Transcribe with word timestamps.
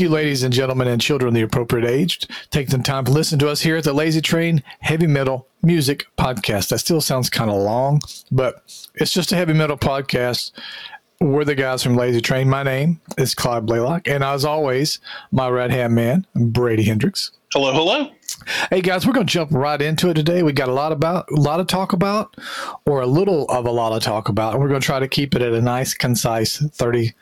You, 0.00 0.08
ladies 0.08 0.42
and 0.42 0.54
gentlemen, 0.54 0.88
and 0.88 0.98
children 0.98 1.28
of 1.28 1.34
the 1.34 1.42
appropriate 1.42 1.86
age. 1.86 2.26
Take 2.50 2.70
some 2.70 2.82
time 2.82 3.04
to 3.04 3.10
listen 3.10 3.38
to 3.40 3.50
us 3.50 3.60
here 3.60 3.76
at 3.76 3.84
the 3.84 3.92
Lazy 3.92 4.22
Train 4.22 4.62
Heavy 4.80 5.06
Metal 5.06 5.46
Music 5.62 6.06
Podcast. 6.16 6.70
That 6.70 6.78
still 6.78 7.02
sounds 7.02 7.28
kind 7.28 7.50
of 7.50 7.56
long, 7.58 8.00
but 8.32 8.62
it's 8.94 9.12
just 9.12 9.30
a 9.30 9.36
heavy 9.36 9.52
metal 9.52 9.76
podcast. 9.76 10.52
We're 11.20 11.44
the 11.44 11.54
guys 11.54 11.82
from 11.82 11.96
Lazy 11.96 12.22
Train. 12.22 12.48
My 12.48 12.62
name 12.62 12.98
is 13.18 13.34
Clyde 13.34 13.66
Blaylock, 13.66 14.08
and 14.08 14.24
as 14.24 14.42
always, 14.42 15.00
my 15.32 15.50
right 15.50 15.70
hand 15.70 15.94
man, 15.94 16.26
Brady 16.34 16.84
Hendricks. 16.84 17.32
Hello, 17.52 17.70
hello. 17.70 18.10
Hey 18.70 18.80
guys, 18.80 19.06
we're 19.06 19.12
going 19.12 19.26
to 19.26 19.32
jump 19.32 19.50
right 19.52 19.82
into 19.82 20.08
it 20.08 20.14
today. 20.14 20.42
We 20.42 20.54
got 20.54 20.70
a 20.70 20.74
lot 20.74 20.92
about 20.92 21.30
a 21.30 21.38
lot 21.38 21.60
of 21.60 21.66
talk 21.66 21.92
about, 21.92 22.38
or 22.86 23.02
a 23.02 23.06
little 23.06 23.44
of 23.50 23.66
a 23.66 23.70
lot 23.70 23.92
of 23.92 24.02
talk 24.02 24.30
about, 24.30 24.54
and 24.54 24.62
we're 24.62 24.68
going 24.68 24.80
to 24.80 24.86
try 24.86 24.98
to 24.98 25.08
keep 25.08 25.34
it 25.34 25.42
at 25.42 25.52
a 25.52 25.60
nice, 25.60 25.92
concise 25.92 26.56
thirty 26.56 27.12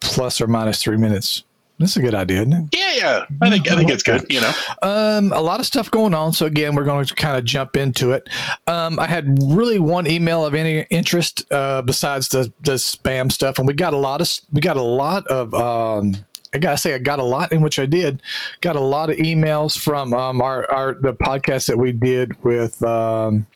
plus 0.00 0.42
or 0.42 0.46
minus 0.46 0.82
three 0.82 0.98
minutes. 0.98 1.42
That's 1.78 1.96
a 1.96 2.00
good 2.00 2.14
idea, 2.14 2.38
isn't 2.40 2.52
it? 2.54 2.64
Yeah, 2.72 2.94
yeah. 2.94 3.24
I 3.42 3.50
think 3.50 3.70
I 3.70 3.76
think 3.76 3.90
it's 3.90 4.02
good. 4.02 4.24
You 4.30 4.40
know, 4.40 4.52
Um, 4.80 5.30
a 5.32 5.40
lot 5.40 5.60
of 5.60 5.66
stuff 5.66 5.90
going 5.90 6.14
on. 6.14 6.32
So 6.32 6.46
again, 6.46 6.74
we're 6.74 6.84
going 6.84 7.04
to 7.04 7.14
kind 7.14 7.36
of 7.36 7.44
jump 7.44 7.76
into 7.76 8.12
it. 8.12 8.28
Um, 8.66 8.98
I 8.98 9.06
had 9.06 9.38
really 9.42 9.78
one 9.78 10.06
email 10.06 10.46
of 10.46 10.54
any 10.54 10.86
interest 10.88 11.44
uh, 11.52 11.82
besides 11.82 12.28
the 12.28 12.50
the 12.62 12.72
spam 12.72 13.30
stuff, 13.30 13.58
and 13.58 13.68
we 13.68 13.74
got 13.74 13.92
a 13.92 13.98
lot 13.98 14.22
of 14.22 14.30
we 14.52 14.60
got 14.62 14.76
a 14.78 14.82
lot 14.82 15.26
of. 15.26 15.52
Um, 15.54 16.14
I 16.54 16.58
gotta 16.58 16.78
say, 16.78 16.94
I 16.94 16.98
got 16.98 17.18
a 17.18 17.24
lot 17.24 17.52
in 17.52 17.60
which 17.60 17.78
I 17.78 17.84
did. 17.84 18.22
Got 18.62 18.76
a 18.76 18.80
lot 18.80 19.10
of 19.10 19.16
emails 19.18 19.76
from 19.78 20.14
um, 20.14 20.40
our 20.40 20.70
our 20.72 20.94
the 20.94 21.12
podcast 21.12 21.66
that 21.66 21.76
we 21.76 21.92
did 21.92 22.42
with 22.42 22.82
um, 22.82 23.46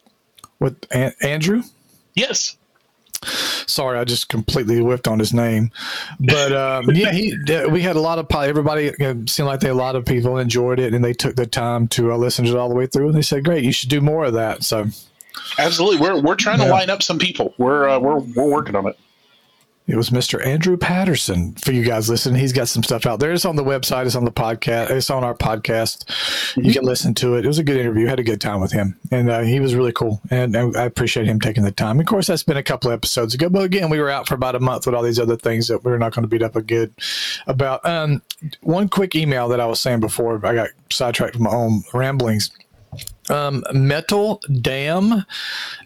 with 0.58 0.76
An- 0.90 1.14
Andrew. 1.22 1.62
yes. 2.14 2.56
Sorry, 3.22 3.98
I 3.98 4.04
just 4.04 4.28
completely 4.28 4.80
whiffed 4.80 5.06
on 5.06 5.18
his 5.18 5.34
name, 5.34 5.70
but 6.18 6.52
um, 6.52 6.90
yeah, 6.90 7.12
he. 7.12 7.34
We 7.70 7.82
had 7.82 7.96
a 7.96 8.00
lot 8.00 8.18
of 8.18 8.28
po- 8.28 8.40
everybody. 8.40 8.92
Seemed 9.26 9.46
like 9.46 9.60
they 9.60 9.68
a 9.68 9.74
lot 9.74 9.94
of 9.94 10.06
people 10.06 10.38
enjoyed 10.38 10.80
it, 10.80 10.94
and 10.94 11.04
they 11.04 11.12
took 11.12 11.36
the 11.36 11.46
time 11.46 11.86
to 11.88 12.12
uh, 12.12 12.16
listen 12.16 12.44
to 12.46 12.52
it 12.52 12.56
all 12.56 12.68
the 12.68 12.74
way 12.74 12.86
through. 12.86 13.08
And 13.08 13.14
they 13.14 13.22
said, 13.22 13.44
"Great, 13.44 13.62
you 13.62 13.72
should 13.72 13.90
do 13.90 14.00
more 14.00 14.24
of 14.24 14.32
that." 14.32 14.64
So 14.64 14.86
Absolutely. 15.58 16.00
We're 16.00 16.20
we're 16.20 16.36
trying 16.36 16.58
to 16.58 16.66
line 16.66 16.90
up 16.90 17.02
some 17.02 17.18
people. 17.18 17.54
We're 17.58 17.88
uh, 17.88 17.98
we're 17.98 18.18
we're 18.18 18.50
working 18.50 18.76
on 18.76 18.86
it. 18.86 18.98
It 19.86 19.96
was 19.96 20.10
Mr. 20.10 20.44
Andrew 20.44 20.76
Patterson 20.76 21.54
for 21.54 21.72
you 21.72 21.82
guys 21.82 22.08
listening. 22.08 22.38
He's 22.40 22.52
got 22.52 22.68
some 22.68 22.82
stuff 22.82 23.06
out 23.06 23.18
there. 23.18 23.32
It's 23.32 23.44
on 23.44 23.56
the 23.56 23.64
website. 23.64 24.06
It's 24.06 24.14
on 24.14 24.24
the 24.24 24.30
podcast. 24.30 24.90
It's 24.90 25.10
on 25.10 25.24
our 25.24 25.34
podcast. 25.34 26.04
You 26.56 26.72
can 26.72 26.84
listen 26.84 27.14
to 27.16 27.34
it. 27.34 27.44
It 27.44 27.48
was 27.48 27.58
a 27.58 27.64
good 27.64 27.76
interview. 27.76 28.06
Had 28.06 28.20
a 28.20 28.24
good 28.24 28.40
time 28.40 28.60
with 28.60 28.70
him, 28.70 28.98
and 29.10 29.28
uh, 29.28 29.40
he 29.40 29.58
was 29.58 29.74
really 29.74 29.92
cool. 29.92 30.20
And 30.30 30.56
I 30.56 30.84
appreciate 30.84 31.26
him 31.26 31.40
taking 31.40 31.64
the 31.64 31.72
time. 31.72 31.98
Of 31.98 32.06
course, 32.06 32.28
that's 32.28 32.44
been 32.44 32.56
a 32.56 32.62
couple 32.62 32.92
episodes 32.92 33.34
ago, 33.34 33.48
but 33.48 33.64
again, 33.64 33.90
we 33.90 33.98
were 33.98 34.10
out 34.10 34.28
for 34.28 34.34
about 34.34 34.54
a 34.54 34.60
month 34.60 34.86
with 34.86 34.94
all 34.94 35.02
these 35.02 35.18
other 35.18 35.36
things 35.36 35.66
that 35.68 35.82
we're 35.82 35.98
not 35.98 36.14
going 36.14 36.22
to 36.22 36.28
beat 36.28 36.42
up 36.42 36.54
a 36.54 36.62
good 36.62 36.94
about. 37.46 37.84
Um, 37.84 38.22
one 38.62 38.88
quick 38.88 39.16
email 39.16 39.48
that 39.48 39.60
I 39.60 39.66
was 39.66 39.80
saying 39.80 40.00
before 40.00 40.44
I 40.46 40.54
got 40.54 40.68
sidetracked 40.90 41.34
from 41.34 41.44
my 41.44 41.50
own 41.50 41.82
ramblings. 41.92 42.50
Um, 43.30 43.64
Metal 43.72 44.40
Damn, 44.60 45.24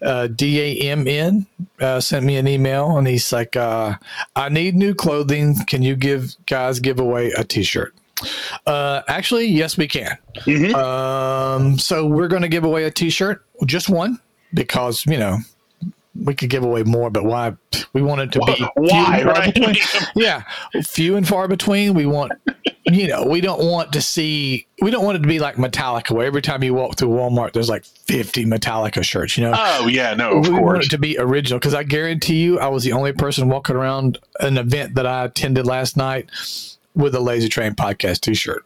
uh, 0.03 0.27
D 0.29 0.61
A 0.61 0.91
M 0.91 1.07
N, 1.07 1.47
uh, 1.81 2.01
sent 2.01 2.25
me 2.25 2.37
an 2.37 2.49
email 2.49 2.97
and 2.97 3.07
he's 3.07 3.33
like, 3.33 3.55
uh, 3.55 3.95
I 4.35 4.49
need 4.49 4.75
new 4.75 4.95
clothing. 4.95 5.57
Can 5.67 5.83
you 5.83 5.95
give 5.95 6.35
guys 6.47 6.81
give 6.81 6.99
away 6.99 7.31
a 7.33 7.45
t 7.45 7.63
shirt? 7.63 7.95
Uh, 8.67 9.03
actually, 9.09 9.47
yes, 9.47 9.77
we 9.77 9.87
can. 9.89 10.17
Mhm. 10.47 10.75
Um, 10.75 11.79
so 11.79 12.07
we're 12.07 12.29
going 12.29 12.43
to 12.43 12.49
give 12.49 12.65
away 12.65 12.85
a 12.85 12.91
t 12.91 13.11
shirt, 13.11 13.45
just 13.67 13.89
one, 13.89 14.19
because, 14.55 15.05
you 15.05 15.19
know, 15.19 15.39
we 16.25 16.35
could 16.35 16.49
give 16.49 16.63
away 16.63 16.85
more, 16.85 17.11
but 17.11 17.25
why? 17.25 17.55
We 17.93 18.03
want 18.03 18.21
it 18.21 18.33
to 18.33 18.41
be 18.41 18.67
Why? 18.77 19.23
Right? 19.25 19.79
Yeah, 20.15 20.43
few 20.85 21.17
and 21.17 21.27
far 21.27 21.49
between. 21.49 21.93
We 21.95 22.07
want, 22.07 22.33
you 22.87 23.09
know, 23.09 23.25
we 23.25 23.41
don't 23.41 23.65
want 23.65 23.93
to 23.95 24.03
see, 24.03 24.67
we 24.83 24.91
don't 24.91 25.05
want 25.05 25.17
it 25.17 25.23
to 25.23 25.29
be 25.29 25.39
like 25.39 25.57
Metallica, 25.57 26.11
where 26.11 26.27
every 26.27 26.43
time 26.43 26.63
you 26.63 26.75
walk 26.75 26.97
through 26.97 27.09
Walmart, 27.09 27.53
there's 27.53 27.69
like 27.69 27.85
50 27.85 28.45
Metallica 28.45 29.03
shirts, 29.03 29.39
you 29.39 29.45
know? 29.45 29.55
oh 29.57 29.87
yeah, 29.87 30.15
no, 30.15 30.39
of 30.39 30.49
we 30.49 30.59
want 30.59 30.85
it 30.85 30.91
to 30.91 30.99
be 30.99 31.19
original 31.19 31.59
because 31.59 31.75
I 31.75 31.83
guarantee 31.83 32.43
you, 32.43 32.59
I 32.59 32.69
was 32.69 32.85
the 32.85 32.93
only 32.93 33.13
person 33.13 33.49
walking 33.49 33.77
around 33.77 34.19
an 34.41 34.59
event 34.59 34.97
that 34.97 35.07
I 35.07 35.25
attended 35.25 35.67
last 35.67 35.97
night 35.97 36.29
with 36.95 37.15
a 37.15 37.21
Lazy 37.21 37.49
Train 37.49 37.75
podcast 37.75 38.21
T-shirt. 38.21 38.65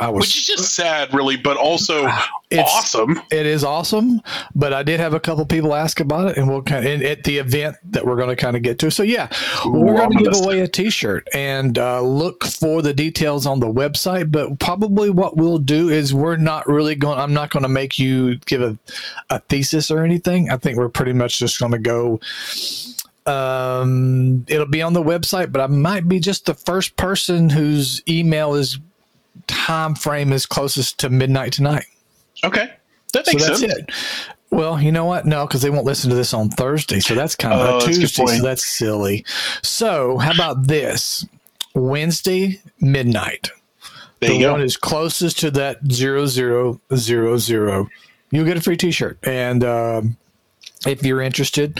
I 0.00 0.10
was. 0.10 0.20
Which 0.20 0.36
is 0.36 0.46
just 0.46 0.74
sad, 0.74 1.12
really, 1.12 1.36
but 1.36 1.56
also 1.56 2.06
It's- 2.50 2.70
awesome. 2.72 3.20
it 3.30 3.46
is 3.46 3.64
awesome, 3.64 4.22
but 4.54 4.72
I 4.72 4.82
did 4.82 5.00
have 5.00 5.12
a 5.12 5.20
couple 5.20 5.44
people 5.44 5.74
ask 5.74 6.00
about 6.00 6.28
it, 6.30 6.36
and 6.38 6.48
we'll 6.48 6.62
kind 6.62 6.86
of 6.86 6.92
and 6.92 7.02
at 7.02 7.24
the 7.24 7.38
event 7.38 7.76
that 7.90 8.06
we're 8.06 8.16
going 8.16 8.28
to 8.28 8.36
kind 8.36 8.56
of 8.56 8.62
get 8.62 8.78
to. 8.78 8.90
So 8.90 9.02
yeah, 9.02 9.28
we're 9.66 9.96
going 9.96 10.16
to 10.16 10.24
give 10.24 10.34
away 10.42 10.60
a 10.60 10.68
T-shirt 10.68 11.28
and 11.34 11.76
uh, 11.78 12.00
look 12.00 12.44
for 12.44 12.80
the 12.80 12.94
details 12.94 13.44
on 13.44 13.60
the 13.60 13.66
website. 13.66 14.30
But 14.30 14.58
probably 14.60 15.10
what 15.10 15.36
we'll 15.36 15.58
do 15.58 15.88
is 15.90 16.14
we're 16.14 16.36
not 16.36 16.66
really 16.68 16.94
going. 16.94 17.18
I'm 17.18 17.34
not 17.34 17.50
going 17.50 17.64
to 17.64 17.68
make 17.68 17.98
you 17.98 18.36
give 18.46 18.62
a, 18.62 18.78
a 19.30 19.40
thesis 19.40 19.90
or 19.90 20.04
anything. 20.04 20.48
I 20.48 20.56
think 20.56 20.78
we're 20.78 20.88
pretty 20.88 21.12
much 21.12 21.38
just 21.38 21.58
going 21.58 21.72
to 21.72 21.78
go. 21.78 22.20
Um, 23.26 24.46
it'll 24.48 24.64
be 24.64 24.80
on 24.80 24.94
the 24.94 25.02
website, 25.02 25.52
but 25.52 25.60
I 25.60 25.66
might 25.66 26.08
be 26.08 26.18
just 26.18 26.46
the 26.46 26.54
first 26.54 26.96
person 26.96 27.50
whose 27.50 28.02
email 28.08 28.54
is 28.54 28.78
time 29.46 29.94
frame 29.94 30.32
is 30.32 30.46
closest 30.46 30.98
to 31.00 31.10
midnight 31.10 31.52
tonight. 31.52 31.84
Okay, 32.44 32.70
that 33.12 33.26
So 33.26 33.38
that's 33.38 33.60
sense. 33.60 33.72
it. 33.72 33.90
Well, 34.50 34.80
you 34.80 34.90
know 34.92 35.04
what? 35.04 35.26
No, 35.26 35.46
because 35.46 35.60
they 35.62 35.68
won't 35.70 35.84
listen 35.84 36.08
to 36.10 36.16
this 36.16 36.32
on 36.32 36.48
Thursday. 36.48 37.00
So 37.00 37.14
that's 37.14 37.34
kind 37.36 37.52
of 37.54 37.82
Oh, 37.82 37.86
Tuesday. 37.86 38.24
So 38.26 38.42
that's 38.42 38.66
silly. 38.66 39.24
So 39.62 40.16
how 40.18 40.32
about 40.32 40.66
this? 40.68 41.26
Wednesday 41.74 42.60
midnight. 42.80 43.50
There 44.20 44.30
the 44.30 44.36
you 44.36 44.48
one 44.50 44.60
go. 44.60 44.64
is 44.64 44.76
closest 44.76 45.38
to 45.40 45.50
that 45.52 45.78
zero 45.92 46.26
zero 46.26 46.80
zero 46.96 47.36
zero. 47.36 47.88
You'll 48.30 48.46
get 48.46 48.56
a 48.56 48.60
free 48.60 48.76
T-shirt, 48.76 49.18
and 49.22 49.62
um, 49.64 50.16
if 50.86 51.02
you're 51.04 51.20
interested, 51.22 51.78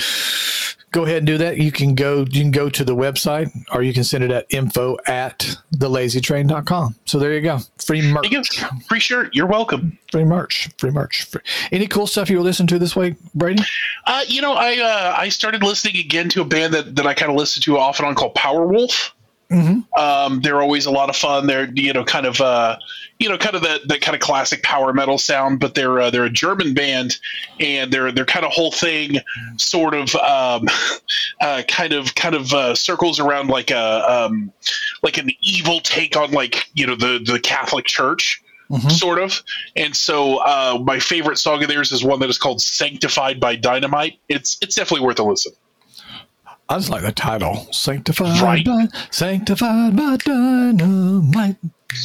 go 0.90 1.04
ahead 1.04 1.18
and 1.18 1.26
do 1.26 1.38
that. 1.38 1.58
You 1.58 1.72
can 1.72 1.94
go. 1.94 2.20
You 2.20 2.42
can 2.42 2.50
go 2.50 2.68
to 2.68 2.84
the 2.84 2.94
website, 2.94 3.50
or 3.72 3.82
you 3.82 3.92
can 3.92 4.04
send 4.04 4.24
it 4.24 4.30
at 4.30 4.46
info 4.50 4.96
at 5.06 5.56
thelazytrain.com. 5.74 6.96
So 7.04 7.18
there 7.18 7.34
you 7.34 7.40
go. 7.40 7.58
Free 7.78 8.02
merch. 8.02 8.30
You. 8.30 8.42
Free 8.88 9.00
shirt. 9.00 9.34
You're 9.34 9.46
welcome. 9.46 9.98
Free 10.10 10.24
merch. 10.24 10.68
Free 10.78 10.90
merch. 10.90 11.24
Free. 11.24 11.42
Any 11.72 11.86
cool 11.86 12.06
stuff 12.06 12.30
you 12.30 12.38
were 12.38 12.42
listening 12.42 12.68
to 12.68 12.78
this 12.78 12.96
week, 12.96 13.16
Brady? 13.34 13.62
Uh, 14.06 14.24
you 14.26 14.40
know, 14.40 14.54
I 14.54 14.78
uh, 14.78 15.14
I 15.16 15.28
started 15.28 15.62
listening 15.62 15.96
again 15.96 16.28
to 16.30 16.42
a 16.42 16.44
band 16.44 16.74
that, 16.74 16.96
that 16.96 17.06
I 17.06 17.14
kind 17.14 17.30
of 17.30 17.36
listened 17.36 17.64
to 17.64 17.78
off 17.78 17.98
and 17.98 18.08
on 18.08 18.14
called 18.14 18.34
Powerwolf. 18.34 19.12
Mm-hmm. 19.50 19.98
Um, 19.98 20.40
they're 20.42 20.60
always 20.60 20.84
a 20.84 20.90
lot 20.90 21.08
of 21.08 21.16
fun. 21.16 21.46
They're 21.46 21.70
you 21.72 21.92
know 21.92 22.04
kind 22.04 22.26
of 22.26 22.38
uh, 22.40 22.76
you 23.18 23.28
know 23.30 23.38
kind 23.38 23.56
of 23.56 23.62
that 23.62 23.88
that 23.88 24.02
kind 24.02 24.14
of 24.14 24.20
classic 24.20 24.62
power 24.62 24.92
metal 24.92 25.16
sound, 25.16 25.58
but 25.58 25.74
they're 25.74 26.00
uh, 26.00 26.10
they're 26.10 26.26
a 26.26 26.30
German 26.30 26.74
band, 26.74 27.18
and 27.58 27.90
their 27.90 28.12
their 28.12 28.26
kind 28.26 28.44
of 28.44 28.52
whole 28.52 28.72
thing 28.72 29.18
sort 29.56 29.94
of 29.94 30.14
um, 30.16 30.66
uh, 31.40 31.62
kind 31.66 31.94
of 31.94 32.14
kind 32.14 32.34
of 32.34 32.52
uh, 32.52 32.74
circles 32.74 33.18
around 33.18 33.48
like 33.48 33.70
a 33.70 34.10
um, 34.12 34.52
like 35.02 35.16
an 35.16 35.30
evil 35.40 35.80
take 35.80 36.14
on 36.14 36.30
like 36.32 36.66
you 36.74 36.86
know 36.86 36.94
the 36.94 37.18
the 37.24 37.40
Catholic 37.40 37.86
Church 37.86 38.42
Mhm. 38.70 38.92
sort 38.92 39.18
of. 39.18 39.42
And 39.76 39.96
so 39.96 40.36
uh, 40.44 40.78
my 40.84 40.98
favorite 40.98 41.38
song 41.38 41.62
of 41.62 41.70
theirs 41.70 41.90
is 41.90 42.04
one 42.04 42.20
that 42.20 42.28
is 42.28 42.36
called 42.36 42.60
"Sanctified 42.60 43.40
by 43.40 43.56
Dynamite." 43.56 44.18
It's 44.28 44.58
it's 44.60 44.74
definitely 44.74 45.06
worth 45.06 45.18
a 45.18 45.22
listen. 45.22 45.52
I 46.68 46.76
just 46.76 46.90
like 46.90 47.02
the 47.02 47.12
title. 47.12 47.66
Sanctified 47.72 48.40
Right. 48.42 48.64
by 48.64 48.88
sanctified 49.10 49.96
by 49.96 50.16
dynamite. 50.18 51.56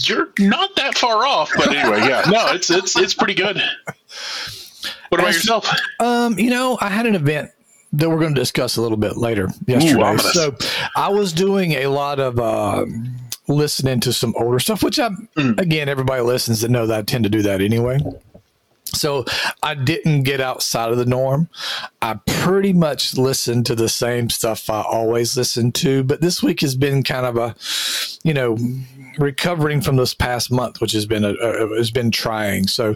You're 0.06 0.30
not 0.40 0.76
that 0.78 0.98
far 0.98 1.26
off, 1.26 1.52
but 1.56 1.68
anyway, 1.76 2.00
yeah, 2.08 2.24
no, 2.30 2.54
it's 2.54 2.70
it's 2.70 2.98
it's 2.98 3.14
pretty 3.14 3.34
good. 3.34 3.62
What 5.10 5.20
about 5.20 5.30
As- 5.30 5.36
yourself? 5.36 5.68
Um, 6.00 6.40
you 6.40 6.50
know, 6.50 6.78
I 6.82 6.90
had 6.90 7.06
an 7.06 7.16
event 7.16 7.52
that 7.94 8.10
we're 8.10 8.20
going 8.20 8.34
to 8.34 8.40
discuss 8.42 8.78
a 8.78 8.82
little 8.82 8.98
bit 8.98 9.18
later 9.18 9.50
yesterday. 9.68 10.02
ominous. 10.02 10.34
so 10.34 10.56
I 10.96 11.10
was 11.10 11.32
doing 11.34 11.74
a 11.74 11.88
lot 11.88 12.20
of 12.20 12.40
um 12.40 13.14
listening 13.48 14.00
to 14.00 14.14
some 14.14 14.34
older 14.38 14.60
stuff, 14.60 14.82
which 14.82 14.98
I 15.00 15.10
Mm. 15.38 15.60
again 15.60 15.90
everybody 15.90 16.22
listens 16.22 16.62
that 16.62 16.72
know 16.72 16.88
that 16.88 17.00
I 17.00 17.02
tend 17.02 17.26
to 17.26 17.30
do 17.30 17.42
that 17.42 17.60
anyway. 17.62 18.00
So 18.94 19.26
I 19.62 19.76
didn't 19.76 20.24
get 20.24 20.40
outside 20.40 20.92
of 20.92 20.98
the 20.98 21.06
norm. 21.06 21.50
I 22.02 22.20
pretty 22.26 22.74
much 22.74 23.16
listened 23.18 23.66
to 23.68 23.76
the 23.76 23.90
same 23.90 24.30
stuff 24.30 24.70
I 24.70 24.82
always 24.82 25.36
listen 25.36 25.72
to, 25.74 26.04
but 26.04 26.22
this 26.22 26.44
week 26.44 26.62
has 26.62 26.76
been 26.76 27.04
kind 27.04 27.26
of 27.26 27.38
a, 27.38 27.56
you 28.24 28.34
know, 28.34 28.58
recovering 29.18 29.82
from 29.82 29.96
this 29.96 30.14
past 30.14 30.52
month, 30.52 30.82
which 30.82 30.92
has 30.92 31.06
been 31.06 31.24
a, 31.24 31.34
a 31.34 31.78
has 31.78 31.92
been 31.92 32.12
trying. 32.12 32.68
So 32.68 32.96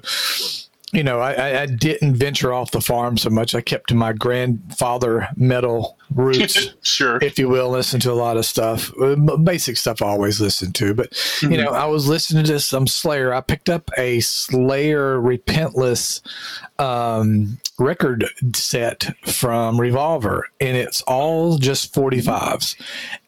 you 0.93 1.03
know, 1.03 1.19
I, 1.19 1.63
I 1.63 1.65
didn't 1.65 2.15
venture 2.15 2.53
off 2.53 2.71
the 2.71 2.79
farm 2.79 3.17
so 3.17 3.29
much. 3.29 3.53
I 3.53 3.59
kept 3.59 3.89
to 3.89 3.95
my 3.95 4.13
grandfather 4.13 5.27
metal 5.35 5.97
roots, 6.11 6.69
sure, 6.81 7.21
if 7.21 7.37
you 7.37 7.49
will. 7.49 7.69
Listen 7.69 7.99
to 8.01 8.11
a 8.11 8.13
lot 8.13 8.37
of 8.37 8.45
stuff, 8.45 8.93
uh, 9.01 9.15
basic 9.37 9.75
stuff. 9.75 10.01
I 10.01 10.07
always 10.07 10.39
listen 10.39 10.71
to, 10.73 10.93
but 10.93 11.11
mm-hmm. 11.11 11.51
you 11.51 11.57
know, 11.57 11.71
I 11.71 11.85
was 11.85 12.07
listening 12.07 12.45
to 12.45 12.61
some 12.61 12.87
Slayer. 12.87 13.33
I 13.33 13.41
picked 13.41 13.69
up 13.69 13.91
a 13.97 14.21
Slayer 14.21 15.19
Repentless 15.19 16.21
um, 16.79 17.57
record 17.79 18.25
set 18.55 19.07
from 19.25 19.81
Revolver, 19.81 20.47
and 20.61 20.77
it's 20.77 21.01
all 21.01 21.57
just 21.57 21.93
45s. 21.93 22.77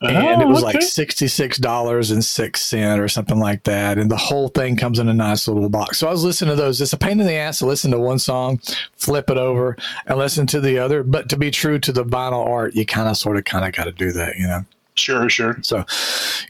And 0.01 0.41
oh, 0.41 0.41
it 0.41 0.47
was 0.47 0.63
okay. 0.63 0.77
like 0.77 0.79
$66.06 0.79 2.99
or 2.99 3.07
something 3.07 3.39
like 3.39 3.63
that. 3.65 3.97
And 3.97 4.09
the 4.09 4.17
whole 4.17 4.47
thing 4.49 4.75
comes 4.75 4.99
in 4.99 5.09
a 5.09 5.13
nice 5.13 5.47
little 5.47 5.69
box. 5.69 5.97
So 5.97 6.07
I 6.07 6.11
was 6.11 6.23
listening 6.23 6.55
to 6.55 6.55
those. 6.55 6.81
It's 6.81 6.93
a 6.93 6.97
pain 6.97 7.19
in 7.19 7.27
the 7.27 7.33
ass 7.33 7.48
to 7.57 7.65
listen 7.65 7.89
to 7.91 7.99
one 7.99 8.19
song, 8.19 8.59
flip 8.95 9.29
it 9.29 9.37
over, 9.37 9.75
and 10.05 10.19
listen 10.19 10.45
to 10.47 10.61
the 10.61 10.77
other. 10.77 11.03
But 11.03 11.27
to 11.29 11.37
be 11.37 11.49
true 11.49 11.79
to 11.79 11.91
the 11.91 12.05
vinyl 12.05 12.45
art, 12.45 12.75
you 12.75 12.85
kind 12.85 13.09
of 13.09 13.17
sort 13.17 13.37
of 13.37 13.45
kind 13.45 13.65
of 13.65 13.73
got 13.73 13.85
to 13.85 13.91
do 13.91 14.11
that, 14.11 14.37
you 14.37 14.45
know? 14.47 14.65
Sure, 14.99 15.29
sure. 15.29 15.57
So, 15.61 15.85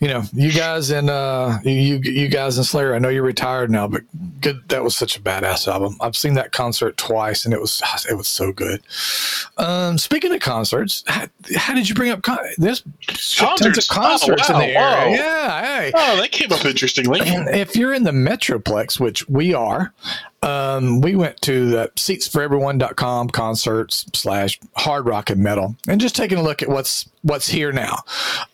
you 0.01 0.07
know, 0.07 0.23
you 0.33 0.51
guys 0.51 0.89
and 0.89 1.09
uh, 1.09 1.59
you 1.63 1.97
you 2.03 2.27
guys 2.27 2.57
and 2.57 2.65
Slayer. 2.65 2.95
I 2.95 2.99
know 2.99 3.09
you're 3.09 3.21
retired 3.21 3.69
now, 3.69 3.87
but 3.87 4.01
good. 4.41 4.67
That 4.69 4.83
was 4.83 4.97
such 4.97 5.15
a 5.17 5.21
badass 5.21 5.67
album. 5.67 5.97
I've 6.01 6.15
seen 6.15 6.33
that 6.33 6.51
concert 6.51 6.97
twice, 6.97 7.45
and 7.45 7.53
it 7.53 7.61
was 7.61 7.81
it 8.09 8.15
was 8.15 8.27
so 8.27 8.51
good. 8.51 8.81
Um, 9.57 9.97
speaking 9.97 10.33
of 10.33 10.41
concerts, 10.41 11.03
how, 11.07 11.27
how 11.55 11.75
did 11.75 11.87
you 11.87 11.95
bring 11.95 12.09
up 12.09 12.23
con- 12.23 12.39
there's 12.57 12.83
concerts. 13.07 13.61
tons 13.61 13.77
of 13.77 13.87
concerts 13.87 14.49
oh, 14.49 14.53
wow, 14.53 14.59
in 14.61 14.67
the 14.67 14.75
area? 14.75 15.17
Yeah, 15.17 15.61
hey. 15.61 15.91
Oh, 15.93 16.17
that 16.17 16.31
came 16.31 16.51
up 16.51 16.65
interestingly. 16.65 17.21
And 17.21 17.49
if 17.49 17.75
you're 17.75 17.93
in 17.93 18.03
the 18.03 18.11
Metroplex, 18.11 18.99
which 18.99 19.29
we 19.29 19.53
are, 19.53 19.93
um, 20.41 21.01
we 21.01 21.15
went 21.15 21.41
to 21.41 21.69
the 21.69 21.91
seatsforeveryone.com 21.95 23.29
concerts 23.29 24.05
slash 24.13 24.59
hard 24.75 25.05
rock 25.05 25.29
and 25.29 25.41
metal 25.41 25.75
and 25.87 25.99
just 25.99 26.15
taking 26.15 26.37
a 26.37 26.43
look 26.43 26.61
at 26.61 26.69
what's 26.69 27.09
what's 27.23 27.47
here 27.47 27.71
now. 27.71 27.97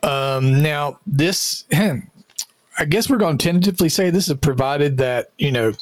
Um, 0.02 0.62
now 0.62 1.00
this, 1.06 1.66
I 1.72 2.86
guess 2.86 3.10
we're 3.10 3.18
going 3.18 3.38
to 3.38 3.44
tentatively 3.44 3.90
say 3.90 4.10
this 4.10 4.28
is 4.28 4.38
provided 4.38 4.98
that, 4.98 5.32
you 5.38 5.52
know, 5.52 5.74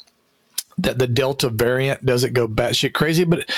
that 0.78 0.98
the 0.98 1.06
Delta 1.06 1.48
variant 1.48 2.04
doesn't 2.04 2.34
go 2.34 2.48
batshit 2.48 2.92
crazy, 2.92 3.24
but 3.24 3.48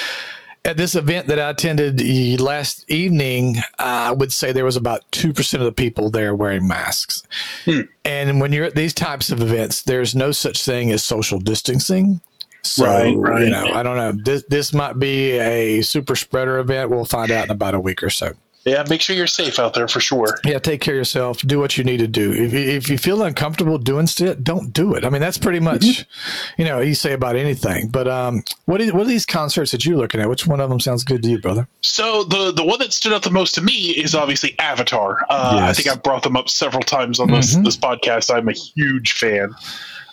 at 0.64 0.76
this 0.76 0.96
event 0.96 1.28
that 1.28 1.38
I 1.38 1.50
attended 1.50 2.00
last 2.40 2.88
evening, 2.90 3.56
I 3.78 4.10
would 4.10 4.32
say 4.32 4.52
there 4.52 4.64
was 4.64 4.76
about 4.76 5.08
2% 5.12 5.54
of 5.54 5.60
the 5.60 5.72
people 5.72 6.10
there 6.10 6.34
wearing 6.34 6.66
masks. 6.66 7.22
Hmm. 7.64 7.82
And 8.04 8.40
when 8.40 8.52
you're 8.52 8.64
at 8.64 8.74
these 8.74 8.92
types 8.92 9.30
of 9.30 9.40
events, 9.40 9.82
there's 9.82 10.14
no 10.14 10.32
such 10.32 10.64
thing 10.64 10.90
as 10.90 11.04
social 11.04 11.38
distancing. 11.38 12.20
So, 12.66 12.84
right, 12.84 13.16
right. 13.16 13.44
you 13.44 13.50
know, 13.50 13.66
I 13.72 13.82
don't 13.82 13.96
know. 13.96 14.12
This 14.12 14.44
this 14.48 14.72
might 14.72 14.98
be 14.98 15.32
a 15.32 15.82
super 15.82 16.16
spreader 16.16 16.58
event. 16.58 16.90
We'll 16.90 17.04
find 17.04 17.30
out 17.30 17.46
in 17.46 17.50
about 17.50 17.74
a 17.74 17.80
week 17.80 18.02
or 18.02 18.10
so. 18.10 18.32
Yeah, 18.66 18.84
make 18.90 19.00
sure 19.00 19.14
you're 19.14 19.28
safe 19.28 19.60
out 19.60 19.74
there 19.74 19.86
for 19.86 20.00
sure. 20.00 20.40
Yeah, 20.44 20.58
take 20.58 20.80
care 20.80 20.94
of 20.94 20.98
yourself. 20.98 21.38
Do 21.42 21.60
what 21.60 21.78
you 21.78 21.84
need 21.84 21.98
to 21.98 22.08
do. 22.08 22.32
If, 22.32 22.52
if 22.52 22.90
you 22.90 22.98
feel 22.98 23.22
uncomfortable 23.22 23.78
doing 23.78 24.08
it, 24.18 24.42
don't 24.42 24.72
do 24.72 24.94
it. 24.94 25.04
I 25.04 25.08
mean, 25.08 25.20
that's 25.20 25.38
pretty 25.38 25.60
much, 25.60 25.82
mm-hmm. 25.82 26.60
you 26.60 26.66
know, 26.66 26.80
you 26.80 26.96
say 26.96 27.12
about 27.12 27.36
anything. 27.36 27.86
But 27.90 28.08
um, 28.08 28.42
what 28.64 28.82
are, 28.82 28.92
what 28.92 29.02
are 29.02 29.08
these 29.08 29.24
concerts 29.24 29.70
that 29.70 29.86
you're 29.86 29.96
looking 29.96 30.20
at? 30.20 30.28
Which 30.28 30.48
one 30.48 30.60
of 30.60 30.68
them 30.68 30.80
sounds 30.80 31.04
good 31.04 31.22
to 31.22 31.28
you, 31.28 31.38
brother? 31.40 31.68
So 31.82 32.24
the 32.24 32.50
the 32.50 32.64
one 32.64 32.80
that 32.80 32.92
stood 32.92 33.12
out 33.12 33.22
the 33.22 33.30
most 33.30 33.54
to 33.54 33.62
me 33.62 33.90
is 33.90 34.16
obviously 34.16 34.58
Avatar. 34.58 35.24
Uh, 35.30 35.52
yes. 35.60 35.70
I 35.70 35.72
think 35.72 35.88
I've 35.88 36.02
brought 36.02 36.24
them 36.24 36.36
up 36.36 36.48
several 36.48 36.82
times 36.82 37.20
on 37.20 37.30
this 37.30 37.54
mm-hmm. 37.54 37.62
this 37.62 37.76
podcast. 37.76 38.34
I'm 38.34 38.48
a 38.48 38.52
huge 38.52 39.12
fan. 39.12 39.54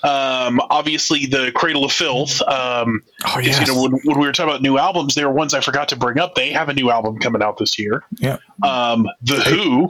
Um, 0.04 0.62
obviously, 0.70 1.26
the 1.26 1.52
Cradle 1.56 1.86
of 1.86 1.92
Filth. 1.92 2.42
Um, 2.42 3.04
oh, 3.26 3.40
yes. 3.40 3.62
You 3.62 3.74
know, 3.74 3.82
when, 3.82 3.92
when, 4.04 4.20
we 4.20 4.26
were 4.26 4.34
talking 4.34 4.50
about 4.50 4.62
new 4.62 4.78
albums, 4.78 5.16
there 5.16 5.30
were 5.30 5.34
ones 5.34 5.54
I 5.54 5.62
forgot 5.62 5.88
to 5.90 5.96
bring 5.96 6.20
up. 6.20 6.36
They 6.36 6.52
have 6.52 6.70
a 6.70 6.74
new 6.74 6.92
album 6.92 7.20
coming 7.20 7.42
out 7.42 7.58
this 7.58 7.80
year. 7.80 8.04
Yeah. 8.20 8.38
Um, 8.64 9.08
the 9.22 9.38
hey. 9.38 9.52
Hu. 9.52 9.90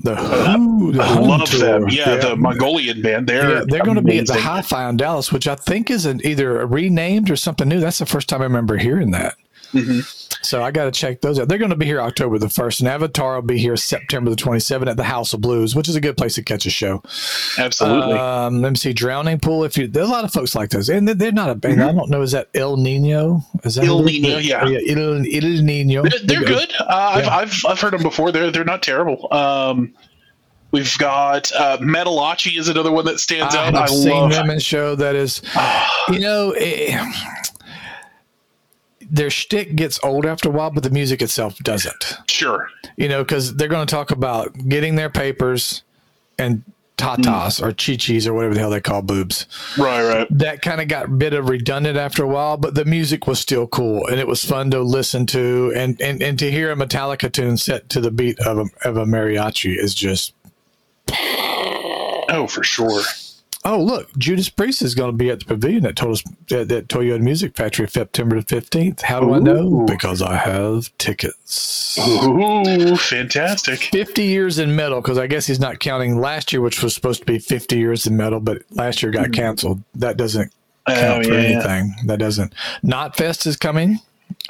The 0.00 0.14
Hu, 0.14 0.92
the 0.92 1.02
I 1.02 1.18
love 1.18 1.48
tour. 1.48 1.60
them. 1.60 1.88
Yeah, 1.88 2.14
yeah, 2.14 2.16
the 2.16 2.36
Mongolian 2.36 3.00
band. 3.00 3.26
They're 3.26 3.58
yeah, 3.58 3.64
they're 3.66 3.82
going 3.82 3.96
to 3.96 4.02
be 4.02 4.18
at 4.18 4.26
the 4.26 4.38
Hi-Fi 4.38 4.90
in 4.90 4.98
Dallas, 4.98 5.32
which 5.32 5.48
I 5.48 5.54
think 5.54 5.90
is 5.90 6.04
an, 6.04 6.20
either 6.22 6.66
renamed 6.66 7.30
or 7.30 7.36
something 7.36 7.66
new. 7.66 7.80
That's 7.80 7.98
the 7.98 8.06
first 8.06 8.28
time 8.28 8.42
I 8.42 8.44
remember 8.44 8.76
hearing 8.76 9.12
that. 9.12 9.36
Mm-hmm. 9.72 10.00
So 10.46 10.62
I 10.62 10.70
got 10.70 10.84
to 10.84 10.90
check 10.90 11.20
those 11.20 11.38
out. 11.38 11.48
They're 11.48 11.58
going 11.58 11.70
to 11.70 11.76
be 11.76 11.86
here 11.86 12.00
October 12.00 12.38
the 12.38 12.46
1st, 12.46 12.80
and 12.80 12.88
Avatar 12.88 13.34
will 13.34 13.42
be 13.42 13.58
here 13.58 13.76
September 13.76 14.30
the 14.30 14.36
27th 14.36 14.86
at 14.86 14.96
the 14.96 15.04
House 15.04 15.32
of 15.32 15.40
Blues, 15.40 15.74
which 15.74 15.88
is 15.88 15.96
a 15.96 16.00
good 16.00 16.16
place 16.16 16.36
to 16.36 16.42
catch 16.42 16.66
a 16.66 16.70
show. 16.70 17.02
Absolutely. 17.58 18.14
Um, 18.14 18.62
let 18.62 18.70
me 18.70 18.76
see, 18.76 18.92
Drowning 18.92 19.40
Pool. 19.40 19.64
If 19.64 19.76
you, 19.76 19.88
there's 19.88 20.08
a 20.08 20.12
lot 20.12 20.24
of 20.24 20.32
folks 20.32 20.54
like 20.54 20.70
those, 20.70 20.88
and 20.88 21.08
they're 21.08 21.32
not 21.32 21.50
a 21.50 21.54
band. 21.54 21.78
Mm-hmm. 21.78 21.88
I 21.88 21.92
don't 21.92 22.10
know. 22.10 22.22
Is 22.22 22.32
that 22.32 22.48
Ill 22.54 22.76
Niño? 22.76 23.42
Is 23.64 23.74
that 23.74 23.84
Ill 23.84 24.02
Niño? 24.02 24.42
Yeah. 24.42 24.66
yeah, 24.66 24.94
El, 24.96 25.26
Ill 25.26 25.62
Niño. 25.62 26.08
They're, 26.08 26.20
they're 26.20 26.46
good. 26.46 26.72
Uh, 26.78 26.84
I've, 26.88 27.28
I've 27.28 27.66
I've 27.68 27.80
heard 27.80 27.92
them 27.92 28.02
before. 28.02 28.30
They're 28.32 28.50
they're 28.50 28.64
not 28.64 28.82
terrible. 28.82 29.32
Um, 29.32 29.94
We've 30.72 30.98
got 30.98 31.50
uh, 31.52 31.78
Metalachi 31.78 32.58
is 32.58 32.68
another 32.68 32.90
one 32.90 33.04
that 33.04 33.20
stands 33.20 33.54
I 33.54 33.68
out. 33.68 33.74
I've 33.74 33.84
I 33.84 33.86
seen 33.86 34.10
love 34.10 34.32
them 34.32 34.50
in 34.50 34.58
show 34.58 34.94
that 34.96 35.14
is, 35.14 35.40
you 36.10 36.18
know, 36.18 36.52
it, 36.56 36.90
their 39.10 39.30
shtick 39.30 39.76
gets 39.76 39.98
old 40.02 40.26
after 40.26 40.48
a 40.48 40.52
while, 40.52 40.70
but 40.70 40.82
the 40.82 40.90
music 40.90 41.22
itself 41.22 41.58
doesn't. 41.58 42.18
Sure. 42.28 42.68
You 42.96 43.08
know, 43.08 43.22
because 43.22 43.56
they're 43.56 43.68
going 43.68 43.86
to 43.86 43.90
talk 43.90 44.10
about 44.10 44.68
getting 44.68 44.96
their 44.96 45.10
papers 45.10 45.82
and 46.38 46.64
tatas 46.96 47.60
mm. 47.60 47.62
or 47.62 47.72
chichis 47.72 48.26
or 48.26 48.32
whatever 48.32 48.54
the 48.54 48.60
hell 48.60 48.70
they 48.70 48.80
call 48.80 49.02
boobs. 49.02 49.46
Right, 49.76 50.02
right. 50.02 50.26
That 50.30 50.62
kind 50.62 50.80
of 50.80 50.88
got 50.88 51.06
a 51.06 51.08
bit 51.08 51.34
of 51.34 51.48
redundant 51.48 51.98
after 51.98 52.24
a 52.24 52.28
while, 52.28 52.56
but 52.56 52.74
the 52.74 52.84
music 52.84 53.26
was 53.26 53.38
still 53.38 53.66
cool 53.66 54.06
and 54.06 54.18
it 54.18 54.26
was 54.26 54.44
fun 54.44 54.70
to 54.70 54.80
listen 54.80 55.26
to 55.26 55.72
and, 55.76 56.00
and, 56.00 56.22
and 56.22 56.38
to 56.38 56.50
hear 56.50 56.72
a 56.72 56.76
Metallica 56.76 57.30
tune 57.30 57.56
set 57.56 57.88
to 57.90 58.00
the 58.00 58.10
beat 58.10 58.38
of 58.40 58.58
a, 58.58 58.88
of 58.88 58.96
a 58.96 59.04
mariachi 59.04 59.76
is 59.76 59.94
just. 59.94 60.32
Oh, 62.28 62.46
for 62.48 62.64
sure. 62.64 63.02
Oh, 63.64 63.82
look, 63.82 64.16
Judas 64.16 64.48
Priest 64.48 64.82
is 64.82 64.94
going 64.94 65.10
to 65.10 65.16
be 65.16 65.30
at 65.30 65.40
the 65.40 65.44
pavilion 65.44 65.86
at, 65.86 65.96
Total, 65.96 66.32
at, 66.52 66.70
at 66.70 66.88
Toyota 66.88 67.20
Music 67.20 67.56
Factory 67.56 67.88
September 67.88 68.40
the 68.40 68.46
15th. 68.46 69.00
How 69.00 69.20
do 69.20 69.30
Ooh. 69.30 69.34
I 69.34 69.38
know? 69.38 69.84
Because 69.86 70.22
I 70.22 70.36
have 70.36 70.96
tickets. 70.98 71.98
Ooh, 71.98 72.96
fantastic. 72.96 73.80
50 73.80 74.24
years 74.24 74.58
in 74.58 74.76
metal, 74.76 75.00
because 75.00 75.18
I 75.18 75.26
guess 75.26 75.46
he's 75.46 75.58
not 75.58 75.80
counting 75.80 76.20
last 76.20 76.52
year, 76.52 76.60
which 76.60 76.82
was 76.82 76.94
supposed 76.94 77.20
to 77.20 77.26
be 77.26 77.38
50 77.38 77.76
years 77.76 78.06
in 78.06 78.16
metal, 78.16 78.40
but 78.40 78.62
last 78.70 79.02
year 79.02 79.10
got 79.10 79.26
hmm. 79.26 79.32
canceled. 79.32 79.82
That 79.94 80.16
doesn't 80.16 80.52
count 80.86 81.24
oh, 81.24 81.28
for 81.28 81.34
yeah. 81.34 81.40
anything. 81.40 81.94
That 82.06 82.18
doesn't. 82.18 82.54
Knotfest 82.84 83.46
is 83.46 83.56
coming. 83.56 83.98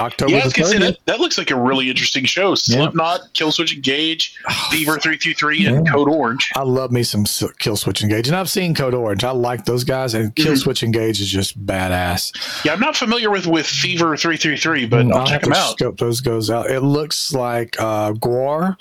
October 0.00 0.32
yeah, 0.32 0.48
say, 0.48 0.78
that, 0.78 0.98
that 1.06 1.20
looks 1.20 1.38
like 1.38 1.50
a 1.50 1.56
really 1.56 1.88
interesting 1.88 2.24
show. 2.24 2.54
Slipknot, 2.54 3.20
yeah. 3.20 3.26
Killswitch 3.32 3.74
Engage, 3.74 4.36
Fever 4.70 4.98
three 4.98 5.16
three 5.16 5.34
three, 5.34 5.66
and. 5.66 5.88
Code 5.88 6.08
Orange. 6.08 6.50
I 6.54 6.62
love 6.62 6.92
me 6.92 7.02
some 7.02 7.24
Killswitch 7.24 8.02
Engage, 8.02 8.28
and 8.28 8.36
I've 8.36 8.50
seen 8.50 8.74
Code 8.74 8.94
Orange. 8.94 9.24
I 9.24 9.30
like 9.30 9.64
those 9.64 9.84
guys, 9.84 10.14
and 10.14 10.34
mm-hmm. 10.34 10.48
Killswitch. 10.48 10.82
Engage 10.82 11.20
is 11.20 11.28
just 11.28 11.64
badass. 11.64 12.64
Yeah, 12.64 12.72
I'm 12.72 12.80
not 12.80 12.96
familiar 12.96 13.30
with 13.30 13.46
with 13.46 13.66
Fever 13.66 14.16
three 14.16 14.36
three 14.36 14.56
three, 14.56 14.86
but 14.86 15.06
I'll, 15.06 15.14
I'll 15.18 15.26
check 15.26 15.42
them 15.42 15.52
out. 15.52 15.70
Scope 15.70 15.98
those 15.98 16.20
goes 16.20 16.50
out. 16.50 16.70
It 16.70 16.80
looks 16.80 17.32
like 17.32 17.80
uh, 17.80 18.12
Gwar, 18.12 18.76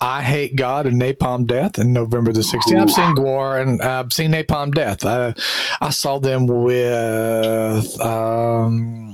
I 0.00 0.22
Hate 0.22 0.56
God, 0.56 0.86
and 0.86 1.00
Napalm 1.00 1.46
Death 1.46 1.78
in 1.78 1.92
November 1.92 2.32
the 2.32 2.40
16th. 2.40 2.80
I've 2.80 2.90
seen 2.90 3.14
Gwar 3.14 3.60
and 3.60 3.80
I've 3.82 4.12
seen 4.12 4.32
Napalm 4.32 4.74
Death. 4.74 5.04
I 5.04 5.34
I 5.80 5.90
saw 5.90 6.18
them 6.18 6.46
with. 6.46 8.00
Um, 8.00 9.13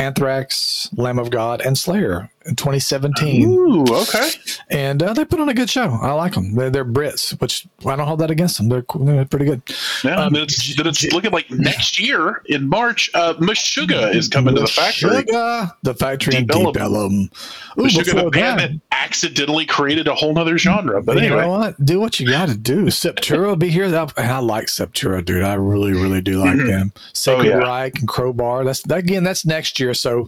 Anthrax, 0.00 0.88
Lamb 0.96 1.18
of 1.18 1.30
God, 1.30 1.60
and 1.60 1.76
Slayer 1.76 2.30
in 2.50 2.56
2017. 2.56 3.50
Ooh, 3.50 3.84
okay. 3.88 4.30
And 4.68 5.02
uh, 5.02 5.14
they 5.14 5.24
put 5.24 5.40
on 5.40 5.48
a 5.48 5.54
good 5.54 5.70
show. 5.70 5.98
I 6.02 6.12
like 6.12 6.34
them. 6.34 6.54
They're, 6.54 6.70
they're 6.70 6.84
Brits, 6.84 7.40
which 7.40 7.66
I 7.86 7.96
don't 7.96 8.06
hold 8.06 8.20
that 8.20 8.30
against 8.30 8.58
them. 8.58 8.68
They're, 8.68 8.84
they're 9.00 9.24
pretty 9.24 9.46
good. 9.46 9.62
Yeah, 10.04 10.16
um, 10.16 10.34
it's, 10.34 10.78
it's 10.78 11.12
looking 11.12 11.30
like 11.30 11.50
next 11.50 11.98
year 11.98 12.42
in 12.46 12.68
March, 12.68 13.10
uh, 13.14 13.34
Meshuggah 13.34 14.14
is 14.14 14.28
coming 14.28 14.54
to 14.56 14.62
the 14.62 14.66
factory. 14.66 15.22
the 15.82 15.94
factory 15.94 16.36
in 16.36 16.46
Deep 16.46 16.76
Ellum. 16.76 17.30
Ooh, 17.78 17.82
Meshuggah, 17.82 18.24
the 18.24 18.30
band 18.30 18.60
that, 18.60 18.72
that 18.72 18.80
accidentally 18.90 19.66
created 19.66 20.08
a 20.08 20.14
whole 20.14 20.38
other 20.38 20.58
genre. 20.58 21.02
But 21.02 21.18
anyway. 21.18 21.36
You 21.36 21.42
know 21.42 21.50
what? 21.50 21.84
Do 21.84 22.00
what 22.00 22.20
you 22.20 22.28
got 22.28 22.48
to 22.48 22.56
do. 22.56 22.86
Sepultura 22.86 23.46
will 23.46 23.56
be 23.56 23.70
here. 23.70 23.84
And 23.84 23.94
I 23.94 24.38
like 24.38 24.66
Sepultura, 24.66 25.24
dude. 25.24 25.42
I 25.42 25.54
really, 25.54 25.92
really 25.92 26.20
do 26.20 26.40
like 26.40 26.56
mm-hmm. 26.56 26.66
them. 26.66 26.92
Sacred 27.12 27.52
oh, 27.52 27.58
yeah. 27.58 27.64
Reich 27.64 27.98
and 27.98 28.08
Crowbar. 28.08 28.64
That's 28.64 28.84
again. 28.84 29.24
That's 29.24 29.44
next 29.44 29.80
year. 29.80 29.94
So, 29.94 30.26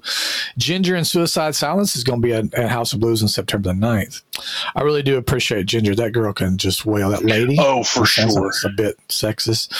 Jinjer 0.59 0.97
and 0.97 1.07
Suicide 1.07 1.55
Silence 1.55 1.97
is 1.97 2.05
going 2.05 2.12
to 2.21 2.27
be 2.27 2.35
at, 2.35 2.53
at, 2.55 2.71
House 2.71 2.93
of 2.93 3.01
Blues 3.01 3.23
on 3.23 3.29
September 3.29 3.73
the 3.73 3.79
9th. 3.79 4.23
I 4.75 4.83
really 4.83 5.03
do 5.03 5.17
appreciate 5.17 5.67
Jinjer. 5.67 5.97
That 5.97 6.13
girl 6.13 6.33
can 6.33 6.59
just 6.59 6.85
wail. 6.85 7.11
That 7.11 7.25
lady. 7.25 7.57
Oh, 7.59 7.85
for 7.85 8.05
sure. 8.05 8.49
It's 8.49 8.65
a 8.65 8.71
bit 8.71 8.99
sexist. 9.09 9.73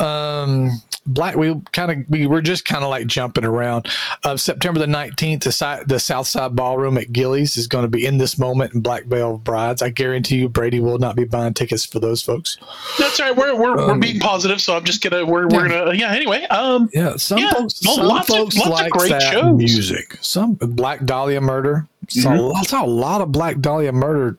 Um, 0.00 0.82
Black. 1.06 1.36
We 1.36 1.60
kind 1.72 1.90
of 1.92 1.98
we 2.08 2.26
were 2.26 2.42
just 2.42 2.64
kind 2.64 2.84
of 2.84 2.90
like 2.90 3.06
jumping 3.06 3.44
around. 3.44 3.88
Uh, 4.24 4.36
September 4.36 4.80
the 4.80 4.86
nineteenth, 4.86 5.44
the 5.44 5.52
side 5.52 5.88
the 5.88 5.98
South 5.98 6.26
Side 6.26 6.56
Ballroom 6.56 6.98
at 6.98 7.12
Gilley's 7.12 7.56
is 7.56 7.66
going 7.66 7.84
to 7.84 7.88
be 7.88 8.04
in 8.04 8.18
this 8.18 8.38
moment 8.38 8.74
in 8.74 8.80
Black 8.80 9.04
Veil 9.04 9.38
Brides. 9.38 9.82
I 9.82 9.90
guarantee 9.90 10.36
you, 10.36 10.48
Brady 10.48 10.80
will 10.80 10.98
not 10.98 11.16
be 11.16 11.24
buying 11.24 11.54
tickets 11.54 11.84
for 11.84 12.00
those 12.00 12.22
folks. 12.22 12.58
That's 12.98 13.20
right. 13.20 13.34
We're 13.36 13.54
we're, 13.56 13.78
um, 13.78 13.86
we're 13.86 13.98
being 13.98 14.20
positive, 14.20 14.60
so 14.60 14.76
I'm 14.76 14.84
just 14.84 15.02
gonna 15.02 15.24
we're, 15.24 15.48
we're 15.48 15.68
gonna 15.68 15.94
yeah. 15.94 16.12
Anyway, 16.12 16.44
um, 16.44 16.90
yeah. 16.92 17.16
Some 17.16 17.38
yeah, 17.38 17.52
folks, 17.52 17.80
some 17.80 18.06
lots 18.06 18.28
folks 18.28 18.60
of, 18.60 18.68
like 18.68 18.92
that 18.92 19.22
shows. 19.32 19.56
music. 19.56 20.18
Some 20.20 20.54
Black 20.54 21.04
Dahlia 21.04 21.40
Murder. 21.40 21.86
Saw, 22.08 22.30
mm-hmm. 22.30 22.56
I 22.56 22.62
saw 22.62 22.84
a 22.84 22.86
lot 22.86 23.20
of 23.20 23.32
Black 23.32 23.58
Dahlia 23.60 23.92
Murder 23.92 24.38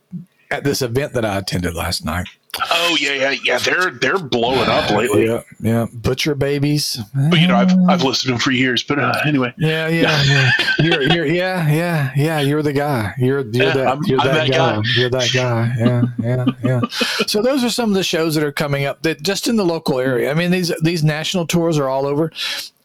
at 0.51 0.63
this 0.63 0.81
event 0.81 1.13
that 1.13 1.25
I 1.25 1.37
attended 1.37 1.75
last 1.75 2.05
night. 2.05 2.27
Oh 2.71 2.97
yeah, 2.99 3.13
yeah, 3.13 3.35
yeah. 3.43 3.59
They're 3.59 3.91
they're 3.91 4.17
blowing 4.17 4.69
up 4.69 4.89
lately. 4.89 5.25
Yeah, 5.25 5.43
yeah. 5.59 5.85
Butcher 5.93 6.35
babies. 6.35 6.99
But 7.29 7.39
you 7.39 7.47
know, 7.47 7.55
I've 7.55 7.71
I've 7.89 8.03
listened 8.03 8.27
to 8.27 8.31
them 8.33 8.39
for 8.39 8.51
years. 8.51 8.83
But 8.83 8.99
uh, 8.99 9.19
anyway. 9.25 9.53
Yeah, 9.57 9.87
yeah, 9.87 10.23
yeah. 10.23 10.51
you're, 10.79 11.01
you're, 11.01 11.25
yeah, 11.25 11.69
yeah, 11.69 12.11
yeah. 12.15 12.39
You're 12.39 12.61
the 12.61 12.73
guy. 12.73 13.13
You're 13.17 13.41
you're 13.41 13.65
yeah, 13.65 13.73
that. 13.73 13.87
I'm, 13.87 14.03
you're 14.05 14.19
that, 14.19 14.33
that 14.33 14.49
guy. 14.49 14.75
guy. 14.75 14.81
You're 14.95 15.09
that 15.09 15.31
guy. 15.33 15.75
Yeah, 15.77 16.03
yeah, 16.19 16.45
yeah. 16.63 16.81
so 17.27 17.41
those 17.41 17.63
are 17.63 17.69
some 17.69 17.89
of 17.89 17.95
the 17.95 18.03
shows 18.03 18.35
that 18.35 18.43
are 18.43 18.51
coming 18.51 18.85
up 18.85 19.01
that 19.03 19.21
just 19.21 19.47
in 19.47 19.55
the 19.55 19.65
local 19.65 19.99
area. 19.99 20.31
I 20.31 20.33
mean, 20.33 20.51
these 20.51 20.73
these 20.81 21.03
national 21.03 21.47
tours 21.47 21.77
are 21.77 21.89
all 21.89 22.05
over. 22.05 22.31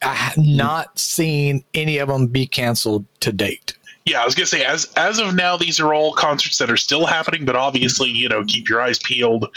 I 0.01 0.13
have 0.13 0.37
not 0.37 0.99
seen 0.99 1.63
any 1.73 1.97
of 1.97 2.09
them 2.09 2.27
be 2.27 2.45
canceled 2.45 3.05
to 3.21 3.31
date 3.31 3.73
yeah, 4.05 4.21
I 4.21 4.25
was 4.25 4.35
gonna 4.35 4.45
say 4.45 4.65
as 4.65 4.91
as 4.95 5.19
of 5.19 5.33
now, 5.33 5.55
these 5.55 5.79
are 5.79 5.93
all 5.93 6.13
concerts 6.13 6.57
that 6.57 6.69
are 6.69 6.77
still 6.77 7.05
happening, 7.05 7.45
but 7.45 7.55
obviously, 7.55 8.09
you 8.09 8.27
know, 8.27 8.43
keep 8.43 8.67
your 8.67 8.81
eyes 8.81 8.99
peeled. 8.99 9.49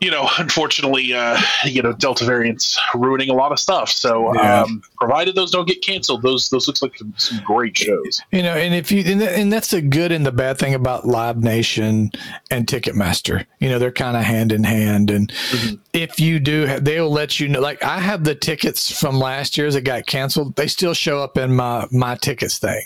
You 0.00 0.10
know, 0.10 0.28
unfortunately, 0.38 1.12
uh, 1.12 1.40
you 1.64 1.82
know, 1.82 1.92
Delta 1.92 2.24
variants 2.24 2.78
ruining 2.94 3.30
a 3.30 3.34
lot 3.34 3.52
of 3.52 3.58
stuff. 3.58 3.88
So, 3.88 4.34
yeah. 4.34 4.62
um, 4.62 4.82
provided 4.98 5.34
those 5.34 5.50
don't 5.50 5.66
get 5.66 5.82
canceled, 5.82 6.22
those 6.22 6.50
those 6.50 6.68
looks 6.68 6.82
like 6.82 6.96
some, 6.96 7.14
some 7.16 7.42
great 7.44 7.76
shows. 7.76 8.20
You 8.30 8.44
know, 8.44 8.54
and 8.54 8.74
if 8.74 8.92
you 8.92 9.02
and, 9.04 9.20
and 9.20 9.52
that's 9.52 9.70
the 9.70 9.82
good 9.82 10.12
and 10.12 10.24
the 10.24 10.32
bad 10.32 10.58
thing 10.58 10.74
about 10.74 11.06
Live 11.06 11.42
Nation 11.42 12.12
and 12.50 12.66
Ticketmaster. 12.66 13.44
You 13.58 13.70
know, 13.70 13.80
they're 13.80 13.90
kind 13.90 14.16
of 14.16 14.22
hand 14.22 14.52
in 14.52 14.62
hand, 14.62 15.10
and 15.10 15.32
mm-hmm. 15.32 15.74
if 15.92 16.20
you 16.20 16.38
do, 16.38 16.78
they'll 16.78 17.10
let 17.10 17.40
you 17.40 17.48
know. 17.48 17.60
Like 17.60 17.82
I 17.82 17.98
have 17.98 18.22
the 18.22 18.36
tickets 18.36 18.96
from 19.00 19.18
last 19.18 19.58
year's 19.58 19.74
that 19.74 19.82
got 19.82 20.06
canceled. 20.06 20.54
They 20.54 20.68
still 20.68 20.94
show 20.94 21.20
up 21.20 21.36
in 21.38 21.56
my 21.56 21.88
my 21.90 22.14
tickets 22.14 22.58
thing 22.58 22.82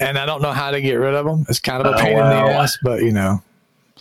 and 0.00 0.18
I 0.18 0.26
don't 0.26 0.42
know 0.42 0.52
how 0.52 0.70
to 0.70 0.80
get 0.80 0.94
rid 0.94 1.14
of 1.14 1.26
them. 1.26 1.44
It's 1.48 1.60
kind 1.60 1.86
of 1.86 1.92
a 1.92 1.96
oh, 1.96 2.00
pain 2.00 2.16
oh, 2.16 2.20
wow. 2.20 2.46
in 2.46 2.52
the 2.52 2.58
ass, 2.58 2.78
but 2.82 3.02
you 3.02 3.12
know, 3.12 3.42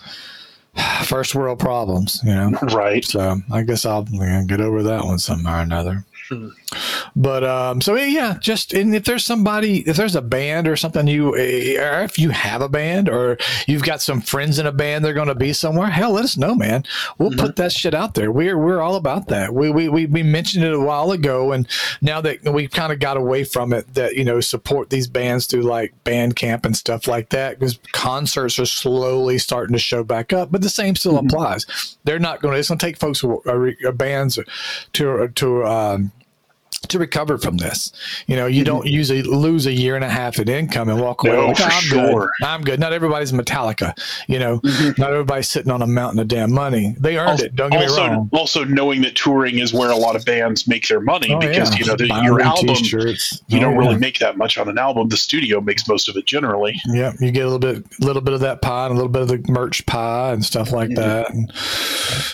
first 1.03 1.35
world 1.35 1.59
problems, 1.59 2.21
you 2.23 2.33
know. 2.33 2.51
Right. 2.73 3.03
So 3.05 3.37
I 3.51 3.61
guess 3.63 3.85
I'll 3.85 4.03
get 4.03 4.61
over 4.61 4.81
that 4.83 5.03
one 5.03 5.19
somehow 5.19 5.59
or 5.59 5.61
another. 5.61 6.05
But 7.15 7.43
um, 7.43 7.81
so 7.81 7.95
yeah, 7.95 8.37
just 8.39 8.73
and 8.73 8.93
if 8.93 9.05
there's 9.05 9.25
somebody, 9.25 9.79
if 9.87 9.97
there's 9.97 10.15
a 10.15 10.21
band 10.21 10.67
or 10.67 10.75
something 10.75 11.07
you, 11.07 11.35
eh, 11.35 11.77
or 11.77 12.03
if 12.03 12.19
you 12.19 12.29
have 12.29 12.61
a 12.61 12.69
band 12.69 13.09
or 13.09 13.37
you've 13.67 13.83
got 13.83 14.01
some 14.01 14.21
friends 14.21 14.59
in 14.59 14.67
a 14.67 14.71
band, 14.71 15.03
they're 15.03 15.13
going 15.13 15.27
to 15.27 15.35
be 15.35 15.53
somewhere. 15.53 15.87
Hell, 15.87 16.11
let 16.11 16.25
us 16.25 16.37
know, 16.37 16.55
man. 16.55 16.83
We'll 17.17 17.31
mm-hmm. 17.31 17.39
put 17.39 17.55
that 17.55 17.71
shit 17.71 17.93
out 17.93 18.13
there. 18.13 18.31
We're 18.31 18.57
we're 18.57 18.81
all 18.81 18.95
about 18.95 19.27
that. 19.29 19.53
We 19.53 19.69
we 19.71 19.89
we, 19.89 20.05
we 20.05 20.23
mentioned 20.23 20.63
it 20.63 20.73
a 20.73 20.79
while 20.79 21.11
ago, 21.11 21.51
and 21.51 21.67
now 22.01 22.21
that 22.21 22.43
we 22.53 22.67
kind 22.67 22.93
of 22.93 22.99
got 22.99 23.17
away 23.17 23.43
from 23.43 23.73
it, 23.73 23.93
that 23.95 24.15
you 24.15 24.23
know 24.23 24.39
support 24.39 24.89
these 24.89 25.07
bands 25.07 25.47
through 25.47 25.63
like 25.63 25.93
Bandcamp 26.03 26.65
and 26.65 26.75
stuff 26.75 27.07
like 27.07 27.29
that 27.29 27.59
because 27.59 27.79
concerts 27.91 28.59
are 28.59 28.65
slowly 28.65 29.37
starting 29.39 29.73
to 29.73 29.79
show 29.79 30.03
back 30.03 30.31
up. 30.31 30.51
But 30.51 30.61
the 30.61 30.69
same 30.69 30.95
still 30.95 31.13
mm-hmm. 31.13 31.27
applies. 31.27 31.97
They're 32.03 32.19
not 32.19 32.41
going 32.41 32.53
to. 32.53 32.59
It's 32.59 32.69
going 32.69 32.77
to 32.77 32.85
take 32.85 32.97
folks, 32.97 33.23
or 33.23 33.73
bands, 33.93 34.37
to 34.93 35.27
to 35.27 35.65
um, 35.65 36.11
to 36.87 36.99
recover 36.99 37.37
from 37.37 37.57
this. 37.57 37.91
You 38.27 38.35
know, 38.35 38.45
you 38.45 38.63
don't 38.63 38.85
usually 38.85 39.21
lose 39.21 39.65
a 39.65 39.73
year 39.73 39.95
and 39.95 40.03
a 40.03 40.09
half 40.09 40.39
in 40.39 40.49
income 40.49 40.89
and 40.89 41.01
walk 41.01 41.23
away. 41.23 41.35
No, 41.35 41.47
like, 41.47 41.61
I'm 41.61 41.69
sure. 41.71 42.31
good. 42.39 42.47
I'm 42.47 42.61
good. 42.61 42.79
Not 42.79 42.93
everybody's 42.93 43.31
Metallica. 43.31 43.97
You 44.27 44.39
know, 44.39 44.59
mm-hmm. 44.59 44.99
not 45.01 45.11
everybody's 45.11 45.49
sitting 45.49 45.71
on 45.71 45.81
a 45.81 45.87
mountain 45.87 46.19
of 46.19 46.27
damn 46.27 46.51
money. 46.51 46.95
They 46.99 47.17
earned 47.17 47.29
also, 47.31 47.45
it. 47.45 47.55
Don't 47.55 47.71
get 47.71 47.83
also, 47.83 48.03
me 48.03 48.09
wrong. 48.09 48.29
Also, 48.33 48.63
knowing 48.63 49.01
that 49.01 49.15
touring 49.15 49.59
is 49.59 49.73
where 49.73 49.91
a 49.91 49.95
lot 49.95 50.15
of 50.15 50.25
bands 50.25 50.67
make 50.67 50.87
their 50.87 51.01
money 51.01 51.33
oh, 51.33 51.39
because 51.39 51.71
yeah. 51.71 51.79
you 51.79 51.85
know 51.85 51.95
the, 51.95 52.07
your 52.23 52.41
album, 52.41 52.75
t-shirts. 52.75 53.41
you 53.47 53.57
oh, 53.57 53.61
don't 53.61 53.77
really 53.77 53.97
make 53.97 54.19
that 54.19 54.37
much 54.37 54.57
on 54.57 54.69
an 54.69 54.77
album. 54.77 55.09
The 55.09 55.17
studio 55.17 55.61
makes 55.61 55.87
most 55.87 56.09
of 56.09 56.15
it 56.15 56.25
generally. 56.25 56.79
Yeah, 56.87 57.13
you 57.19 57.31
get 57.31 57.45
a 57.45 57.49
little 57.49 57.59
bit, 57.59 57.85
little 57.99 58.21
bit 58.21 58.33
of 58.33 58.39
that 58.41 58.61
pie 58.61 58.85
and 58.85 58.93
a 58.93 58.95
little 58.95 59.11
bit 59.11 59.23
of 59.23 59.27
the 59.27 59.51
merch 59.51 59.85
pie 59.85 60.31
and 60.31 60.43
stuff 60.43 60.71
like 60.71 60.89
mm-hmm. 60.89 61.01
that. 61.01 61.29
And 61.29 61.51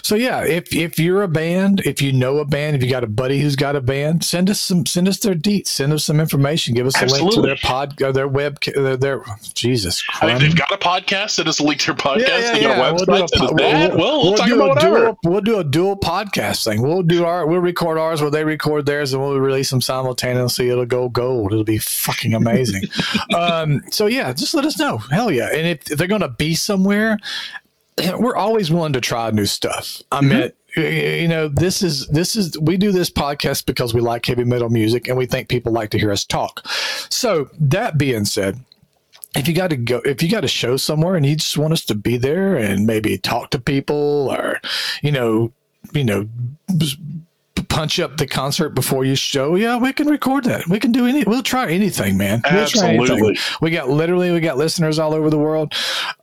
so 0.03 0.15
yeah, 0.15 0.45
if 0.45 0.73
if 0.73 0.99
you're 0.99 1.23
a 1.23 1.27
band, 1.27 1.81
if 1.85 2.01
you 2.01 2.11
know 2.11 2.37
a 2.37 2.45
band, 2.45 2.75
if 2.75 2.83
you 2.83 2.89
got 2.89 3.03
a 3.03 3.07
buddy 3.07 3.39
who's 3.39 3.55
got 3.55 3.75
a 3.75 3.81
band, 3.81 4.23
send 4.35 4.49
us 4.49 4.59
some 4.59 4.85
send 4.85 5.07
us 5.07 5.19
their 5.19 5.33
deets, 5.33 5.67
send 5.67 5.93
us 5.93 6.03
some 6.03 6.19
information, 6.19 6.73
give 6.73 6.85
us 6.85 7.01
Absolutely. 7.01 7.21
a 7.21 7.23
link 7.23 7.35
to 7.35 7.41
their 7.41 7.55
pod, 7.55 8.01
uh, 8.01 8.11
their 8.11 8.27
web, 8.27 8.59
their, 8.61 8.97
their 8.97 9.23
Jesus. 9.53 10.03
I 10.19 10.27
mean, 10.27 10.39
they've 10.39 10.55
got 10.55 10.73
a 10.73 10.77
podcast. 10.77 11.31
Send 11.31 11.47
us 11.47 11.59
a 11.59 11.63
link 11.63 11.79
to 11.81 11.93
their 11.93 11.95
podcast. 11.95 12.27
Yeah, 12.27 12.39
yeah, 12.39 12.53
they 12.53 12.61
got 12.61 12.77
yeah. 12.77 12.89
a 12.89 12.93
website. 12.93 13.07
We'll, 13.07 13.55
do 13.55 13.63
a, 13.63 13.95
we'll, 13.95 13.97
we'll, 13.97 14.23
we'll, 14.23 14.35
talk 14.35 14.49
about 14.49 14.69
whatever. 14.69 14.99
Dual, 14.99 15.17
we'll 15.23 15.41
do 15.41 15.59
a 15.59 15.63
dual 15.63 15.97
podcast 15.97 16.65
thing. 16.65 16.81
We'll 16.81 17.03
do 17.03 17.23
our, 17.23 17.47
we'll 17.47 17.61
record 17.61 17.97
ours 17.97 18.21
where 18.21 18.29
they 18.29 18.43
record 18.43 18.85
theirs, 18.85 19.13
and 19.13 19.21
we'll 19.21 19.39
release 19.39 19.69
them 19.69 19.81
simultaneously. 19.81 20.69
It'll 20.69 20.85
go 20.85 21.07
gold. 21.07 21.53
It'll 21.53 21.63
be 21.63 21.77
fucking 21.77 22.33
amazing. 22.33 22.83
um, 23.35 23.83
so 23.89 24.07
yeah, 24.07 24.33
just 24.33 24.53
let 24.53 24.65
us 24.65 24.77
know. 24.77 24.97
Hell 24.97 25.31
yeah! 25.31 25.47
And 25.47 25.65
if, 25.65 25.91
if 25.91 25.97
they're 25.97 26.07
going 26.07 26.21
to 26.21 26.27
be 26.27 26.55
somewhere, 26.55 27.19
we're 28.17 28.35
always 28.35 28.69
willing 28.69 28.93
to 28.93 29.01
try 29.01 29.31
new 29.31 29.45
stuff. 29.45 30.01
I 30.11 30.19
mm-hmm. 30.19 30.49
You 30.75 31.27
know 31.27 31.48
this 31.48 31.82
is 31.82 32.08
this 32.08 32.36
is 32.36 32.58
we 32.60 32.77
do 32.77 32.91
this 32.91 33.10
podcast 33.10 33.65
because 33.65 33.94
we 33.94 34.01
like 34.01 34.25
heavy 34.25 34.44
metal 34.44 34.70
music 34.70 35.08
and 35.08 35.17
we 35.17 35.25
think 35.25 35.48
people 35.48 35.72
like 35.72 35.89
to 35.89 36.00
hear 36.00 36.12
us 36.12 36.25
talk 36.25 36.62
so 37.10 37.50
that 37.60 37.98
being 37.98 38.25
said 38.25 38.60
if 39.36 39.48
you 39.48 39.53
got 39.53 39.70
to 39.70 39.77
go 39.77 40.01
if 40.05 40.22
you 40.22 40.29
got 40.29 40.41
to 40.41 40.48
show 40.48 40.77
somewhere 40.77 41.15
and 41.15 41.25
you 41.25 41.36
just 41.36 41.58
want 41.58 41.74
us 41.74 41.86
to 41.86 41.96
be 41.96 42.17
there 42.17 42.55
and 42.55 42.86
maybe 42.86 43.17
talk 43.17 43.50
to 43.50 43.60
people 43.60 44.29
or 44.32 44.60
you 45.01 45.12
know 45.12 45.51
you 45.94 46.03
know 46.03 46.27
punch 47.75 48.00
up 48.00 48.15
the 48.17 48.25
concert 48.25 48.70
before 48.70 49.03
you 49.03 49.15
show, 49.15 49.55
yeah, 49.55 49.77
we 49.77 49.91
can 49.91 50.08
record 50.08 50.46
that. 50.46 50.65
We 50.67 50.79
can 50.79 50.91
do 50.94 51.08
any. 51.08 51.24
We'll 51.25 51.44
try 51.44 51.70
anything, 51.70 52.17
man. 52.17 52.41
We'll 52.50 52.62
Absolutely. 52.62 53.12
Anything. 53.12 53.38
We 53.62 53.72
got 53.72 53.89
literally 53.89 54.32
we 54.32 54.39
got 54.39 54.58
listeners 54.58 54.98
all 54.98 55.13
over 55.13 55.29
the 55.29 55.38
world. 55.38 55.74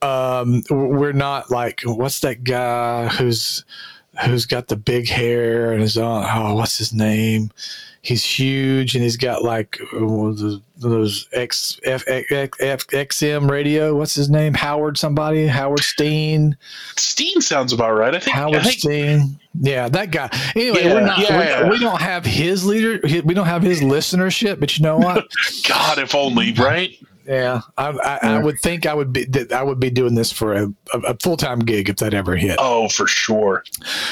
Um, 0.00 0.62
we're 0.70 1.12
not 1.12 1.50
like 1.50 1.82
what's 1.84 2.20
that 2.20 2.42
guy 2.44 3.08
who's 3.08 3.64
who's 4.24 4.46
got 4.46 4.68
the 4.68 4.76
big 4.76 5.08
hair 5.08 5.72
and 5.72 5.82
is 5.82 5.96
on. 5.96 6.26
Oh, 6.28 6.54
what's 6.54 6.78
his 6.78 6.92
name? 6.92 7.50
He's 8.02 8.24
huge 8.24 8.96
and 8.96 9.04
he's 9.04 9.16
got 9.16 9.44
like 9.44 9.78
those 9.92 11.28
X 11.32 11.78
F, 11.84 12.02
F, 12.08 12.50
F, 12.60 12.86
XM 12.88 13.48
radio. 13.48 13.94
What's 13.94 14.14
his 14.16 14.28
name? 14.28 14.54
Howard 14.54 14.98
somebody? 14.98 15.46
Howard 15.46 15.80
Steen. 15.80 16.56
Steen 16.96 17.40
sounds 17.40 17.72
about 17.72 17.92
right. 17.92 18.12
I 18.12 18.18
think 18.18 18.34
Howard 18.34 18.56
I 18.56 18.62
think, 18.64 18.80
Steen. 18.80 19.38
Yeah, 19.54 19.88
that 19.88 20.10
guy. 20.10 20.28
Anyway, 20.56 20.82
yeah, 20.82 20.94
we're 20.94 21.06
not. 21.06 21.18
Yeah. 21.20 21.62
We're, 21.62 21.70
we 21.70 21.78
don't 21.78 22.00
have 22.00 22.24
his 22.24 22.66
leader. 22.66 22.98
We 23.04 23.34
don't 23.34 23.46
have 23.46 23.62
his 23.62 23.82
listenership. 23.82 24.58
But 24.58 24.76
you 24.76 24.82
know 24.82 24.98
what? 24.98 25.30
God, 25.68 25.98
if 25.98 26.16
only, 26.16 26.52
right? 26.54 26.98
Yeah, 27.26 27.60
I, 27.78 27.90
I, 27.90 28.18
I, 28.22 28.38
would 28.38 28.58
think 28.60 28.86
I 28.86 28.94
would 28.94 29.12
be 29.12 29.26
I 29.54 29.62
would 29.62 29.78
be 29.78 29.90
doing 29.90 30.14
this 30.14 30.32
for 30.32 30.54
a, 30.54 30.72
a 30.92 31.16
full 31.22 31.36
time 31.36 31.60
gig 31.60 31.88
if 31.88 31.96
that 31.96 32.14
ever 32.14 32.34
hit. 32.34 32.56
Oh, 32.58 32.88
for 32.88 33.06
sure. 33.06 33.62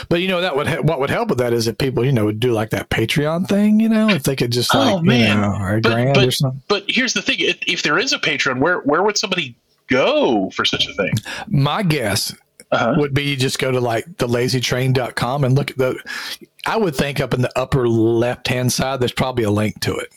But 0.09 0.21
you 0.21 0.29
know 0.29 0.40
that 0.40 0.55
would 0.55 0.69
what 0.87 1.00
would 1.00 1.11
help 1.11 1.29
with 1.29 1.38
that 1.38 1.52
is 1.52 1.67
if 1.67 1.76
people 1.79 2.05
you 2.05 2.12
know 2.12 2.26
would 2.26 2.40
do 2.40 2.52
like 2.52 2.71
that 2.71 2.88
Patreon 2.88 3.49
thing. 3.49 3.81
You 3.81 3.88
know, 3.88 4.09
if 4.09 4.23
they 4.23 4.37
could 4.37 4.52
just 4.52 4.75
like 4.75 4.95
oh, 4.95 5.02
man. 5.02 5.37
You 5.37 5.43
know, 5.43 5.57
or 5.61 5.76
a 5.76 5.81
but, 5.81 5.93
grand 5.93 6.14
but, 6.14 6.29
or 6.29 6.31
something. 6.31 6.62
But 6.69 6.85
here's 6.87 7.14
the 7.14 7.23
thing: 7.23 7.37
if, 7.40 7.59
if 7.67 7.83
there 7.83 7.99
is 7.99 8.12
a 8.12 8.19
Patreon, 8.19 8.61
where 8.61 8.79
where 8.81 9.02
would 9.02 9.19
somebody 9.19 9.57
go 9.88 10.50
for 10.50 10.64
such 10.64 10.87
a 10.87 10.95
thing? 10.95 11.12
My 11.49 11.83
guess 11.83 12.35
uh-huh. 12.71 12.95
would 12.99 13.14
be 13.14 13.25
you 13.25 13.37
just 13.37 13.59
go 13.59 13.71
to 13.71 13.81
like 13.81 14.05
the 14.19 14.26
lazytrain.com 14.26 15.45
and 15.45 15.55
look 15.55 15.73
at 15.73 15.79
the 15.79 15.99
I 16.67 16.76
would 16.76 16.95
think 16.95 17.21
up 17.21 17.35
in 17.35 17.43
the 17.43 17.59
upper 17.59 17.88
left 17.88 18.49
hand 18.49 18.73
side 18.73 19.00
there's 19.00 19.12
probably 19.12 19.45
a 19.45 19.50
link 19.50 19.81
to 19.81 19.97
it. 19.97 20.12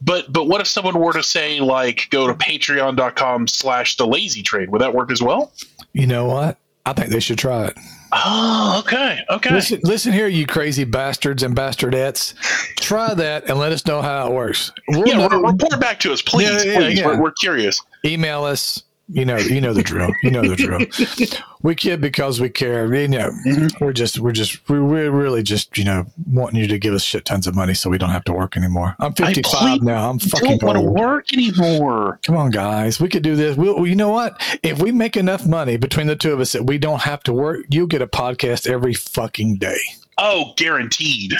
But 0.00 0.32
but 0.32 0.46
what 0.48 0.60
if 0.60 0.66
someone 0.66 0.98
were 0.98 1.12
to 1.12 1.22
say 1.22 1.60
like 1.60 2.08
go 2.10 2.26
to 2.26 2.34
patreon.com 2.34 3.48
slash 3.48 3.96
the 3.96 4.06
lazy 4.06 4.42
train? 4.42 4.70
Would 4.70 4.80
that 4.80 4.94
work 4.94 5.10
as 5.10 5.22
well? 5.22 5.52
You 5.92 6.06
know 6.06 6.26
what? 6.26 6.58
I 6.84 6.92
think 6.92 7.10
they 7.10 7.20
should 7.20 7.38
try 7.38 7.66
it. 7.66 7.76
Oh, 8.12 8.82
okay. 8.86 9.18
Okay. 9.28 9.50
Listen, 9.50 9.80
listen 9.82 10.12
here, 10.12 10.28
you 10.28 10.46
crazy 10.46 10.84
bastards 10.84 11.42
and 11.42 11.54
bastardettes. 11.56 12.34
Try 12.76 13.12
that 13.14 13.50
and 13.50 13.58
let 13.58 13.72
us 13.72 13.84
know 13.86 14.00
how 14.00 14.28
it 14.28 14.32
works. 14.32 14.70
We'll 14.88 15.06
yeah, 15.06 15.26
know. 15.26 15.40
report 15.40 15.80
back 15.80 15.98
to 16.00 16.12
us, 16.12 16.22
please. 16.22 16.48
Yeah, 16.48 16.62
yeah, 16.62 16.78
please. 16.78 16.98
Yeah. 17.00 17.06
We're, 17.06 17.22
we're 17.22 17.32
curious. 17.32 17.82
Email 18.04 18.44
us 18.44 18.84
you 19.08 19.24
know, 19.24 19.36
you 19.36 19.60
know 19.60 19.72
the 19.72 19.82
drill. 19.82 20.12
You 20.22 20.30
know 20.30 20.42
the 20.42 20.56
drill. 20.56 21.40
we 21.62 21.74
kid 21.74 22.00
because 22.00 22.40
we 22.40 22.48
care. 22.48 22.92
You 22.92 23.08
know, 23.08 23.30
mm-hmm. 23.46 23.84
we're 23.84 23.92
just, 23.92 24.18
we're 24.18 24.32
just, 24.32 24.68
we're, 24.68 25.10
really 25.10 25.42
just, 25.42 25.78
you 25.78 25.84
know, 25.84 26.06
wanting 26.26 26.60
you 26.60 26.66
to 26.66 26.78
give 26.78 26.92
us 26.92 27.02
shit 27.02 27.24
tons 27.24 27.46
of 27.46 27.54
money 27.54 27.74
so 27.74 27.88
we 27.88 27.98
don't 27.98 28.10
have 28.10 28.24
to 28.24 28.32
work 28.32 28.56
anymore. 28.56 28.96
I'm 28.98 29.12
55 29.12 29.82
now. 29.82 30.10
I'm 30.10 30.18
fucking 30.18 30.58
don't 30.58 30.62
want 30.62 30.78
to 30.78 30.82
work 30.82 31.32
anymore. 31.32 32.18
Come 32.24 32.36
on, 32.36 32.50
guys. 32.50 33.00
We 33.00 33.08
could 33.08 33.22
do 33.22 33.36
this. 33.36 33.56
We'll, 33.56 33.86
you 33.86 33.94
know 33.94 34.10
what? 34.10 34.40
If 34.62 34.80
we 34.80 34.90
make 34.90 35.16
enough 35.16 35.46
money 35.46 35.76
between 35.76 36.08
the 36.08 36.16
two 36.16 36.32
of 36.32 36.40
us 36.40 36.52
that 36.52 36.64
we 36.64 36.78
don't 36.78 37.02
have 37.02 37.22
to 37.24 37.32
work, 37.32 37.66
you'll 37.70 37.86
get 37.86 38.02
a 38.02 38.06
podcast 38.06 38.68
every 38.68 38.94
fucking 38.94 39.56
day. 39.56 39.78
Oh, 40.18 40.54
guaranteed. 40.56 41.34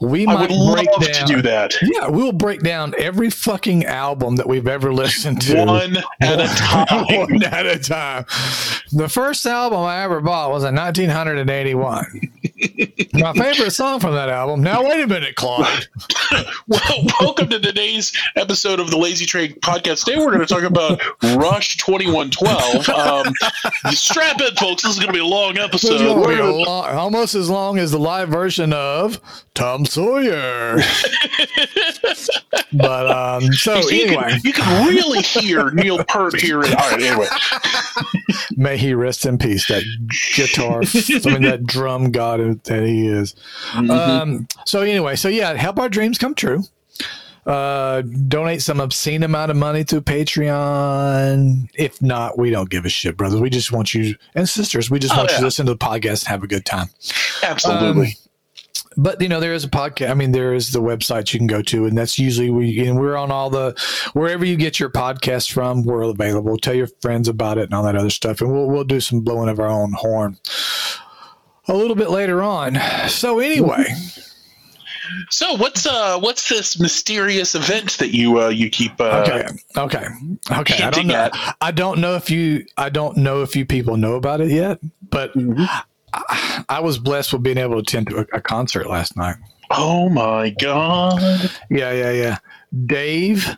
We 0.00 0.26
might 0.26 0.48
break 0.48 0.88
down. 1.00 1.26
to 1.26 1.28
do 1.34 1.42
that. 1.42 1.74
Yeah, 1.82 2.06
we'll 2.08 2.30
break 2.32 2.60
down 2.60 2.94
every 2.96 3.30
fucking 3.30 3.84
album 3.84 4.36
that 4.36 4.48
we've 4.48 4.68
ever 4.68 4.92
listened 4.92 5.40
to. 5.42 5.64
One 5.64 5.96
at 6.20 6.40
a 6.40 6.46
time. 6.56 7.06
One 7.18 7.42
at 7.42 7.66
a 7.66 7.80
time. 7.80 8.24
The 8.92 9.08
first 9.08 9.44
album 9.44 9.80
I 9.80 10.04
ever 10.04 10.20
bought 10.20 10.50
was 10.50 10.62
in 10.62 10.76
1981. 10.76 12.91
My 13.12 13.32
favorite 13.32 13.70
song 13.72 14.00
from 14.00 14.14
that 14.14 14.28
album. 14.28 14.62
Now, 14.62 14.82
wait 14.82 15.02
a 15.02 15.06
minute, 15.06 15.34
Claude. 15.34 15.86
Well, 16.68 17.04
welcome 17.20 17.48
to 17.50 17.58
today's 17.60 18.12
episode 18.36 18.80
of 18.80 18.90
the 18.90 18.96
Lazy 18.96 19.26
Train 19.26 19.52
podcast. 19.60 20.04
Today 20.04 20.18
we're 20.18 20.32
going 20.32 20.40
to 20.40 20.46
talk 20.46 20.62
about 20.62 21.02
Rush 21.36 21.76
2112. 21.76 22.88
Um, 22.88 23.34
strap 23.92 24.40
in, 24.40 24.54
folks. 24.54 24.82
This 24.82 24.92
is 24.92 24.98
going 24.98 25.08
to 25.08 25.12
be 25.12 25.18
a 25.18 25.24
long 25.24 25.58
episode. 25.58 26.00
a 26.00 26.14
gonna- 26.14 26.64
almost 26.64 27.34
as 27.34 27.50
long 27.50 27.78
as 27.78 27.90
the 27.90 27.98
live 27.98 28.28
version 28.30 28.72
of 28.72 29.20
Tom 29.54 29.84
Sawyer. 29.84 30.76
but 32.72 33.10
um, 33.10 33.52
so 33.52 33.76
you, 33.90 34.04
anyway, 34.06 34.30
can, 34.30 34.40
you 34.44 34.52
can 34.52 34.88
really 34.88 35.20
hear 35.20 35.70
Neil 35.70 36.02
Peart 36.04 36.40
here. 36.40 36.58
All 36.58 36.62
right, 36.62 37.02
anyway. 37.02 37.26
may 38.56 38.78
he 38.78 38.94
rest 38.94 39.26
in 39.26 39.36
peace. 39.36 39.66
That 39.66 39.82
guitar, 40.34 40.82
I 40.82 41.32
mean 41.34 41.42
that 41.42 41.64
drum 41.66 42.12
god 42.12 42.40
that 42.64 42.84
he 42.84 42.91
is. 43.00 43.34
Mm-hmm. 43.72 43.90
Um, 43.90 44.48
so 44.66 44.80
anyway, 44.82 45.16
so 45.16 45.28
yeah, 45.28 45.54
help 45.54 45.78
our 45.78 45.88
dreams 45.88 46.18
come 46.18 46.34
true. 46.34 46.62
Uh, 47.44 48.02
donate 48.02 48.62
some 48.62 48.78
obscene 48.80 49.24
amount 49.24 49.50
of 49.50 49.56
money 49.56 49.82
to 49.82 50.00
Patreon. 50.00 51.68
If 51.74 52.00
not, 52.00 52.38
we 52.38 52.50
don't 52.50 52.70
give 52.70 52.84
a 52.84 52.88
shit, 52.88 53.16
brothers. 53.16 53.40
We 53.40 53.50
just 53.50 53.72
want 53.72 53.94
you 53.94 54.14
and 54.36 54.48
sisters. 54.48 54.90
We 54.90 55.00
just 55.00 55.14
Oh, 55.14 55.18
want 55.18 55.32
you 55.32 55.38
to 55.38 55.42
listen 55.44 55.66
to 55.66 55.72
the 55.72 55.78
podcast 55.78 56.22
and 56.22 56.28
have 56.28 56.44
a 56.44 56.46
good 56.46 56.64
time. 56.64 56.86
Absolutely. 57.42 58.16
but 58.96 59.20
you 59.22 59.28
know 59.28 59.40
there 59.40 59.54
is 59.54 59.64
a 59.64 59.70
podcast 59.70 60.10
i 60.10 60.14
mean 60.14 60.32
there 60.32 60.52
is 60.52 60.70
the 60.72 60.78
website 60.82 61.32
you 61.32 61.40
can 61.40 61.46
go 61.46 61.62
to 61.62 61.86
and 61.86 61.96
that's 61.96 62.18
usually 62.18 62.50
we 62.50 62.86
and 62.86 63.00
we're 63.00 63.16
on 63.16 63.30
all 63.30 63.48
the 63.48 63.74
wherever 64.12 64.44
you 64.44 64.54
get 64.54 64.78
your 64.78 64.90
podcast 64.90 65.50
from 65.50 65.82
we're 65.82 66.02
available 66.02 66.58
tell 66.58 66.74
your 66.74 66.88
friends 67.00 67.26
about 67.26 67.56
it 67.56 67.62
and 67.64 67.72
all 67.72 67.82
that 67.82 67.96
other 67.96 68.10
stuff 68.10 68.42
and 68.42 68.52
we'll, 68.52 68.66
we'll 68.66 68.84
do 68.84 69.00
some 69.00 69.20
blowing 69.22 69.48
of 69.48 69.58
our 69.58 69.66
own 69.68 69.92
horn 69.94 70.36
a 71.72 71.76
little 71.76 71.96
bit 71.96 72.10
later 72.10 72.42
on 72.42 72.76
so 73.08 73.38
anyway 73.38 73.84
so 75.30 75.54
what's 75.54 75.86
uh 75.86 76.18
what's 76.20 76.48
this 76.48 76.78
mysterious 76.78 77.54
event 77.54 77.98
that 77.98 78.14
you 78.14 78.40
uh 78.40 78.48
you 78.48 78.68
keep 78.70 79.00
uh 79.00 79.24
okay 79.26 79.46
okay 79.76 80.06
okay 80.52 80.82
i 80.84 80.90
don't 80.90 81.06
know 81.06 81.14
at. 81.14 81.56
i 81.60 81.70
don't 81.70 81.98
know 81.98 82.14
if 82.14 82.30
you 82.30 82.64
i 82.76 82.88
don't 82.88 83.16
know 83.16 83.42
if 83.42 83.56
you 83.56 83.64
people 83.64 83.96
know 83.96 84.14
about 84.14 84.40
it 84.40 84.50
yet 84.50 84.78
but 85.10 85.32
I, 86.14 86.64
I 86.68 86.80
was 86.80 86.98
blessed 86.98 87.32
with 87.32 87.42
being 87.42 87.58
able 87.58 87.74
to 87.74 87.80
attend 87.80 88.10
to 88.10 88.18
a, 88.18 88.36
a 88.36 88.40
concert 88.40 88.86
last 88.86 89.16
night 89.16 89.36
Oh 89.74 90.10
my 90.10 90.50
god. 90.50 91.50
Yeah, 91.70 91.92
yeah, 91.92 92.10
yeah. 92.10 92.38
Dave 92.84 93.56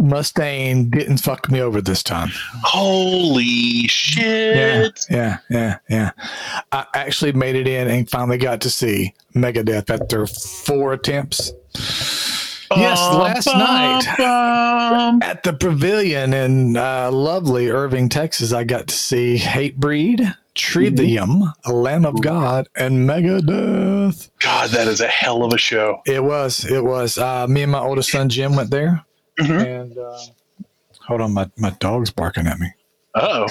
Mustaine 0.00 0.90
didn't 0.90 1.18
fuck 1.18 1.50
me 1.50 1.60
over 1.60 1.80
this 1.80 2.02
time. 2.02 2.30
Holy 2.64 3.86
shit. 3.88 5.04
yeah, 5.10 5.38
yeah, 5.50 5.78
yeah. 5.88 6.10
yeah. 6.16 6.26
I 6.72 6.86
actually 6.94 7.32
made 7.32 7.54
it 7.54 7.68
in 7.68 7.88
and 7.88 8.08
finally 8.08 8.38
got 8.38 8.60
to 8.62 8.70
see 8.70 9.14
Megadeth 9.34 9.90
after 9.90 10.26
four 10.26 10.94
attempts. 10.94 11.52
Yes, 12.76 13.00
last 13.14 13.46
night 13.46 14.04
night. 14.18 15.18
at 15.22 15.42
the 15.42 15.52
Pavilion 15.52 16.32
in 16.32 16.76
uh, 16.76 17.10
lovely 17.10 17.68
Irving, 17.68 18.08
Texas, 18.08 18.52
I 18.52 18.62
got 18.62 18.86
to 18.86 18.94
see 18.94 19.38
Hatebreed, 19.38 20.36
Trivium, 20.54 21.52
A 21.64 21.72
Lamb 21.72 22.06
of 22.06 22.20
God, 22.22 22.68
and 22.76 23.08
Megadeth. 23.08 24.30
God, 24.38 24.70
that 24.70 24.86
is 24.86 25.00
a 25.00 25.08
hell 25.08 25.42
of 25.42 25.52
a 25.52 25.58
show. 25.58 26.00
It 26.06 26.22
was. 26.22 26.64
It 26.64 26.84
was. 26.84 27.18
Uh, 27.18 27.48
me 27.48 27.62
and 27.62 27.72
my 27.72 27.80
oldest 27.80 28.10
son 28.10 28.28
Jim 28.28 28.54
went 28.54 28.70
there, 28.70 29.04
Mhm. 29.40 29.64
and 29.66 29.98
uh, 29.98 30.18
hold 31.06 31.20
on, 31.20 31.32
my 31.32 31.50
my 31.56 31.70
dog's 31.80 32.10
barking 32.10 32.46
at 32.46 32.58
me. 32.58 32.68
Oh. 33.14 33.46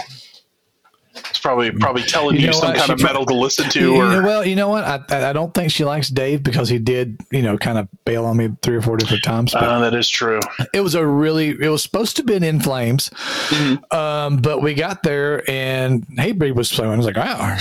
It's 1.29 1.39
probably 1.39 1.71
probably 1.71 2.03
telling 2.03 2.35
You 2.35 2.41
you, 2.41 2.47
know 2.47 2.53
some 2.53 2.69
what? 2.69 2.77
kind 2.77 2.87
She 2.87 2.93
of 2.93 3.01
metal 3.03 3.25
to 3.25 3.33
listen 3.33 3.69
to 3.69 3.95
or 3.95 4.05
know, 4.09 4.21
well, 4.23 4.45
you 4.45 4.55
know 4.55 4.69
what? 4.69 4.83
I 4.83 5.29
I 5.29 5.33
don't 5.33 5.53
think 5.53 5.71
she 5.71 5.83
likes 5.85 6.09
Dave 6.09 6.43
because 6.43 6.69
he 6.69 6.79
did, 6.79 7.19
you 7.31 7.41
know, 7.41 7.57
kind 7.57 7.77
of 7.77 7.87
bail 8.05 8.25
on 8.25 8.37
me 8.37 8.49
three 8.61 8.75
or 8.75 8.81
four 8.81 8.97
different 8.97 9.23
times. 9.23 9.53
Uh, 9.55 9.79
that 9.79 9.93
is 9.93 10.09
true. 10.09 10.39
it 10.73 10.81
was 10.81 10.95
a 10.95 11.05
really. 11.05 11.49
It 11.49 11.69
was 11.69 11.83
supposed 11.83 12.15
to 12.17 12.23
be 12.23 12.35
in 12.35 12.59
Flames, 12.59 13.09
Mhm. 13.49 13.93
um, 13.93 14.37
but 14.37 14.61
we 14.61 14.73
got 14.73 15.03
there 15.03 15.49
and 15.49 16.05
Hatebreed 16.17 16.55
was 16.55 16.71
playing. 16.71 16.91
I 16.91 16.97
was 16.97 17.05
like, 17.05 17.17
wow, 17.17 17.55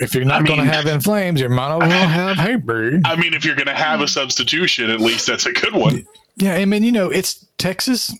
if 0.00 0.14
you're 0.14 0.24
not 0.24 0.42
I 0.42 0.44
going 0.46 0.58
to 0.58 0.64
have 0.64 0.86
In 0.86 1.00
Flames, 1.00 1.40
you 1.40 1.48
might 1.48 1.74
as 1.76 1.88
well 1.88 2.08
have 2.08 2.36
Hatebreed. 2.36 3.02
I 3.04 3.16
mean, 3.16 3.34
if 3.34 3.44
you're 3.44 3.54
going 3.56 3.66
to 3.68 3.74
have 3.74 4.00
a 4.00 4.08
substitution, 4.08 4.90
at 4.90 5.00
least 5.00 5.26
that's 5.26 5.46
a 5.46 5.52
good 5.52 5.72
one. 5.74 6.04
Yeah, 6.36 6.54
I 6.54 6.64
mean, 6.64 6.82
you 6.82 6.92
know, 6.92 7.10
it's 7.10 7.46
Texas. 7.58 8.12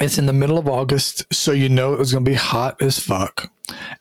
It's 0.00 0.18
in 0.18 0.26
the 0.26 0.32
middle 0.32 0.58
of 0.58 0.68
August, 0.68 1.24
so 1.32 1.52
you 1.52 1.68
know 1.70 1.94
it 1.94 1.98
was 1.98 2.12
going 2.12 2.24
to 2.24 2.30
be 2.30 2.34
hot 2.36 2.80
as 2.82 2.98
fuck, 2.98 3.50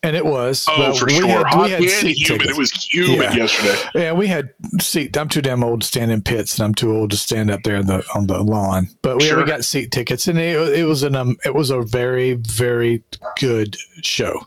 and 0.04 0.15
it 0.15 0.25
was. 0.25 0.65
Oh, 0.69 0.78
But 0.78 0.97
for 0.97 1.06
we 1.06 1.15
sure. 1.19 1.28
had- 1.45 1.62
we 1.63 1.69
had 1.71 1.82
and 1.82 1.89
seat 1.89 2.17
humid. 2.17 2.41
tickets. 2.41 2.58
It 2.58 2.58
was 2.60 2.71
humid 2.91 3.17
Yeah. 3.19 3.34
yesterday. 3.36 3.80
Yeah, 3.95 4.12
we 4.13 4.28
had 4.28 4.49
seat. 4.80 5.15
I'm 5.17 5.30
too 5.30 5.41
damn 5.41 5.63
old 5.63 5.82
to 5.82 5.88
stand 5.88 6.12
in 6.12 6.21
pits, 6.21 6.58
and 6.58 6.65
I'm 6.65 6.75
too 6.75 6.91
old 6.95 7.12
to 7.12 7.17
stand 7.17 7.49
up 7.51 7.62
there 7.63 7.78
on 7.78 7.86
the 7.88 8.04
on 8.13 8.28
the 8.28 8.39
lawn. 8.41 8.89
But 9.01 9.17
we, 9.17 9.25
Sure. 9.28 9.38
we 9.38 9.43
got 9.45 9.63
seat 9.65 9.91
tickets, 9.91 10.28
and 10.28 10.38
it, 10.39 10.56
it 10.80 10.86
was 10.86 11.04
an 11.04 11.15
um, 11.15 11.38
it 11.45 11.54
was 11.56 11.69
a 11.69 11.82
very 11.82 12.34
very 12.34 13.04
good 13.39 13.78
show. 14.01 14.45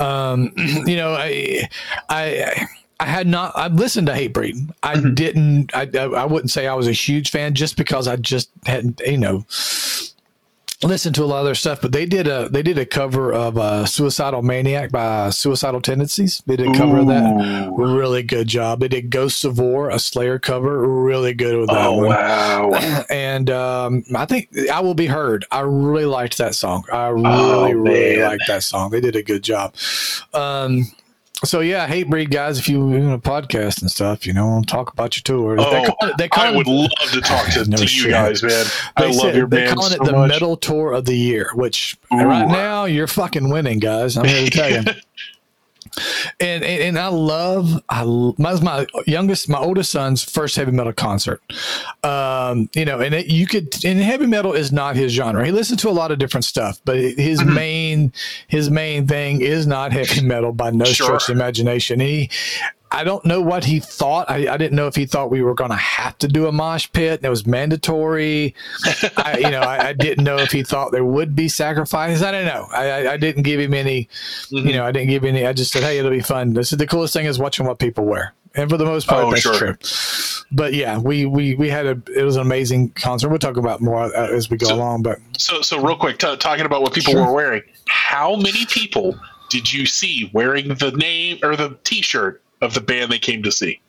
Um, 0.00 0.52
you 0.86 0.96
know, 0.96 1.12
I 1.14 1.68
I. 2.08 2.66
I 3.00 3.04
had 3.06 3.28
not. 3.28 3.52
I 3.54 3.68
listened 3.68 4.08
to 4.08 4.12
Hatebreed. 4.12 4.72
I 4.82 4.96
Mhm. 4.96 5.14
didn't. 5.14 5.72
I, 5.72 5.88
I 5.94 6.02
I 6.06 6.24
wouldn't 6.24 6.50
say 6.50 6.66
I 6.66 6.74
was 6.74 6.88
a 6.88 6.92
huge 6.92 7.30
fan 7.30 7.54
just 7.54 7.76
because 7.76 8.08
I 8.08 8.16
just 8.16 8.50
hadn't. 8.66 9.00
You 9.06 9.18
know, 9.18 9.46
listened 10.82 11.14
to 11.16 11.24
a 11.24 11.26
lot 11.26 11.40
of 11.40 11.44
their 11.46 11.54
stuff. 11.54 11.80
But 11.80 11.92
they 11.92 12.06
did 12.06 12.26
a 12.28 12.48
they 12.48 12.62
did 12.62 12.78
a 12.78 12.86
cover 12.86 13.32
of 13.32 13.58
uh, 13.58 13.84
"Suicidal 13.86 14.42
Maniac" 14.42 14.90
by 14.92 15.30
Suicidal 15.30 15.80
Tendencies. 15.80 16.42
They 16.46 16.56
did 16.56 16.68
a 16.68 16.74
cover 16.74 16.98
of 16.98 17.06
that. 17.08 17.72
Really 17.76 18.22
good 18.22 18.46
job. 18.48 18.80
They 18.80 18.88
did 18.88 19.10
Ghosts 19.10 19.44
of 19.44 19.58
War, 19.58 19.90
a 19.90 19.98
Slayer 19.98 20.38
cover. 20.38 20.86
Really 20.88 21.34
good 21.34 21.56
with 21.58 21.68
that 21.70 21.86
Oh, 21.86 21.92
one. 21.98 22.08
wow. 22.08 23.04
And 23.10 23.50
um, 23.50 24.04
I 24.14 24.26
think 24.26 24.48
I 24.72 24.80
will 24.80 24.94
be 24.94 25.06
heard. 25.06 25.44
I 25.50 25.60
really 25.60 26.04
liked 26.04 26.38
that 26.38 26.54
song. 26.54 26.84
I 26.92 27.08
really, 27.08 27.24
Oh, 27.26 27.70
really 27.72 28.20
liked 28.22 28.44
that 28.48 28.62
song. 28.62 28.90
They 28.90 29.00
did 29.00 29.16
a 29.16 29.22
good 29.22 29.42
job. 29.42 29.74
Um, 30.34 30.86
so 31.44 31.60
yeah, 31.60 31.86
Hatebreed 31.88 32.30
guys. 32.30 32.58
If 32.58 32.68
you 32.68 32.92
in 32.92 33.10
a 33.10 33.18
podcast 33.18 33.80
and 33.82 33.90
stuff, 33.90 34.26
you 34.26 34.32
know, 34.32 34.62
talk 34.66 34.92
about 34.92 35.16
your 35.16 35.22
tours. 35.22 35.58
they 35.58 35.64
Oh, 35.64 35.84
call 36.00 36.08
it, 36.10 36.16
they 36.18 36.28
call 36.28 36.44
I 36.44 36.50
it- 36.50 36.56
would 36.56 36.66
love 36.66 36.90
to 37.12 37.20
talk 37.20 37.46
to, 37.52 37.64
to 37.76 37.84
you 37.86 38.10
guys, 38.10 38.42
man. 38.42 38.66
I 38.96 39.02
they 39.02 39.06
love 39.08 39.16
said- 39.20 39.36
your 39.36 39.46
they're 39.46 39.72
calling 39.74 39.90
so 39.90 40.02
it 40.02 40.04
the 40.06 40.12
much. 40.12 40.28
metal 40.30 40.56
tour 40.56 40.92
of 40.92 41.04
the 41.04 41.14
year, 41.16 41.50
which 41.54 41.96
Ooh. 42.12 42.16
right 42.18 42.48
now 42.48 42.84
you're 42.86 43.06
fucking 43.06 43.48
winning, 43.50 43.78
guys. 43.78 44.16
I'm 44.16 44.24
here 44.26 44.44
to 44.44 44.50
tell 44.50 44.70
you. 44.70 44.82
and, 46.40 46.64
and 46.64 46.82
and 46.82 46.98
I 46.98 47.08
love 47.08 47.82
I 47.88 48.04
my 48.38 48.60
my 48.60 48.86
youngest 49.06 49.48
my 49.48 49.58
oldest 49.58 49.90
son's 49.90 50.22
first 50.22 50.56
heavy 50.56 50.72
metal 50.72 50.92
concert. 50.92 51.42
Um, 52.04 52.68
you 52.74 52.84
know, 52.84 53.00
and 53.00 53.14
it, 53.14 53.26
you 53.26 53.46
could 53.46 53.84
and 53.84 53.98
heavy 54.00 54.26
metal 54.26 54.52
is 54.52 54.72
not 54.72 54.96
his 54.96 55.12
genre. 55.12 55.44
He 55.44 55.52
listens 55.52 55.80
to 55.82 55.88
a 55.88 55.92
lot 55.92 56.10
of 56.10 56.18
different 56.18 56.44
stuff, 56.44 56.80
but 56.84 56.96
his 56.96 57.40
Mhm. 57.40 57.54
main 57.54 58.12
his 58.48 58.70
main 58.70 59.06
thing 59.06 59.40
is 59.40 59.66
not 59.66 59.92
heavy 59.92 60.22
metal 60.22 60.52
by 60.52 60.70
no 60.70 60.84
Sure. 60.84 61.06
stretch 61.18 61.28
of 61.28 61.36
imagination. 61.36 62.00
He 62.00 62.30
I 62.90 63.04
don't 63.04 63.24
know 63.24 63.40
what 63.42 63.64
he 63.64 63.80
thought. 63.80 64.30
I, 64.30 64.52
I 64.52 64.56
didn't 64.56 64.74
know 64.76 64.86
if 64.86 64.94
he 64.96 65.04
thought 65.06 65.30
we 65.30 65.42
were 65.42 65.54
going 65.54 65.70
to 65.70 65.76
have 65.76 66.16
to 66.18 66.28
do 66.28 66.46
a 66.46 66.52
mosh 66.52 66.88
pit 66.92 67.20
and 67.20 67.24
it 67.26 67.30
was 67.30 67.46
mandatory. 67.46 68.54
I, 69.16 69.38
you 69.38 69.50
know, 69.50 69.60
I, 69.60 69.88
I 69.88 69.92
didn't 69.92 70.24
know 70.24 70.38
if 70.38 70.52
he 70.52 70.62
thought 70.62 70.92
there 70.92 71.04
would 71.04 71.36
be 71.36 71.48
sacrifices. 71.48 72.22
I 72.22 72.30
don't 72.32 72.46
know. 72.46 72.66
I, 72.72 73.16
didn't 73.18 73.42
give 73.42 73.60
him 73.60 73.74
any, 73.74 74.08
Mm-hmm. 74.50 74.66
you 74.66 74.72
know, 74.74 74.84
I 74.84 74.92
didn't 74.92 75.08
give 75.10 75.24
him 75.24 75.34
any. 75.36 75.46
I 75.46 75.52
just 75.52 75.72
said, 75.72 75.82
hey, 75.82 75.98
it'll 75.98 76.10
be 76.10 76.20
fun. 76.20 76.54
This 76.54 76.72
is 76.72 76.78
the 76.78 76.86
coolest 76.86 77.12
thing 77.12 77.26
is 77.26 77.38
watching 77.38 77.66
what 77.66 77.78
people 77.78 78.04
wear. 78.04 78.32
And 78.54 78.70
for 78.70 78.76
the 78.78 78.84
most 78.86 79.06
part, 79.06 79.24
Oh, 79.24 79.30
that's 79.30 79.42
sure. 79.42 79.54
true. 79.54 79.76
But 80.50 80.72
yeah, 80.72 80.98
we, 80.98 81.26
we, 81.26 81.54
we 81.54 81.68
had 81.68 81.84
a, 81.86 82.00
it 82.16 82.22
was 82.24 82.36
an 82.36 82.42
amazing 82.42 82.90
concert. 82.90 83.28
We'll 83.28 83.38
talk 83.38 83.58
about 83.58 83.80
more 83.82 84.04
uh, 84.04 84.28
as 84.34 84.48
we 84.48 84.56
go 84.56 84.66
So- 84.68 84.74
along, 84.76 85.02
but 85.02 85.18
So, 85.36 85.60
so 85.60 85.80
real 85.82 85.96
quick, 85.96 86.16
t- 86.18 86.36
talking 86.38 86.64
about 86.64 86.80
what 86.82 86.94
people 86.94 87.12
Sure. 87.12 87.26
were 87.26 87.32
wearing. 87.34 87.62
How 87.88 88.34
many 88.36 88.64
people 88.66 89.18
did 89.50 89.70
you 89.72 89.84
see 89.86 90.30
wearing 90.32 90.68
the 90.68 90.90
name 90.92 91.38
or 91.42 91.56
the 91.56 91.76
T-shirt 91.84 92.42
of 92.60 92.74
the 92.74 92.80
band 92.80 93.10
they 93.10 93.18
came 93.18 93.42
to 93.42 93.52
see? 93.52 93.80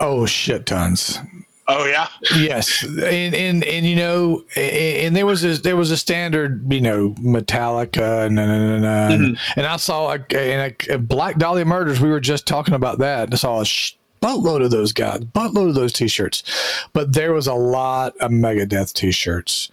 oh 0.00 0.26
shit 0.26 0.66
tons. 0.66 1.18
Oh 1.66 1.86
yeah, 1.86 2.08
yes. 2.36 2.82
And 2.82 3.34
and 3.34 3.64
and 3.64 3.86
you 3.86 3.96
know 3.96 4.44
and, 4.54 5.06
and 5.06 5.16
there 5.16 5.24
was 5.24 5.44
a 5.44 5.56
there 5.56 5.76
was 5.76 5.90
a 5.90 5.96
standard 5.96 6.70
you 6.70 6.80
know 6.80 7.10
metallica 7.12 8.26
and 8.26 8.38
and, 8.38 8.50
and, 8.50 8.84
and, 8.84 9.38
and 9.56 9.66
i 9.66 9.76
saw 9.76 10.12
a, 10.12 10.36
and 10.36 10.76
a, 10.90 10.98
black 10.98 11.38
dahlia 11.38 11.64
murders 11.64 12.00
we 12.00 12.10
were 12.10 12.20
just 12.20 12.46
talking 12.46 12.74
about 12.74 12.98
that. 12.98 13.32
I 13.32 13.36
saw 13.36 13.62
a 13.62 13.64
sh- 13.64 13.96
boatload 14.20 14.60
of 14.60 14.72
those 14.72 14.92
guys 14.92 15.20
boatload 15.20 15.70
of 15.70 15.74
those 15.74 15.92
t-shirts. 15.92 16.42
But 16.92 17.14
there 17.14 17.32
was 17.32 17.46
a 17.46 17.54
lot 17.54 18.14
of 18.18 18.30
megadeth 18.30 18.92
t-shirts. 18.92 19.70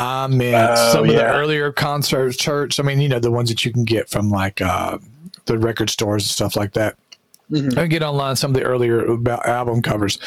I 0.00 0.26
mean 0.26 0.54
Oh, 0.54 0.92
some 0.92 1.08
of 1.08 1.14
the 1.14 1.24
earlier 1.24 1.70
concert 1.70 2.32
shirts 2.40 2.80
i 2.80 2.82
mean 2.82 3.00
you 3.00 3.08
know 3.08 3.20
the 3.20 3.30
ones 3.30 3.48
that 3.48 3.64
you 3.64 3.72
can 3.72 3.84
get 3.84 4.08
from 4.08 4.28
like 4.28 4.60
uh 4.60 4.98
the 5.44 5.56
record 5.56 5.88
stores 5.88 6.24
and 6.24 6.30
stuff 6.30 6.56
like 6.56 6.72
that 6.72 6.96
Mm-hmm. 7.50 7.78
I 7.78 7.86
get 7.86 8.02
online 8.02 8.36
some 8.36 8.50
of 8.50 8.54
the 8.54 8.62
earlier 8.62 9.16
album 9.46 9.80
covers. 9.80 10.18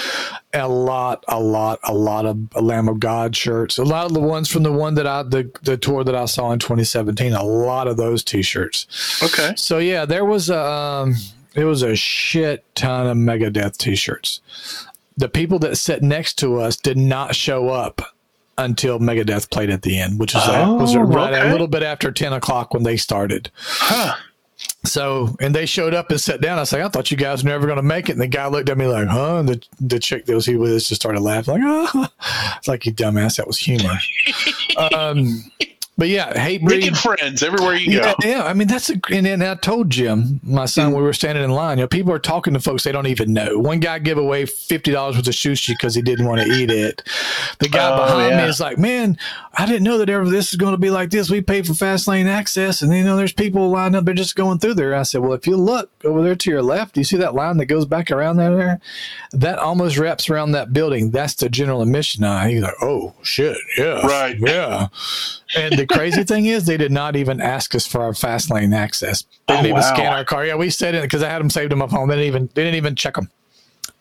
A 0.54 0.68
lot, 0.68 1.24
a 1.28 1.40
lot, 1.40 1.80
a 1.84 1.94
lot 1.94 2.26
of 2.26 2.56
Lamb 2.56 2.90
of 2.90 3.00
God 3.00 3.36
shirts. 3.36 3.78
A 3.78 3.84
lot 3.84 4.08
of 4.08 4.14
the 4.14 4.20
ones 4.20 4.50
from 4.50 4.64
the 4.64 4.72
one 4.72 4.96
that 4.96 5.06
I 5.06 5.24
the 5.24 5.52
the 5.62 5.78
tour 5.78 6.04
that 6.04 6.16
I 6.16 6.26
saw 6.26 6.52
in 6.52 6.60
2017. 6.60 7.34
A 7.34 7.44
lot 7.44 7.88
of 7.88 7.98
those 7.98 8.24
T-shirts. 8.24 9.22
Okay. 9.24 9.54
So 9.56 9.78
yeah, 9.78 10.06
there 10.06 10.26
was 10.26 10.50
a 10.50 10.60
um, 10.60 11.16
it 11.54 11.66
was 11.66 11.84
a 11.84 11.96
shit 11.96 12.64
ton 12.76 13.08
of 13.08 13.18
Megadeth 13.18 13.78
T-shirts. 13.78 14.42
The 15.16 15.30
people 15.30 15.60
that 15.60 15.78
sat 15.78 16.02
next 16.02 16.40
to 16.40 16.60
us 16.60 16.78
did 16.78 16.98
not 16.98 17.36
show 17.36 17.70
up 17.70 18.02
until 18.58 19.00
Megadeth 19.00 19.50
played 19.50 19.70
at 19.70 19.82
the 19.82 20.00
end, 20.00 20.20
which 20.20 20.36
is 20.36 20.42
oh, 20.46 20.76
was 20.76 20.96
right 20.96 21.34
okay. 21.34 21.48
a 21.48 21.52
little 21.52 21.68
bit 21.68 21.84
after 21.84 22.12
10 22.12 22.34
o'clock 22.34 22.74
when 22.74 22.84
they 22.84 22.98
started. 22.98 23.52
Huh. 23.56 24.16
So, 24.84 25.36
and 25.40 25.54
they 25.54 25.68
showed 25.68 25.94
up 25.94 26.10
and 26.10 26.20
sat 26.20 26.42
down. 26.42 26.58
I 26.58 26.62
was 26.62 26.74
like, 26.74 26.82
I 26.82 26.90
thought 26.90 27.12
you 27.12 27.18
guys 27.18 27.44
were 27.44 27.50
never 27.50 27.68
going 27.68 27.78
to 27.78 27.84
make 27.84 28.10
it. 28.10 28.14
And 28.14 28.22
the 28.22 28.28
guy 28.28 28.48
looked 28.48 28.68
at 28.68 28.78
me 28.78 28.88
like, 28.88 29.08
huh? 29.08 29.38
And 29.38 29.50
the, 29.50 29.64
the 29.80 30.00
chick 30.00 30.26
that 30.26 30.34
was 30.34 30.46
he 30.46 30.56
with 30.56 30.72
us 30.72 30.88
just 30.88 31.02
started 31.02 31.22
laughing, 31.22 31.62
like, 31.62 31.90
oh, 31.94 32.08
it's 32.58 32.68
like, 32.68 32.86
you 32.86 32.92
dumbass. 32.92 33.38
That 33.38 33.48
was 33.48 33.60
humor. 33.60 33.98
um, 34.92 35.52
but 36.02 36.10
yeah, 36.10 36.34
Hatebreed. 36.34 36.64
Making 36.64 36.96
friends 36.96 37.44
everywhere 37.44 37.76
you 37.76 38.00
go. 38.00 38.16
Yeah, 38.24 38.44
I 38.44 38.54
mean 38.54 38.68
that's 38.68 38.90
a. 38.90 39.00
And, 39.12 39.28
and 39.28 39.44
I 39.44 39.54
told 39.54 39.92
Jim, 39.92 40.40
my 40.42 40.66
son, 40.66 40.88
mm-hmm. 40.88 40.96
we 40.96 41.04
were 41.04 41.14
standing 41.14 41.44
in 41.44 41.52
line. 41.52 41.78
You 41.78 41.84
know, 41.84 41.88
people 41.88 42.12
are 42.12 42.18
talking 42.18 42.56
to 42.56 42.60
folks 42.60 42.82
they 42.82 42.92
don't 42.92 43.06
even 43.06 43.34
know. 43.34 43.60
One 43.60 43.80
guy 43.80 44.00
gave 44.00 44.18
away 44.18 44.48
fifty 44.48 44.90
dollars 44.92 45.16
worth 45.16 45.28
of 45.28 45.36
sushi 45.36 45.68
because 45.68 45.94
he 45.94 46.02
didn't 46.02 46.26
want 46.26 46.42
to 46.42 46.48
eat 46.48 46.72
it. 46.72 47.04
The 47.60 47.70
guy 47.70 47.92
oh, 47.92 48.04
behind 48.04 48.32
yeah. 48.32 48.42
me 48.42 48.50
is 48.50 48.60
like, 48.60 48.80
"Man, 48.80 49.16
I 49.54 49.68
didn't 49.68 49.84
know 49.84 50.00
that 50.00 50.10
ever 50.10 50.28
this 50.28 50.50
is 50.50 50.56
going 50.58 50.72
to 50.72 50.80
be 50.80 50.90
like 50.90 51.12
this. 51.12 51.30
We 51.30 51.40
paid 51.40 51.68
for 51.68 51.76
fast 51.76 52.08
lane 52.08 52.26
access, 52.26 52.82
and 52.82 52.92
you 52.92 53.04
know, 53.04 53.16
there's 53.16 53.32
people 53.32 53.70
lined 53.70 53.96
up. 53.96 54.06
They're 54.06 54.16
just 54.16 54.36
going 54.36 54.58
through 54.58 54.74
there." 54.74 54.96
I 54.96 55.04
said, 55.04 55.22
"Well, 55.22 55.34
if 55.34 55.46
you 55.46 55.56
look 55.56 55.92
over 56.04 56.24
there 56.24 56.36
to 56.36 56.50
your 56.50 56.64
left, 56.64 56.98
you 56.98 57.04
see 57.04 57.18
that 57.18 57.36
line 57.36 57.58
that 57.58 57.68
goes 57.68 57.86
back 57.86 58.10
around 58.10 58.38
there? 58.38 58.82
That 59.34 59.60
almost 59.60 60.00
wraps 60.00 60.32
around 60.32 60.54
that 60.54 60.74
building. 60.74 61.12
That's 61.12 61.36
the 61.36 61.48
general 61.48 61.84
admission 61.84 62.24
line." 62.24 62.50
He's 62.50 62.64
like, 62.64 62.82
"Oh 62.82 63.14
shit, 63.22 63.56
yeah, 63.78 64.04
right, 64.08 64.36
yeah." 64.40 64.88
And 65.56 65.78
the 65.78 65.91
crazy 65.92 66.24
thing 66.24 66.46
is, 66.46 66.66
they 66.66 66.78
did 66.78 66.92
not 66.92 67.16
even 67.16 67.42
ask 67.42 67.76
us 67.76 67.86
for 67.86 68.02
our 68.02 68.14
fast 68.14 68.52
lane 68.52 68.74
access. 68.74 69.24
They 69.48 69.54
oh, 69.54 69.58
didn't 69.58 69.66
oh, 69.66 69.70
even 69.70 69.82
wow. 69.82 69.94
scan 69.94 70.14
our 70.14 70.26
car. 70.26 70.46
Yeah, 70.46 70.56
we 70.56 70.70
said 70.70 70.96
it 70.96 71.04
because 71.04 71.24
I 71.24 71.30
had 71.30 71.40
them 71.40 71.50
saved 71.50 71.72
them 71.72 71.82
up 71.82 71.90
home. 71.90 72.10
They 72.10 72.16
didn't 72.16 72.28
even 72.28 72.50
they 72.54 72.64
didn't 72.64 72.78
even 72.78 72.96
check 72.96 73.16
them. 73.16 73.30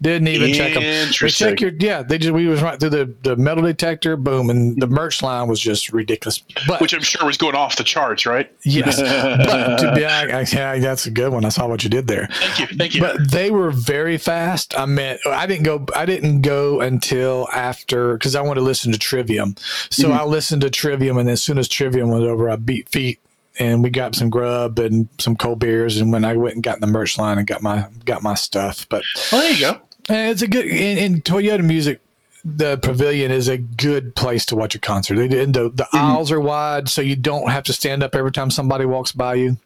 Didn't 0.03 0.29
even 0.29 0.55
check 0.55 0.73
them. 0.73 0.83
They 0.83 1.29
check 1.29 1.61
your 1.61 1.73
yeah. 1.79 2.03
They 2.03 2.17
just 2.17 2.33
we 2.33 2.47
was 2.47 2.63
right 2.63 2.81
through 2.81 2.91
the, 2.91 3.15
the 3.23 3.37
metal 3.37 3.63
detector. 3.63 4.17
Boom, 4.17 4.49
and 4.49 4.81
the 4.81 4.87
merch 4.87 5.23
line 5.23 5.47
was 5.47 5.61
just 5.61 5.93
ridiculous. 5.93 6.43
But 6.67 6.81
which 6.81 6.95
I'm 6.95 7.03
sure 7.03 7.27
was 7.27 7.37
going 7.37 7.55
off 7.55 7.77
the 7.77 7.85
charts, 7.85 8.25
right? 8.25 8.51
Yes, 8.63 8.99
but 9.47 9.77
to 9.77 9.95
be 9.95 10.07
I, 10.07 10.41
I, 10.41 10.47
yeah, 10.51 10.79
that's 10.79 11.05
a 11.05 11.11
good 11.11 11.33
one. 11.33 11.45
I 11.45 11.51
saw 11.51 11.69
what 11.69 11.85
you 11.85 11.91
did 11.91 12.07
there. 12.07 12.29
Thank 12.33 12.59
you, 12.59 12.79
thank 12.79 12.95
you. 12.95 13.03
But 13.03 13.31
they 13.31 13.51
were 13.51 13.71
very 13.71 14.17
fast. 14.17 14.79
I 14.79 14.87
meant 14.87 15.21
I 15.27 15.47
didn't 15.47 15.65
go. 15.65 15.85
I 15.95 16.07
didn't 16.07 16.41
go 16.41 16.81
until 16.81 17.47
after 17.53 18.15
because 18.15 18.35
I 18.35 18.41
wanted 18.41 18.61
to 18.61 18.67
listen 18.67 18.93
to 18.93 18.99
Trivium. 18.99 19.55
So 19.91 20.09
mm-hmm. 20.09 20.19
I 20.19 20.25
listened 20.25 20.63
to 20.63 20.71
Trivium, 20.71 21.19
and 21.19 21.29
as 21.29 21.43
soon 21.43 21.59
as 21.59 21.69
Trivium 21.69 22.09
was 22.09 22.25
over, 22.25 22.49
I 22.49 22.57
beat 22.57 22.89
feet 22.89 23.21
and 23.59 23.83
we 23.83 23.91
got 23.91 24.15
some 24.15 24.31
grub 24.31 24.79
and 24.79 25.09
some 25.19 25.37
cold 25.37 25.59
beers. 25.59 25.99
And 25.99 26.11
when 26.11 26.25
I 26.25 26.35
went 26.37 26.55
and 26.55 26.65
got 26.65 26.77
in 26.77 26.81
the 26.81 26.87
merch 26.87 27.19
line 27.19 27.37
and 27.37 27.47
got 27.47 27.63
my 27.63 27.87
got 28.07 28.23
my 28.23 28.35
stuff, 28.35 28.89
but 28.89 29.03
oh, 29.33 29.41
there 29.41 29.53
you 29.53 29.61
go. 29.61 29.81
It's 30.11 30.43
a 30.43 30.49
good 30.49 30.67
in, 30.67 30.99
in, 30.99 31.23
Toyota 31.23 31.65
Music. 31.65 32.01
The 32.45 32.79
pavilion 32.79 33.31
is 33.31 33.49
a 33.49 33.59
good 33.59 34.15
place 34.17 34.47
to 34.47 34.57
watch 34.57 34.75
a 34.75 34.79
concert. 34.79 35.17
They, 35.17 35.29
the 35.29 35.45
the 35.45 35.69
mm-hmm. 35.69 35.97
aisles 35.97 36.33
are 36.33 36.41
wide, 36.41 36.89
so 36.89 37.03
you 37.03 37.17
don't 37.17 37.51
have 37.51 37.65
to 37.65 37.73
stand 37.73 38.03
up 38.03 38.15
every 38.15 38.33
time 38.33 38.51
somebody 38.51 38.85
walks 38.87 39.13
by 39.13 39.35
you. 39.35 39.57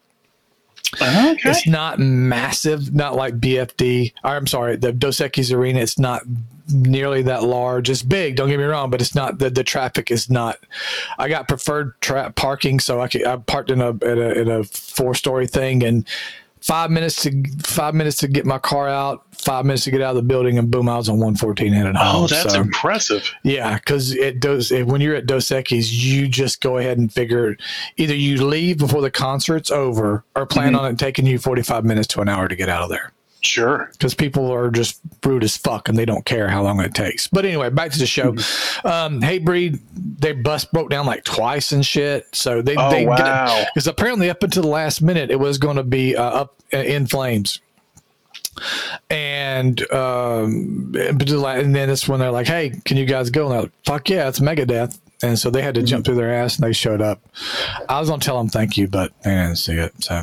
Okay. 1.01 1.37
It's 1.45 1.67
not 1.67 1.99
massive, 1.99 2.95
not 2.95 3.17
like 3.17 3.41
BFD. 3.41 4.13
I'm 4.23 4.47
sorry, 4.47 4.77
the 4.77 4.93
Dos 4.93 5.19
Equis 5.19 5.53
Arena. 5.53 5.81
It's 5.81 5.99
not 5.99 6.23
nearly 6.69 7.23
that 7.23 7.43
large. 7.43 7.91
It's 7.91 8.03
big, 8.03 8.37
don't 8.37 8.49
get 8.49 8.59
me 8.59 8.65
wrong, 8.65 8.91
but 8.91 9.01
it's 9.01 9.15
not 9.15 9.39
the, 9.39 9.51
the 9.51 9.65
traffic 9.65 10.11
is 10.11 10.31
not. 10.31 10.59
I 11.19 11.29
got 11.29 11.49
preferred 11.49 12.01
tra- 12.01 12.33
parking, 12.33 12.81
so 12.81 13.01
I, 13.01 13.09
could, 13.09 13.25
I 13.25 13.37
parked 13.37 13.71
in 13.71 13.81
a, 13.81 13.91
in 13.91 14.19
a 14.19 14.29
in 14.31 14.51
a 14.51 14.65
four 14.65 15.15
story 15.15 15.47
thing, 15.47 15.83
and 15.83 16.07
five 16.65 16.91
minutes 16.91 17.23
to 17.23 17.45
five 17.63 17.95
minutes 17.95 18.17
to 18.17 18.27
get 18.27 18.47
my 18.47 18.59
car 18.59 18.89
out, 18.89 19.23
five 19.33 19.67
minutes 19.67 19.85
to 19.85 19.91
get 19.91 20.01
out 20.01 20.11
of 20.11 20.17
the 20.17 20.23
building, 20.23 20.59
and 20.59 20.71
boom, 20.71 20.89
I 20.89 20.97
was 20.97 21.11
on 21.11 21.17
114 21.17 21.73
headed 21.73 21.95
home. 21.95 22.25
Oh, 22.25 22.27
that's 22.27 22.55
so, 22.55 22.61
impressive. 22.61 23.31
Yeah, 23.43 23.77
because 23.77 24.15
it 24.15 24.41
does. 24.41 24.73
It, 24.73 24.87
when 24.87 25.03
you're 25.03 25.15
at 25.15 25.27
Dos 25.27 25.49
Equis, 25.51 25.93
you 25.93 26.27
just 26.27 26.63
go 26.63 26.79
ahead 26.79 26.97
and 26.97 27.13
figure 27.13 27.57
either 27.99 28.15
you 28.15 28.47
leave 28.47 28.79
before 28.79 29.03
the 29.03 29.11
concert's 29.11 29.71
over, 29.71 30.25
or 30.35 30.47
plan 30.47 30.73
mm-hmm. 30.73 30.85
on 30.87 30.93
it 30.93 30.99
taking 30.99 31.27
you 31.27 31.39
45 31.39 31.85
minutes 31.85 32.09
to 32.09 32.23
an 32.23 32.31
hour 32.31 32.49
to 32.49 32.57
get 32.57 32.71
out 32.71 32.83
of 32.83 32.89
there. 32.89 33.13
Sure. 33.45 33.91
Because 33.93 34.15
people 34.15 34.51
are 34.51 34.71
just 34.71 35.01
rude 35.25 35.45
as 35.45 35.57
fuck 35.57 35.89
and 35.89 35.99
they 35.99 36.07
don't 36.07 36.25
care 36.25 36.49
how 36.49 36.63
long 36.63 36.81
it 36.81 36.95
takes. 36.95 37.29
But 37.29 37.45
anyway, 37.45 37.69
back 37.69 37.93
to 37.93 37.99
the 37.99 38.07
show. 38.07 38.33
Mm-hmm. 38.33 38.87
Um, 38.87 39.21
Hatebreed, 39.21 39.81
their 39.93 40.35
bus 40.35 40.65
broke 40.65 40.89
down 40.89 41.05
like 41.05 41.25
twice 41.25 41.71
and 41.71 41.85
shit. 41.85 42.27
So 42.33 42.63
they, 42.63 42.75
oh, 42.77 42.91
they 42.91 43.07
wow. 43.07 43.65
Because 43.75 43.87
apparently 43.87 44.31
up 44.31 44.43
until 44.43 44.63
the 44.63 44.69
last 44.69 45.03
minute, 45.03 45.31
it 45.31 45.39
was 45.39 45.59
going 45.59 45.77
to 45.77 45.83
be 45.83 46.17
uh, 46.17 46.23
up 46.23 46.55
uh, 46.73 46.79
in 46.79 47.07
flames. 47.07 47.61
And 49.11 49.81
um, 49.93 50.95
and 50.95 51.75
then 51.75 51.91
it's 51.91 52.09
when 52.09 52.21
they're 52.21 52.31
like, 52.31 52.47
"Hey, 52.47 52.81
can 52.85 52.97
you 52.97 53.05
guys 53.05 53.29
go?" 53.31 53.47
And 53.47 53.53
they're 53.53 53.63
like, 53.63 53.73
"Fuck 53.85 54.09
yeah, 54.09 54.29
it's 54.29 54.39
Megadeth." 54.39 54.97
And 55.25 55.37
so 55.37 55.51
they 55.51 55.61
had 55.61 55.75
to 55.75 55.81
mm-hmm. 55.81 55.87
jump 55.87 56.05
through 56.05 56.15
their 56.15 56.33
ass, 56.33 56.57
and 56.57 56.65
they 56.65 56.73
showed 56.73 57.03
up. 57.03 57.21
I 57.89 57.99
was 57.99 58.09
gonna 58.09 58.21
tell 58.21 58.39
them 58.39 58.49
thank 58.49 58.77
you, 58.77 58.87
but 58.87 59.13
they 59.23 59.31
didn't 59.31 59.57
see 59.57 59.73
it. 59.73 59.93
So, 60.05 60.23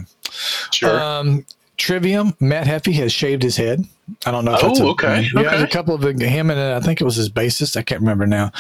sure. 0.72 0.98
Um, 0.98 1.46
Trivium, 1.82 2.36
Matt 2.40 2.68
Heafy 2.68 2.94
has 2.94 3.12
shaved 3.12 3.42
his 3.42 3.58
head. 3.58 3.84
I 4.28 4.30
don't 4.30 4.46
know 4.46 4.54
if 4.54 4.64
oh, 4.64 4.68
that's 4.68 4.80
a, 4.80 4.86
okay. 4.90 5.28
Yeah, 5.34 5.42
okay. 5.42 5.64
a 5.64 5.68
couple 5.68 5.96
of 5.96 6.04
him 6.04 6.52
and 6.52 6.60
uh, 6.60 6.78
I 6.80 6.86
think 6.86 7.02
it 7.02 7.06
was 7.06 7.16
his 7.16 7.28
bassist. 7.28 7.76
I 7.76 7.82
can't 7.82 8.02
remember 8.02 8.28
now. 8.28 8.52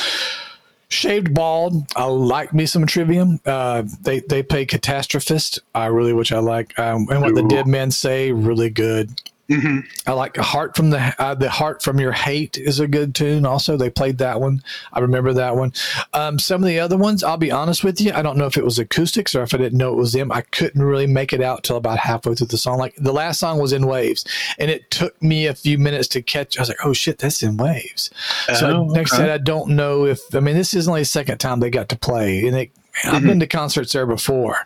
Shaved 0.90 1.32
bald. 1.32 1.86
I 1.96 2.06
like 2.06 2.52
me 2.52 2.66
some 2.66 2.88
Trivium. 2.88 3.40
Uh, 3.46 3.84
they 4.02 4.22
they 4.22 4.42
play 4.42 4.66
Catastrophist. 4.66 5.60
I 5.76 5.86
really, 5.86 6.14
which 6.14 6.32
I 6.34 6.40
like. 6.40 6.78
Um, 6.80 7.08
and 7.12 7.22
what 7.22 7.32
Ooh. 7.32 7.36
the 7.36 7.44
Dead 7.44 7.68
Men 7.68 7.92
Say, 7.92 8.32
really 8.32 8.72
good. 8.72 9.12
Mm-hmm. 9.52 9.80
I 10.10 10.14
like 10.14 10.38
Heart 10.38 10.78
from 10.78 10.92
the 10.92 11.14
uh, 11.20 11.36
the 11.36 11.50
Heart 11.50 11.82
from 11.82 12.00
Your 12.00 12.14
Hate 12.14 12.58
is 12.58 12.80
a 12.80 12.88
good 12.88 13.14
tune. 13.14 13.46
Also, 13.46 13.76
they 13.76 13.90
played 13.90 14.18
that 14.20 14.40
one. 14.40 14.64
I 14.94 15.00
remember 15.00 15.34
that 15.34 15.58
one. 15.58 15.74
Um, 16.14 16.40
some 16.40 16.64
of 16.64 16.68
the 16.68 16.80
other 16.80 16.98
ones, 16.98 17.22
I'll 17.22 17.36
be 17.36 17.52
honest 17.52 17.84
with 17.84 18.00
you, 18.00 18.14
I 18.14 18.22
don't 18.22 18.38
know 18.38 18.46
if 18.46 18.58
it 18.58 18.64
was 18.64 18.80
acoustics 18.80 19.36
or 19.36 19.44
if 19.44 19.54
I 19.54 19.58
didn't 19.58 19.78
know 19.78 19.92
it 19.92 19.98
was 19.98 20.14
them. 20.14 20.32
I 20.32 20.42
couldn't 20.42 20.82
really 20.82 21.06
make 21.06 21.34
it 21.34 21.42
out 21.42 21.66
till 21.66 21.76
about 21.76 22.00
halfway 22.00 22.34
through 22.34 22.48
the 22.48 22.58
song. 22.58 22.78
Like 22.78 22.96
the 22.96 23.12
last 23.12 23.42
song 23.42 23.60
was 23.60 23.74
in 23.74 23.88
waves, 23.88 24.26
and 24.58 24.72
it 24.72 24.90
took 24.90 25.22
me 25.22 25.48
a 25.48 25.54
few 25.54 25.78
minutes 25.78 26.08
to 26.10 26.22
catch. 26.22 26.58
I 26.58 26.62
was 26.62 26.70
like, 26.70 26.86
"Oh 26.86 26.94
shit, 26.94 27.18
that's 27.18 27.44
in 27.44 27.58
waves." 27.58 28.10
So 28.58 28.78
oh, 28.78 28.86
next 28.86 29.12
okay. 29.14 29.24
said, 29.24 29.30
I 29.30 29.38
don't 29.38 29.72
know 29.72 30.06
if 30.06 30.34
I 30.34 30.40
mean 30.40 30.56
this 30.56 30.74
is 30.74 30.88
only 30.88 31.02
the 31.02 31.06
second 31.06 31.40
time 31.40 31.60
they 31.60 31.70
got 31.70 31.90
to 31.90 31.98
play, 31.98 32.48
and 32.48 32.56
it, 32.56 32.72
mm-hmm. 32.74 33.16
I've 33.16 33.24
been 33.24 33.42
to 33.42 33.48
concerts 33.48 33.92
there 33.92 34.06
before 34.06 34.66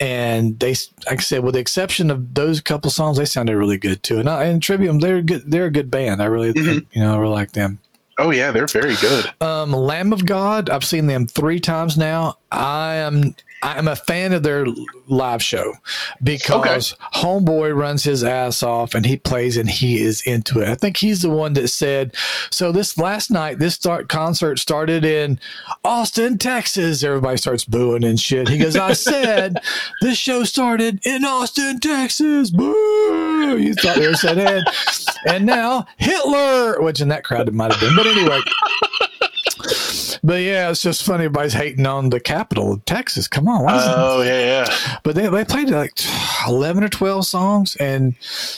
and 0.00 0.58
they, 0.58 0.70
like 1.06 1.18
I 1.18 1.22
said, 1.22 1.44
with 1.44 1.54
the 1.54 1.60
exception 1.60 2.10
of 2.10 2.34
those 2.34 2.60
couple 2.62 2.90
songs, 2.90 3.18
they 3.18 3.26
sounded 3.26 3.56
really 3.56 3.76
good 3.76 4.02
too. 4.02 4.18
And, 4.18 4.28
I, 4.28 4.44
and 4.44 4.62
Trivium, 4.62 4.98
they're 4.98 5.20
good. 5.20 5.50
They're 5.50 5.66
a 5.66 5.70
good 5.70 5.90
band. 5.90 6.22
I 6.22 6.24
really, 6.24 6.52
mm-hmm. 6.54 6.78
you 6.92 7.02
know, 7.02 7.14
I 7.14 7.18
really 7.18 7.34
like 7.34 7.52
them. 7.52 7.78
Oh 8.18 8.30
yeah, 8.30 8.50
they're 8.50 8.66
very 8.66 8.96
good. 8.96 9.30
Um, 9.40 9.72
Lamb 9.72 10.12
of 10.12 10.26
God, 10.26 10.68
I've 10.68 10.84
seen 10.84 11.06
them 11.06 11.26
three 11.26 11.60
times 11.60 11.96
now. 11.96 12.36
I 12.50 12.96
am 12.96 13.34
I'm 13.62 13.88
a 13.88 13.96
fan 13.96 14.32
of 14.32 14.42
their 14.42 14.66
live 15.06 15.42
show 15.42 15.74
because 16.22 16.94
okay. 16.94 17.20
Homeboy 17.20 17.76
runs 17.76 18.04
his 18.04 18.24
ass 18.24 18.62
off 18.62 18.94
and 18.94 19.04
he 19.04 19.16
plays 19.16 19.56
and 19.56 19.68
he 19.68 20.00
is 20.00 20.22
into 20.22 20.60
it. 20.60 20.68
I 20.68 20.74
think 20.74 20.96
he's 20.96 21.20
the 21.22 21.30
one 21.30 21.52
that 21.54 21.68
said, 21.68 22.14
"So 22.50 22.72
this 22.72 22.96
last 22.96 23.30
night, 23.30 23.58
this 23.58 23.74
start 23.74 24.08
concert 24.08 24.58
started 24.58 25.04
in 25.04 25.38
Austin, 25.84 26.38
Texas." 26.38 27.04
Everybody 27.04 27.36
starts 27.36 27.64
booing 27.64 28.04
and 28.04 28.18
shit. 28.18 28.48
He 28.48 28.58
goes, 28.58 28.76
"I 28.76 28.94
said 28.94 29.58
this 30.00 30.16
show 30.16 30.44
started 30.44 31.00
in 31.04 31.24
Austin, 31.24 31.80
Texas." 31.80 32.50
Boo! 32.50 33.58
You 33.58 33.74
thought 33.74 33.96
they 33.96 34.12
said 34.14 34.38
it, 34.38 34.64
and 35.26 35.44
now 35.44 35.86
Hitler, 35.98 36.80
which 36.80 37.00
in 37.00 37.08
that 37.08 37.24
crowd 37.24 37.48
it 37.48 37.54
might 37.54 37.72
have 37.72 37.80
been, 37.80 37.96
but 37.96 38.06
anyway. 38.06 38.40
But 40.22 40.42
yeah, 40.42 40.70
it's 40.70 40.82
just 40.82 41.02
funny. 41.02 41.24
Everybody's 41.24 41.52
hating 41.52 41.86
on 41.86 42.10
the 42.10 42.20
capital 42.20 42.72
of 42.72 42.84
Texas. 42.84 43.28
Come 43.28 43.48
on. 43.48 43.64
Oh, 43.68 44.22
yeah, 44.22 44.40
yeah. 44.40 44.98
But 45.02 45.14
they, 45.14 45.28
they 45.28 45.44
played 45.44 45.70
like 45.70 45.92
11 46.46 46.84
or 46.84 46.88
12 46.88 47.26
songs 47.26 47.76
and, 47.76 48.14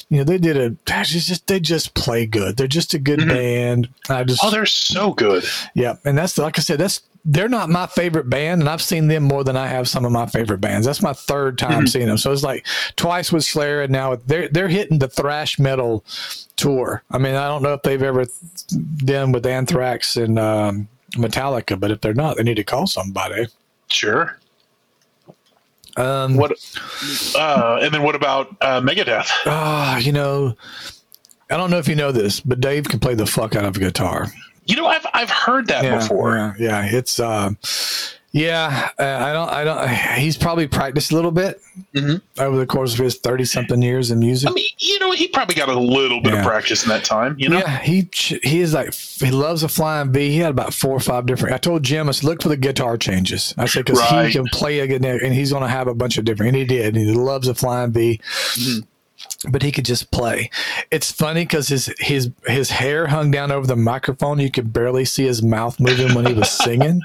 you 0.08 0.18
know, 0.18 0.24
they 0.24 0.38
did 0.38 0.56
a, 0.56 0.70
just, 1.04 1.46
they 1.46 1.60
just 1.60 1.94
play 1.94 2.26
good. 2.26 2.56
They're 2.56 2.66
just 2.66 2.94
a 2.94 2.98
good 2.98 3.20
mm-hmm. 3.20 3.28
band. 3.28 3.88
I 4.08 4.24
just, 4.24 4.44
oh, 4.44 4.50
they're 4.50 4.66
so 4.66 5.12
good. 5.12 5.44
Yeah. 5.74 5.96
And 6.04 6.16
that's, 6.18 6.38
like 6.38 6.58
I 6.58 6.62
said, 6.62 6.78
that's, 6.78 7.02
they're 7.24 7.48
not 7.48 7.70
my 7.70 7.86
favorite 7.86 8.28
band, 8.28 8.62
and 8.62 8.68
I've 8.68 8.82
seen 8.82 9.08
them 9.08 9.22
more 9.22 9.44
than 9.44 9.56
I 9.56 9.68
have 9.68 9.88
some 9.88 10.04
of 10.04 10.12
my 10.12 10.26
favorite 10.26 10.60
bands. 10.60 10.86
That's 10.86 11.02
my 11.02 11.12
third 11.12 11.56
time 11.56 11.70
mm-hmm. 11.70 11.86
seeing 11.86 12.08
them. 12.08 12.18
So 12.18 12.32
it's 12.32 12.42
like 12.42 12.66
twice 12.96 13.30
with 13.30 13.44
Slayer, 13.44 13.82
and 13.82 13.92
now 13.92 14.16
they're 14.16 14.48
they're 14.48 14.68
hitting 14.68 14.98
the 14.98 15.08
thrash 15.08 15.58
metal 15.58 16.04
tour. 16.56 17.02
I 17.10 17.18
mean, 17.18 17.34
I 17.34 17.46
don't 17.46 17.62
know 17.62 17.74
if 17.74 17.82
they've 17.82 18.02
ever 18.02 18.26
done 19.04 19.32
with 19.32 19.46
Anthrax 19.46 20.16
and 20.16 20.38
um, 20.38 20.88
Metallica, 21.12 21.78
but 21.78 21.90
if 21.90 22.00
they're 22.00 22.14
not, 22.14 22.36
they 22.36 22.42
need 22.42 22.56
to 22.56 22.64
call 22.64 22.86
somebody. 22.86 23.46
Sure. 23.88 24.38
Um, 25.96 26.36
What? 26.36 26.52
Uh, 27.36 27.78
and 27.82 27.92
then 27.92 28.02
what 28.02 28.14
about 28.14 28.48
uh, 28.60 28.80
Megadeth? 28.80 29.28
Ah, 29.46 29.98
you 29.98 30.12
know, 30.12 30.54
I 31.50 31.56
don't 31.58 31.70
know 31.70 31.78
if 31.78 31.86
you 31.88 31.94
know 31.94 32.12
this, 32.12 32.40
but 32.40 32.60
Dave 32.60 32.84
can 32.88 32.98
play 32.98 33.14
the 33.14 33.26
fuck 33.26 33.54
out 33.54 33.64
of 33.64 33.76
a 33.76 33.80
guitar. 33.80 34.28
You 34.64 34.76
know, 34.76 34.86
I've 34.86 35.04
I've 35.12 35.28
heard 35.30 35.66
that 35.68 35.84
Yeah, 35.84 35.98
before. 35.98 36.36
yeah, 36.36 36.54
yeah. 36.58 36.96
It's 36.96 37.20
uh, 37.20 37.50
yeah. 38.32 38.88
Uh, 38.98 39.02
I 39.04 39.32
don't. 39.32 39.48
I 39.50 39.64
don't. 39.64 39.88
He's 40.20 40.36
probably 40.36 40.66
practiced 40.66 41.12
a 41.12 41.14
little 41.14 41.30
bit 41.30 41.60
Mhm. 41.94 42.20
over 42.38 42.56
the 42.56 42.66
course 42.66 42.92
of 42.94 42.98
his 43.00 43.16
thirty 43.16 43.44
something 43.44 43.80
years 43.82 44.10
in 44.10 44.18
music. 44.18 44.50
I 44.50 44.52
mean, 44.52 44.66
you 44.78 44.98
know, 44.98 45.12
he 45.12 45.28
probably 45.28 45.54
got 45.54 45.68
a 45.68 45.78
little 45.78 46.20
bit 46.20 46.32
Yeah. 46.32 46.40
of 46.40 46.46
practice 46.46 46.82
in 46.82 46.88
that 46.90 47.04
time. 47.04 47.34
You 47.38 47.48
know, 47.50 47.58
Yeah, 47.58 47.78
he 47.80 48.08
he 48.42 48.60
is 48.60 48.74
like 48.74 48.94
he 48.94 49.30
loves 49.30 49.62
a 49.62 49.68
flying 49.68 50.12
V. 50.12 50.30
He 50.30 50.38
had 50.38 50.50
about 50.50 50.74
four 50.74 50.96
or 50.96 51.00
five 51.00 51.26
different. 51.26 51.54
I 51.54 51.58
told 51.58 51.82
Jim, 51.82 52.08
I 52.08 52.12
said, 52.12 52.24
look 52.24 52.42
for 52.42 52.48
the 52.48 52.56
guitar 52.56 52.96
changes. 52.96 53.54
I 53.58 53.66
said 53.66 53.84
because 53.84 54.00
Right. 54.00 54.26
he 54.26 54.32
can 54.32 54.44
play 54.52 54.80
a 54.80 54.86
good 54.86 55.04
and 55.04 55.34
he's 55.34 55.50
going 55.50 55.62
to 55.62 55.68
have 55.68 55.88
a 55.88 55.94
bunch 55.94 56.18
of 56.18 56.24
different. 56.24 56.48
And 56.48 56.56
he 56.56 56.64
did. 56.64 56.96
He 56.96 57.04
loves 57.12 57.48
a 57.48 57.54
flying 57.54 57.92
V. 57.92 58.20
But 59.48 59.62
he 59.62 59.72
could 59.72 59.84
just 59.84 60.12
play. 60.12 60.50
It's 60.92 61.10
funny 61.10 61.42
because 61.44 61.66
his 61.66 61.92
his 61.98 62.30
his 62.46 62.70
hair 62.70 63.08
hung 63.08 63.32
down 63.32 63.50
over 63.50 63.66
the 63.66 63.74
microphone. 63.76 64.38
You 64.38 64.50
could 64.52 64.72
barely 64.72 65.04
see 65.04 65.24
his 65.26 65.42
mouth 65.42 65.80
moving 65.80 66.14
when 66.14 66.26
he 66.26 66.32
was 66.32 66.48
singing. 66.64 67.00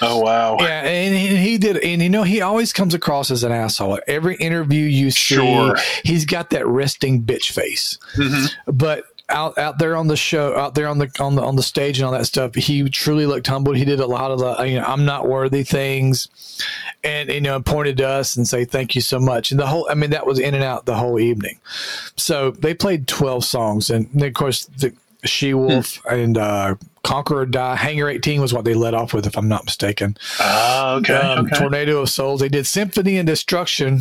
Oh 0.00 0.20
wow. 0.20 0.56
Yeah, 0.58 0.82
and 0.82 1.14
he, 1.14 1.36
he 1.36 1.58
did, 1.58 1.76
and 1.78 2.00
you 2.00 2.08
know 2.08 2.22
he 2.22 2.40
always 2.40 2.72
comes 2.72 2.94
across 2.94 3.30
as 3.30 3.44
an 3.44 3.52
asshole. 3.52 3.98
Every 4.06 4.36
interview 4.36 4.84
you 4.86 5.10
see, 5.10 5.34
Sure. 5.34 5.76
he's 6.02 6.24
got 6.24 6.48
that 6.50 6.66
resting 6.66 7.22
bitch 7.24 7.52
face. 7.52 7.98
Mhm. 8.16 8.50
But 8.66 9.04
out 9.32 9.58
out 9.58 9.78
there 9.78 9.96
on 9.96 10.06
the 10.06 10.16
show, 10.16 10.56
out 10.56 10.74
there 10.74 10.86
on 10.86 10.98
the 10.98 11.10
on 11.18 11.34
the 11.34 11.42
on 11.42 11.56
the 11.56 11.62
stage 11.62 11.98
and 11.98 12.06
all 12.06 12.12
that 12.12 12.26
stuff, 12.26 12.54
he 12.54 12.88
truly 12.90 13.26
looked 13.26 13.46
humbled. 13.46 13.76
He 13.76 13.84
did 13.84 14.00
a 14.00 14.06
lot 14.06 14.30
of 14.30 14.38
the 14.38 14.62
you 14.64 14.78
know 14.78 14.84
I'm 14.86 15.04
not 15.04 15.28
worthy 15.28 15.62
things, 15.64 16.28
and 17.02 17.28
you 17.28 17.40
know 17.40 17.60
pointed 17.60 17.96
to 17.98 18.08
us 18.08 18.36
and 18.36 18.46
say 18.46 18.64
thank 18.64 18.94
you 18.94 19.00
so 19.00 19.18
much. 19.18 19.50
And 19.50 19.58
the 19.58 19.66
whole, 19.66 19.88
I 19.90 19.94
mean, 19.94 20.10
that 20.10 20.26
was 20.26 20.38
in 20.38 20.54
and 20.54 20.62
out 20.64 20.84
the 20.86 20.94
whole 20.96 21.18
evening. 21.18 21.58
So 22.16 22.50
they 22.52 22.74
played 22.74 23.08
12 23.08 23.44
songs, 23.44 23.90
and 23.90 24.08
then, 24.14 24.28
of 24.28 24.34
course 24.34 24.66
the 24.66 24.92
She 25.24 25.54
Wolf 25.54 26.04
and 26.10 26.36
uh, 26.38 26.74
Conquer 27.02 27.40
or 27.40 27.46
Die, 27.46 27.76
Hangar 27.76 28.08
18 28.08 28.40
was 28.40 28.52
what 28.54 28.64
they 28.64 28.74
led 28.74 28.94
off 28.94 29.12
with, 29.14 29.26
if 29.26 29.36
I'm 29.36 29.48
not 29.48 29.64
mistaken 29.64 30.16
Ah, 30.38 30.94
okay. 30.96 31.14
um, 31.14 31.46
okay. 31.46 31.56
Tornado 31.58 32.00
of 32.02 32.08
Souls. 32.10 32.40
They 32.40 32.48
did 32.48 32.66
Symphony 32.66 33.16
and 33.16 33.26
Destruction. 33.26 34.00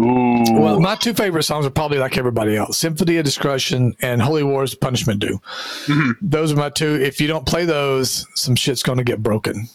Ooh. 0.00 0.42
Well, 0.60 0.80
my 0.80 0.96
two 0.96 1.14
favorite 1.14 1.44
songs 1.44 1.64
are 1.66 1.70
probably 1.70 1.98
like 1.98 2.18
everybody 2.18 2.56
else: 2.56 2.76
Symphony 2.78 3.16
of 3.18 3.24
Destruction 3.24 3.94
and 4.00 4.20
Holy 4.20 4.42
War's 4.42 4.74
Punishment 4.74 5.20
Due. 5.20 5.40
Mhm. 5.86 6.16
Those 6.20 6.52
are 6.52 6.56
my 6.56 6.70
two. 6.70 6.96
If 7.00 7.20
you 7.20 7.28
don't 7.28 7.46
play 7.46 7.64
those, 7.64 8.26
some 8.34 8.56
shit's 8.56 8.82
going 8.82 8.98
to 8.98 9.04
get 9.04 9.22
broken. 9.22 9.68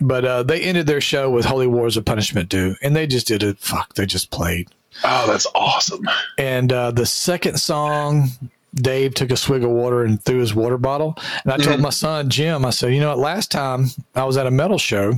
But 0.00 0.24
uh, 0.24 0.42
they 0.42 0.60
ended 0.62 0.86
their 0.88 1.00
show 1.00 1.30
with 1.30 1.44
Holy 1.44 1.66
Wars 1.68 1.96
of 1.96 2.04
Punishment 2.04 2.48
Due, 2.48 2.74
and 2.82 2.94
they 2.96 3.06
just 3.06 3.26
did 3.28 3.42
it. 3.42 3.58
Fuck, 3.60 3.94
they 3.94 4.04
just 4.04 4.30
played. 4.30 4.68
oh, 5.04 5.26
that's 5.26 5.46
awesome. 5.54 6.06
And 6.38 6.72
uh, 6.72 6.90
the 6.90 7.06
second 7.06 7.58
song, 7.60 8.28
Dave 8.74 9.14
took 9.14 9.30
a 9.30 9.36
swig 9.36 9.62
of 9.62 9.70
water 9.70 10.04
and 10.04 10.22
threw 10.24 10.38
his 10.40 10.54
water 10.54 10.76
bottle. 10.76 11.16
And 11.44 11.52
I 11.52 11.56
told 11.56 11.80
my 11.80 11.90
son 11.90 12.28
Jim, 12.30 12.64
I 12.64 12.70
said, 12.70 12.92
you 12.92 13.00
know 13.00 13.08
what? 13.10 13.18
Last 13.18 13.50
time 13.50 13.86
I 14.14 14.24
was 14.24 14.36
at 14.36 14.46
a 14.46 14.50
metal 14.50 14.76
show, 14.78 15.12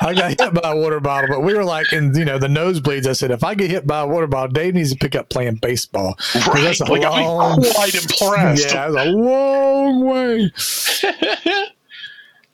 I 0.00 0.14
got 0.14 0.40
hit 0.40 0.54
by 0.54 0.70
a 0.70 0.76
water 0.76 1.00
bottle, 1.00 1.28
but 1.28 1.40
we 1.42 1.54
were 1.54 1.64
like 1.64 1.92
in 1.92 2.14
you 2.14 2.24
know 2.24 2.38
the 2.38 2.46
nosebleeds. 2.46 3.06
I 3.06 3.12
said, 3.12 3.30
if 3.30 3.42
I 3.44 3.54
get 3.54 3.70
hit 3.70 3.86
by 3.86 4.00
a 4.00 4.06
water 4.06 4.26
bottle, 4.26 4.52
Dave 4.52 4.74
needs 4.74 4.92
to 4.92 4.96
pick 4.98 5.14
up 5.14 5.28
playing 5.28 5.56
baseball. 5.56 6.16
Right. 6.34 6.62
that's 6.62 6.80
a 6.80 6.84
Like, 6.84 7.02
long- 7.02 7.62
I'm 7.64 7.72
quite 7.72 7.94
impressed. 7.94 8.72
Yeah, 8.72 8.88
that's 8.90 9.06
a 9.08 9.10
long 9.10 10.04
way. 10.04 10.52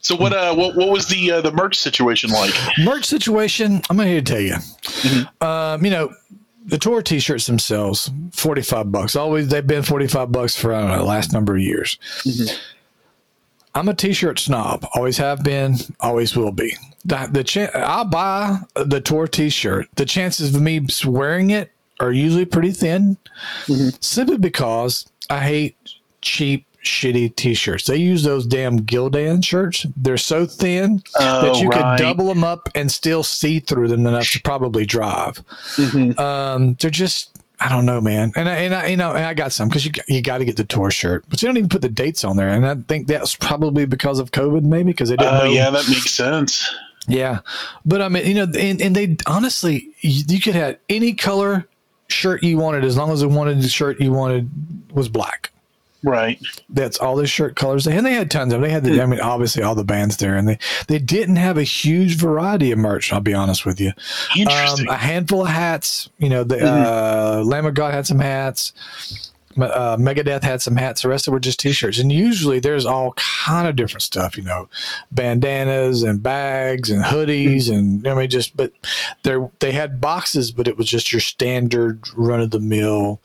So 0.01 0.15
what? 0.17 0.35
Uh, 0.35 0.55
what, 0.55 0.77
what 0.77 0.91
was 0.91 1.07
the 1.07 1.31
uh, 1.31 1.41
the 1.41 1.51
merch 1.51 1.79
situation 1.79 2.29
like? 2.29 2.53
Merch 2.81 3.07
situation. 3.07 3.81
I'm 3.89 3.99
here 4.01 4.21
to 4.21 4.23
tell 4.23 4.39
you. 4.39 4.57
Um, 5.41 5.83
you 5.83 5.91
know, 5.91 6.13
the 6.67 6.77
tour 6.77 7.01
T-shirts 7.01 7.47
themselves, 7.47 8.11
forty 8.31 8.61
five 8.61 8.93
bucks. 8.93 9.17
Always 9.17 9.49
they've 9.49 9.67
been 9.67 9.83
forty 9.83 10.07
five 10.07 10.31
bucks 10.31 10.55
for 10.57 10.75
I 10.75 10.81
don't 10.83 10.91
know 10.91 10.99
the 10.99 11.05
last 11.05 11.33
number 11.33 11.55
of 11.57 11.63
years. 11.63 11.99
I'm 13.75 13.89
a 13.89 13.95
T-shirt 13.95 14.39
snob. 14.39 14.87
Always 14.95 15.17
have 15.19 15.43
been. 15.43 15.77
Always 16.01 16.37
will 16.37 16.53
be. 16.53 16.77
The, 17.05 17.29
the 17.31 17.71
I'll 17.87 18.05
buy 18.05 18.59
the 18.75 19.01
tour 19.01 19.27
T-shirt. 19.27 19.89
The 19.97 20.07
chances 20.07 20.55
of 20.55 20.63
me 20.63 20.87
wearing 21.05 21.51
it 21.51 21.71
are 22.01 22.13
usually 22.13 22.45
pretty 22.45 22.73
thin, 22.73 23.17
simply 24.01 24.39
because 24.39 25.07
I 25.31 25.41
hate 25.41 25.77
cheap. 26.21 26.67
Shitty 26.85 27.35
T-shirts. 27.37 27.87
They 27.87 27.97
use 27.97 28.25
those 28.25 28.45
damn 28.45 28.81
Gildan 28.81 29.43
shirts. 29.43 29.87
They're 29.97 30.19
so 30.19 30.45
thin 30.45 31.03
that 31.19 31.43
Oh, 31.45 31.59
you 31.59 31.69
right. 31.71 31.97
could 31.97 32.05
double 32.05 32.27
them 32.29 32.45
up 32.45 32.69
and 32.75 32.93
still 32.93 33.23
see 33.23 33.59
through 33.59 33.89
them 33.89 34.07
enough 34.07 34.29
to 34.33 34.43
probably 34.43 34.85
drive. 34.85 35.41
Mhm. 35.77 36.19
Um, 36.21 36.77
they're 36.79 36.91
just 36.91 37.31
I 37.65 37.71
don't 37.71 37.87
know, 37.87 38.01
man. 38.01 38.33
And 38.37 38.47
I, 38.49 38.55
and 38.57 38.75
I 38.75 38.87
you 38.89 38.97
know 38.99 39.13
and 39.13 39.25
I 39.25 39.33
got 39.33 39.51
some 39.53 39.69
because 39.69 39.87
you 39.87 39.93
got- 39.93 40.09
you 40.09 40.21
got 40.21 40.39
to 40.39 40.45
get 40.45 40.57
the 40.57 40.65
tour 40.65 40.91
shirt, 40.91 41.25
but 41.31 41.41
you 41.41 41.49
don't 41.49 41.57
even 41.57 41.71
put 41.71 41.81
the 41.83 41.89
dates 41.89 42.23
on 42.23 42.37
there. 42.37 42.51
And 42.51 42.67
I 42.67 42.75
think 42.75 43.07
that's 43.07 43.35
probably 43.37 43.87
because 43.87 44.19
of 44.19 44.31
COVID, 44.33 44.63
maybe 44.65 44.93
because 44.93 45.09
they 45.09 45.17
didn't 45.17 45.35
Oh 45.35 45.45
yeah, 45.45 45.71
that 45.71 45.89
makes 45.89 46.11
sense. 46.11 46.71
Yeah, 47.09 47.41
but 47.87 48.01
I 48.03 48.09
mean, 48.09 48.27
you 48.27 48.35
know, 48.35 48.47
and, 48.59 48.81
and 48.83 48.95
they 48.95 49.17
honestly, 49.27 49.89
you, 50.01 50.25
you 50.29 50.41
could 50.41 50.55
have 50.55 50.79
any 50.89 51.15
color 51.15 51.67
shirt 52.09 52.43
you 52.43 52.59
wanted 52.59 52.85
as 52.85 52.97
long 52.97 53.11
as 53.11 53.21
the 53.21 53.29
wanted 53.29 53.61
the 53.63 53.69
shirt 53.69 54.01
you 54.01 54.13
wanted 54.13 54.51
was 54.93 55.09
black. 55.09 55.51
Right. 56.05 56.39
That's 56.69 56.99
all 56.99 57.17
the 57.17 57.27
shirt 57.27 57.57
colors. 57.57 57.85
They 57.85 57.97
and 57.97 58.05
they 58.05 58.13
had 58.13 58.31
tons 58.31 58.53
of. 58.53 58.61
Them. 58.61 58.69
They 58.69 58.73
had 58.73 58.85
the, 58.85 59.01
I 59.01 59.07
mean, 59.07 59.21
obviously 59.21 59.63
all 59.63 59.75
the 59.75 59.85
bands 59.85 60.19
there, 60.19 60.37
and 60.37 60.47
they 60.47 60.59
they 60.87 60.99
didn't 60.99 61.37
have 61.37 61.57
a 61.57 61.63
huge 61.63 62.17
variety 62.17 62.71
of 62.73 62.79
merch. 62.79 63.11
I'll 63.11 63.21
be 63.21 63.33
honest 63.33 63.65
with 63.65 63.81
you. 63.81 63.93
Um, 64.47 64.87
a 64.89 64.97
handful 64.97 65.43
of 65.43 65.49
hats. 65.49 66.11
You 66.19 66.29
know, 66.29 66.45
the 66.45 66.61
uh, 66.63 67.43
Lamb 67.43 67.65
of 67.65 67.73
God 67.73 67.95
had 67.95 68.07
some 68.07 68.19
hats. 68.19 68.75
Uh, 69.57 69.97
Megadeth 69.97 70.43
had 70.43 70.61
some 70.61 70.77
hats. 70.77 71.03
The 71.03 71.09
rest 71.09 71.27
of 71.27 71.33
it 71.33 71.35
were 71.35 71.41
just 71.41 71.61
T-shirts, 71.61 71.99
and 71.99 72.13
usually 72.13 72.59
there's 72.59 72.85
all 72.85 73.15
kind 73.15 73.67
of 73.67 73.77
different 73.77 74.03
stuff. 74.03 74.37
You 74.37 74.43
know, 74.43 74.69
bandanas 75.11 76.03
and 76.03 76.23
bags 76.23 76.91
and 76.91 77.03
hoodies, 77.03 77.71
and 77.71 78.07
I 78.07 78.15
mean, 78.15 78.29
just 78.29 78.57
but 78.59 78.73
they 79.23 79.37
they 79.61 79.73
had 79.73 80.03
boxes, 80.03 80.51
but 80.53 80.69
it 80.69 80.77
was 80.77 80.87
just 80.87 81.13
your 81.13 81.21
standard 81.21 82.03
run 82.15 82.41
of 82.41 82.51
the 82.51 82.61
mill 82.61 83.23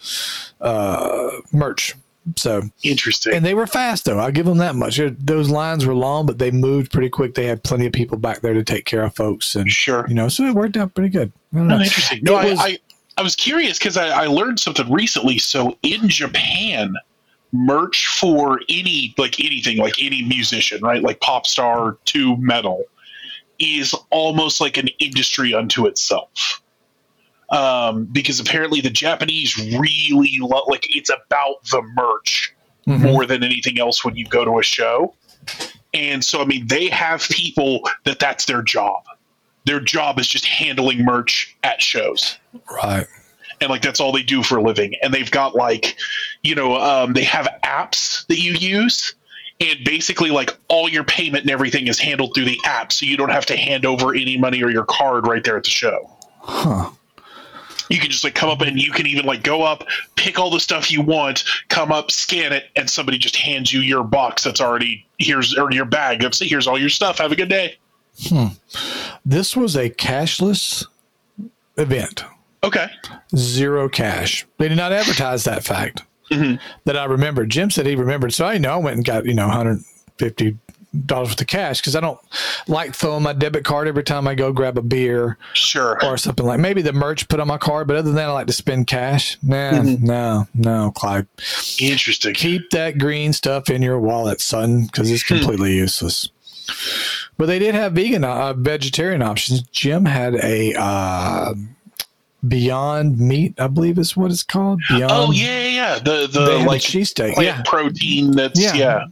uh, 0.61 1.29
merch. 1.51 1.95
So 2.37 2.63
Interesting. 2.83 3.33
and 3.33 3.45
they 3.45 3.53
were 3.53 3.67
fast 3.67 4.05
though. 4.05 4.19
I'll 4.19 4.31
give 4.31 4.45
them 4.45 4.57
that 4.57 4.75
much. 4.75 4.99
Those 5.19 5.49
lines 5.49 5.85
were 5.85 5.95
long, 5.95 6.25
but 6.25 6.39
they 6.39 6.51
moved 6.51 6.91
pretty 6.91 7.09
quick. 7.09 7.35
They 7.35 7.45
had 7.45 7.63
plenty 7.63 7.85
of 7.85 7.93
people 7.93 8.17
back 8.17 8.41
there 8.41 8.53
to 8.53 8.63
take 8.63 8.85
care 8.85 9.03
of 9.03 9.15
folks, 9.15 9.55
and 9.55 9.69
sure. 9.69 10.05
you 10.07 10.15
know, 10.15 10.29
so 10.29 10.43
it 10.43 10.53
worked 10.53 10.77
out 10.77 10.93
pretty 10.93 11.09
good. 11.09 11.31
I. 11.53 11.59
Oh, 11.59 11.79
interesting. 11.79 12.19
No, 12.23 12.39
It 12.39 12.57
I, 12.59 12.65
I 12.65 12.77
I 13.19 13.21
was 13.21 13.35
curious 13.35 13.77
because 13.77 13.97
I, 13.97 14.07
I 14.07 14.27
learned 14.27 14.61
something 14.61 14.89
recently. 14.89 15.39
So 15.39 15.77
in 15.83 16.07
Japan, 16.07 16.93
merch 17.51 18.07
for 18.07 18.61
any 18.69 19.13
like 19.17 19.39
anything 19.41 19.77
like 19.77 20.01
any 20.01 20.23
musician, 20.23 20.81
right, 20.81 21.03
like 21.03 21.19
pop 21.19 21.45
star 21.45 21.97
to 22.05 22.37
metal, 22.37 22.85
is 23.59 23.93
almost 24.09 24.61
like 24.61 24.77
an 24.77 24.87
industry 24.99 25.53
unto 25.53 25.85
itself. 25.85 26.61
Um, 27.51 28.05
because 28.05 28.39
apparently 28.39 28.79
the 28.81 28.89
Japanese 28.91 29.57
really 29.79 30.37
lo- 30.39 30.65
like 30.67 30.85
it's 30.95 31.09
about 31.09 31.63
the 31.71 31.81
merch 31.95 32.53
Mhm. 32.87 32.99
more 33.11 33.25
than 33.25 33.43
anything 33.43 33.79
else 33.79 34.03
when 34.05 34.15
you 34.15 34.25
go 34.25 34.45
to 34.45 34.59
a 34.59 34.63
show. 34.63 35.13
And 35.93 36.23
so, 36.23 36.41
I 36.41 36.45
mean, 36.45 36.67
they 36.67 36.87
have 36.89 37.21
people 37.29 37.81
that 38.05 38.19
that's 38.19 38.45
their 38.45 38.61
job. 38.61 39.03
Their 39.65 39.79
job 39.79 40.19
is 40.19 40.27
just 40.27 40.45
handling 40.45 41.03
merch 41.03 41.55
at 41.63 41.81
shows. 41.81 42.37
right. 42.71 43.05
And 43.61 43.69
like, 43.69 43.81
that's 43.81 43.99
all 43.99 44.11
they 44.13 44.23
do 44.23 44.41
for 44.41 44.57
a 44.57 44.61
living. 44.61 44.93
And 45.03 45.13
they've 45.13 45.29
got 45.29 45.53
like, 45.55 45.97
you 46.43 46.55
know, 46.55 46.77
um, 46.77 47.13
they 47.13 47.23
have 47.25 47.47
apps 47.63 48.25
that 48.27 48.39
you 48.39 48.53
use. 48.53 49.13
And 49.59 49.83
basically, 49.83 50.29
like, 50.31 50.55
all 50.69 50.87
your 50.87 51.03
payment 51.03 51.41
and 51.43 51.51
everything 51.51 51.87
is 51.87 51.99
handled 51.99 52.33
through 52.33 52.45
the 52.45 52.57
app. 52.65 52.93
So 52.93 53.05
you 53.05 53.17
don't 53.17 53.31
have 53.31 53.45
to 53.47 53.57
hand 53.57 53.85
over 53.85 54.15
any 54.15 54.37
money 54.37 54.63
or 54.63 54.69
your 54.71 54.85
card 54.85 55.27
right 55.27 55.43
there 55.43 55.57
at 55.57 55.63
the 55.65 55.69
show 55.69 56.09
Huh. 56.41 56.91
You 57.89 57.99
can 57.99 58.09
just 58.09 58.23
like 58.23 58.35
come 58.35 58.49
up 58.49 58.61
and 58.61 58.79
you 58.81 58.91
can 58.91 59.05
even 59.07 59.25
like 59.25 59.43
go 59.43 59.61
up 59.63 59.83
pick 60.15 60.37
all 60.39 60.49
the 60.49 60.59
stuff 60.59 60.91
you 60.91 61.01
want 61.01 61.43
come 61.69 61.91
up 61.91 62.11
scan 62.11 62.53
it 62.53 62.65
and 62.75 62.89
somebody 62.89 63.17
just 63.17 63.35
hands 63.35 63.73
you 63.73 63.79
your 63.81 64.03
box 64.03 64.43
that's 64.43 64.61
already 64.61 65.05
here's 65.17 65.57
or 65.57 65.71
your 65.71 65.85
bag 65.85 66.21
that's 66.21 66.39
here's 66.39 66.67
all 66.67 66.77
your 66.79 66.89
stuff 66.89 67.17
have 67.17 67.31
a 67.31 67.35
good 67.35 67.49
day 67.49 67.77
Hmm. 68.27 68.47
This 69.25 69.55
was 69.55 69.75
a 69.77 69.89
cashless 69.89 70.85
event. 71.77 72.25
okay 72.63 72.87
Zero 73.35 73.87
cash. 73.87 74.45
They 74.57 74.67
did 74.67 74.75
not 74.77 74.91
advertise 74.91 75.43
that 75.45 75.63
fact 75.63 76.03
Mhm. 76.31 76.59
that 76.85 76.97
I 76.97 77.05
remember. 77.05 77.45
Jim 77.45 77.71
said 77.71 77.85
he 77.87 77.95
remembered, 77.95 78.33
so 78.33 78.45
I 78.45 78.57
know 78.59 78.73
I 78.73 78.77
went 78.77 78.97
and 78.97 79.05
got 79.05 79.25
you 79.25 79.33
know 79.33 79.47
150 79.47 80.57
dollars 81.05 81.29
worth 81.29 81.41
of 81.41 81.47
cash 81.47 81.79
because 81.81 81.95
I 81.95 81.99
don't 81.99 82.19
like 82.67 82.95
throwing 82.95 83.23
my 83.23 83.33
debit 83.33 83.63
card 83.63 83.87
every 83.87 84.03
time 84.03 84.27
I 84.27 84.35
go 84.35 84.51
grab 84.51 84.77
a 84.77 84.81
beer 84.81 85.37
sure 85.53 86.03
or 86.03 86.17
something 86.17 86.45
like 86.45 86.59
maybe 86.59 86.81
the 86.81 86.93
merch 86.93 87.27
put 87.27 87.39
on 87.39 87.47
my 87.47 87.57
card, 87.57 87.87
but 87.87 87.95
other 87.95 88.07
than 88.07 88.15
that, 88.15 88.29
I 88.29 88.33
like 88.33 88.47
to 88.47 88.53
spend 88.53 88.87
cash. 88.87 89.37
Nah, 89.43 89.71
Mhm. 89.71 90.01
no, 90.01 90.47
no, 90.55 90.91
Clyde. 90.95 91.27
interesting 91.79 92.33
Keep 92.33 92.71
that 92.71 92.97
green 92.97 93.33
stuff 93.33 93.69
in 93.69 93.81
your 93.81 93.99
wallet, 93.99 94.41
son, 94.41 94.85
because 94.85 95.11
it's 95.11 95.23
completely 95.23 95.75
useless. 95.75 96.29
But 97.37 97.47
they 97.47 97.59
did 97.59 97.73
have 97.75 97.93
vegan, 97.93 98.23
uh, 98.23 98.53
vegetarian 98.53 99.21
options. 99.21 99.61
Jim 99.71 100.05
had 100.05 100.35
a 100.35 100.73
uh, 100.79 101.53
Beyond 102.47 103.19
Meat, 103.19 103.53
I 103.59 103.67
believe 103.67 103.97
is 103.97 104.15
what 104.15 104.31
it's 104.31 104.43
called. 104.43 104.79
Beyond. 104.87 105.11
Oh 105.11 105.31
yeah, 105.31 105.59
yeah, 105.59 105.69
yeah. 105.69 105.99
The 105.99 106.27
the 106.31 106.63
like 106.65 106.81
cheesesteak. 106.81 107.41
Yeah, 107.41 107.61
protein. 107.65 108.31
That's 108.31 108.59
Yeah. 108.59 108.75
yeah. 108.75 109.03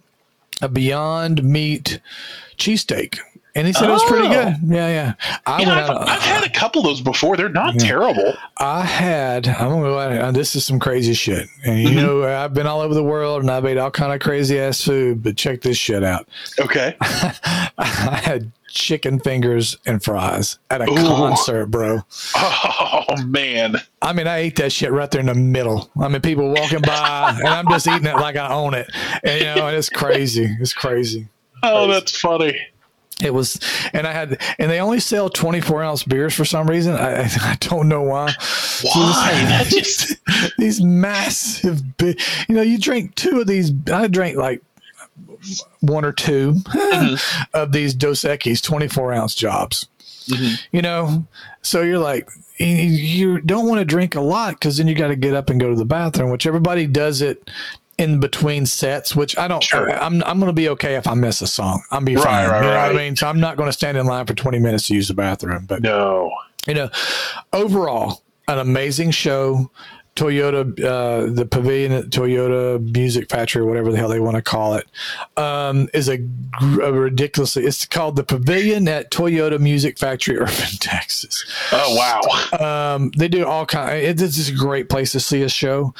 A 0.61 0.67
Beyond 0.67 1.43
Meat 1.43 2.01
cheesesteak, 2.57 3.19
and 3.57 3.67
he 3.67 3.73
said 3.73 3.89
it 3.89 3.91
was 3.91 4.03
pretty 4.05 4.27
Oh. 4.27 4.31
good. 4.31 4.55
Yeah, 4.67 4.87
yeah. 4.87 5.13
I 5.45 5.61
yeah, 5.61 5.83
I've. 5.89 6.07
I've 6.09 6.21
had 6.21 6.43
a 6.45 6.49
couple 6.49 6.81
of 6.81 6.87
those 6.87 7.01
before. 7.01 7.35
They're 7.35 7.49
not 7.49 7.73
Yeah. 7.73 7.87
terrible. 7.87 8.33
I 8.57 8.83
had. 8.85 9.47
I'm 9.47 9.69
gonna 9.69 9.81
go 9.81 9.99
out. 9.99 10.11
and- 10.13 10.35
This 10.35 10.55
is 10.55 10.65
some 10.65 10.79
crazy 10.79 11.13
shit, 11.13 11.47
and 11.65 11.79
you 11.81 11.89
Mhm. 11.89 11.95
know 11.95 12.23
I've 12.43 12.53
been 12.53 12.67
all 12.67 12.79
over 12.81 12.93
the 12.93 13.03
world 13.03 13.41
and 13.41 13.51
I've 13.51 13.65
ate 13.65 13.77
all 13.77 13.91
kind 13.91 14.13
of 14.13 14.19
crazy 14.19 14.59
ass 14.59 14.81
food. 14.81 15.23
But 15.23 15.35
check 15.35 15.61
this 15.61 15.77
shit 15.77 16.03
out. 16.03 16.27
Okay. 16.59 16.95
I 17.77 18.21
had 18.23 18.51
chicken 18.69 19.19
fingers 19.19 19.77
and 19.85 20.03
fries 20.03 20.59
at 20.69 20.81
a 20.81 20.89
Ooh. 20.91 20.95
concert, 20.95 21.67
bro. 21.67 22.01
Oh 22.35 23.03
man. 23.25 23.77
I 24.01 24.13
mean, 24.13 24.27
I 24.27 24.37
ate 24.37 24.55
that 24.57 24.71
shit 24.71 24.91
right 24.91 25.09
there 25.09 25.21
in 25.21 25.27
the 25.27 25.33
middle. 25.35 25.89
I 25.99 26.07
mean, 26.07 26.21
people 26.21 26.49
walking 26.53 26.81
by, 26.81 27.35
and 27.39 27.47
I'm 27.47 27.67
just 27.69 27.87
eating 27.87 28.05
it 28.05 28.15
like 28.15 28.35
I 28.35 28.49
own 28.53 28.73
it. 28.73 28.87
And, 29.23 29.39
you 29.41 29.55
know, 29.55 29.67
it's 29.67 29.89
crazy. 29.89 30.55
It's 30.59 30.73
crazy. 30.73 31.27
Oh, 31.63 31.87
that's 31.87 32.15
funny. 32.19 32.55
It 33.23 33.33
was, 33.33 33.59
and 33.93 34.05
I 34.05 34.11
had, 34.13 34.39
and 34.59 34.69
they 34.69 34.79
only 34.79 34.99
sell 34.99 35.27
24 35.29 35.83
ounce 35.83 36.03
beers 36.03 36.35
for 36.35 36.45
some 36.45 36.67
reason. 36.67 36.93
I, 36.93 37.23
I 37.23 37.57
don't 37.59 37.87
know 37.89 38.03
why. 38.03 38.31
Why? 38.83 39.31
That 39.47 39.65
just 39.67 40.15
these 40.59 40.81
massive, 40.81 41.97
big, 41.97 42.21
you 42.47 42.53
know, 42.55 42.61
you 42.61 42.77
drink 42.77 43.15
two 43.15 43.41
of 43.41 43.47
these. 43.47 43.71
I 43.91 44.07
drank 44.07 44.37
like 44.37 44.61
one 45.81 46.05
or 46.05 46.11
2 46.11 46.53
Mm-hmm. 46.67 47.41
of 47.53 47.71
these 47.71 47.93
Dos 47.93 48.21
Equis 48.21 48.61
24 48.61 49.13
ounce 49.13 49.33
jobs. 49.35 49.87
Mhm. 50.27 50.59
You 50.71 50.81
know, 50.81 51.25
so 51.61 51.81
you're 51.81 51.99
like, 51.99 52.29
you- 52.59 52.67
you 52.67 53.41
don't 53.41 53.67
want 53.67 53.79
to 53.79 53.85
drink 53.85 54.13
a 54.15 54.21
lot 54.21 54.53
because 54.55 54.77
then 54.77 54.87
you 54.87 54.93
got 54.95 55.07
to 55.07 55.15
get 55.15 55.33
up 55.33 55.49
and 55.49 55.59
go 55.59 55.69
to 55.69 55.75
the 55.75 55.85
bathroom, 55.85 56.29
which 56.31 56.45
everybody 56.45 56.85
does 56.85 57.21
it 57.21 57.49
in 57.97 58.19
between 58.19 58.65
sets, 58.65 59.15
which 59.15 59.37
I 59.37 59.47
don't, 59.47 59.63
Sure. 59.63 59.91
I, 59.91 60.05
am 60.05 60.23
I'm 60.25 60.39
going 60.39 60.49
to 60.49 60.53
be 60.53 60.69
okay 60.69 60.95
if 60.95 61.07
I 61.07 61.13
miss 61.15 61.41
a 61.41 61.47
song. 61.47 61.81
I'm 61.91 62.05
be 62.05 62.15
Right, 62.15 62.23
fine. 62.23 62.49
right, 62.49 62.61
you 62.63 62.69
know 62.69 62.77
what 62.77 62.91
I 62.91 62.93
mean? 62.93 63.15
So 63.15 63.27
I'm 63.27 63.39
not 63.39 63.57
going 63.57 63.67
to 63.67 63.73
stand 63.73 63.97
in 63.97 64.05
line 64.05 64.25
for 64.25 64.33
20 64.35 64.59
minutes 64.59 64.87
to 64.87 64.93
use 64.93 65.07
the 65.07 65.13
bathroom, 65.15 65.65
but 65.67 65.81
no. 65.81 66.31
you 66.67 66.73
know, 66.75 66.89
overall, 67.53 68.21
an 68.47 68.59
amazing 68.59 69.11
show. 69.11 69.71
Toyota, 70.15 70.63
uh, 70.83 71.31
the 71.31 71.45
pavilion 71.45 71.91
at 71.91 72.05
Toyota 72.05 72.81
Music 72.91 73.29
Factory, 73.29 73.63
whatever 73.63 73.91
the 73.91 73.99
hell 73.99 74.09
they 74.09 74.19
want 74.19 74.35
to 74.35 74.41
call 74.41 74.73
it, 74.73 74.87
um, 75.37 75.87
is 75.93 76.09
a, 76.09 76.17
a 76.81 76.91
ridiculously. 76.91 77.65
It's 77.65 77.85
called 77.85 78.15
the 78.15 78.23
Pavilion 78.23 78.87
at 78.87 79.11
Toyota 79.11 79.59
Music 79.59 79.99
Factory, 79.99 80.37
Irving, 80.39 80.79
Texas. 80.79 81.45
Oh 81.71 81.95
wow. 81.95 82.95
Um, 82.95 83.11
they 83.15 83.27
do 83.27 83.45
all 83.45 83.67
kind. 83.67 83.95
It, 84.01 84.19
it's 84.19 84.37
just 84.37 84.49
a 84.49 84.55
great 84.55 84.89
place 84.89 85.11
to 85.11 85.19
see 85.19 85.43
a 85.43 85.49
show. 85.49 85.93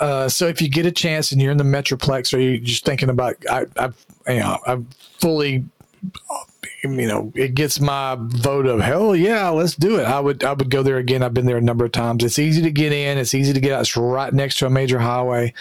Uh, 0.00 0.28
so 0.28 0.46
if 0.46 0.62
you 0.62 0.68
get 0.68 0.86
a 0.86 0.92
chance 0.92 1.32
and 1.32 1.42
you're 1.42 1.50
in 1.50 1.58
the 1.58 1.64
Metroplex, 1.64 2.32
or 2.32 2.38
you're 2.38 2.58
just 2.58 2.84
thinking 2.84 3.08
about, 3.08 3.36
I, 3.50 3.66
I, 3.76 3.86
you 4.32 4.40
know, 4.40 4.58
I'm 4.66 4.88
fully 5.18 5.64
you 6.82 7.06
know, 7.06 7.32
it 7.34 7.54
gets 7.54 7.80
my 7.80 8.16
vote 8.18 8.66
of 8.66 8.80
hell 8.80 9.14
yeah, 9.16 9.48
let's 9.48 9.74
do 9.74 9.98
it. 9.98 10.04
I 10.04 10.20
would 10.20 10.44
I 10.44 10.52
would 10.52 10.70
go 10.70 10.82
there 10.82 10.96
again. 10.98 11.22
I've 11.22 11.34
been 11.34 11.46
there 11.46 11.56
a 11.56 11.60
number 11.62 11.84
of 11.84 11.92
times. 11.92 12.24
It's 12.24 12.38
easy 12.38 12.62
to 12.62 12.70
get 12.70 12.92
in. 12.92 13.18
It's 13.18 13.34
easy 13.34 13.52
to 13.52 13.60
get 13.60 13.72
out. 13.72 13.80
It's 13.82 13.96
right 13.96 14.32
next 14.32 14.58
to 14.58 14.66
a 14.66 14.70
major 14.70 14.98
highway. 14.98 15.54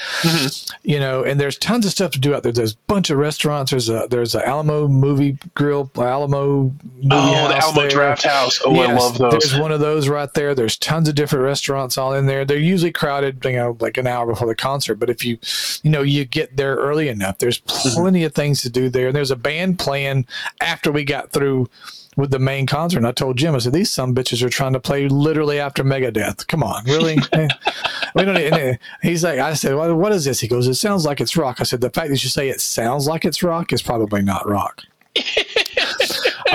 You 0.83 0.99
know, 0.99 1.23
and 1.23 1.39
there's 1.39 1.57
tons 1.57 1.85
of 1.85 1.91
stuff 1.91 2.11
to 2.11 2.19
do 2.19 2.33
out 2.33 2.43
there. 2.43 2.51
There's 2.51 2.73
a 2.73 2.77
bunch 2.87 3.09
of 3.09 3.17
restaurants. 3.17 3.71
There's 3.71 3.89
a 3.89 4.07
there's 4.09 4.35
a 4.35 4.47
Alamo 4.47 4.87
movie 4.87 5.37
grill, 5.55 5.89
Alamo 5.95 6.47
movie 6.57 6.75
Oh, 7.11 7.47
the 7.47 7.55
Alamo 7.57 7.81
there. 7.81 7.89
Draft 7.89 8.23
House. 8.23 8.59
Oh, 8.65 8.75
I 8.79 8.93
love 8.93 9.17
those. 9.17 9.31
There's 9.31 9.59
one 9.59 9.71
of 9.71 9.79
those 9.79 10.07
right 10.07 10.33
there. 10.33 10.55
There's 10.55 10.77
tons 10.77 11.07
of 11.09 11.15
different 11.15 11.45
restaurants 11.45 11.97
all 11.97 12.13
in 12.13 12.25
there. 12.25 12.45
They're 12.45 12.57
usually 12.57 12.91
crowded, 12.91 13.43
you 13.45 13.51
know, 13.53 13.77
like 13.79 13.97
an 13.97 14.07
hour 14.07 14.25
before 14.25 14.47
the 14.47 14.55
concert. 14.55 14.95
But 14.95 15.09
if 15.09 15.23
you, 15.25 15.37
you 15.83 15.91
know, 15.91 16.01
you 16.01 16.25
get 16.25 16.57
there 16.57 16.75
early 16.75 17.07
enough, 17.09 17.37
there's 17.39 17.61
Mm-hmm. 17.67 18.01
plenty 18.01 18.23
of 18.23 18.33
things 18.33 18.61
to 18.61 18.69
do 18.69 18.89
there. 18.89 19.07
And 19.07 19.15
there's 19.15 19.31
a 19.31 19.35
band 19.35 19.77
playing 19.79 20.25
after 20.61 20.91
we 20.97 21.05
got 21.05 21.31
through 21.31 21.67
with 22.15 22.31
the 22.31 22.39
main 22.39 22.65
concert. 22.65 22.97
And 22.97 23.05
I 23.05 23.12
told 23.12 23.38
Jim, 23.38 23.53
I 23.53 23.60
said, 23.60 23.73
these 23.73 23.91
some 23.91 24.15
bitches 24.15 24.41
are 24.41 24.49
trying 24.49 24.73
to 24.73 24.79
play 24.79 25.07
literally 25.07 25.60
after 25.60 25.83
Megadeth. 25.83 26.47
Come 26.47 26.63
on, 26.63 26.83
really? 26.86 27.17
we 28.15 28.25
don't. 28.25 28.36
And 28.36 28.79
he's 29.03 29.23
like, 29.23 29.38
I 29.38 29.53
said, 29.53 29.75
well, 29.75 29.95
what 29.95 30.12
is 30.12 30.25
this? 30.25 30.39
He 30.39 30.47
goes, 30.47 30.67
it 30.67 30.73
sounds 30.73 31.05
like 31.05 31.21
it's 31.21 31.38
rock. 31.38 31.57
I 31.60 31.63
said, 31.63 31.81
the 31.81 31.91
fact 31.91 32.10
that 32.10 32.23
you 32.23 32.29
say 32.31 32.49
it 32.49 32.60
sounds 32.60 33.07
like 33.07 33.25
it's 33.25 33.43
rock 33.43 33.71
is 33.71 33.83
probably 33.83 34.23
not 34.23 34.49
rock. 34.49 34.81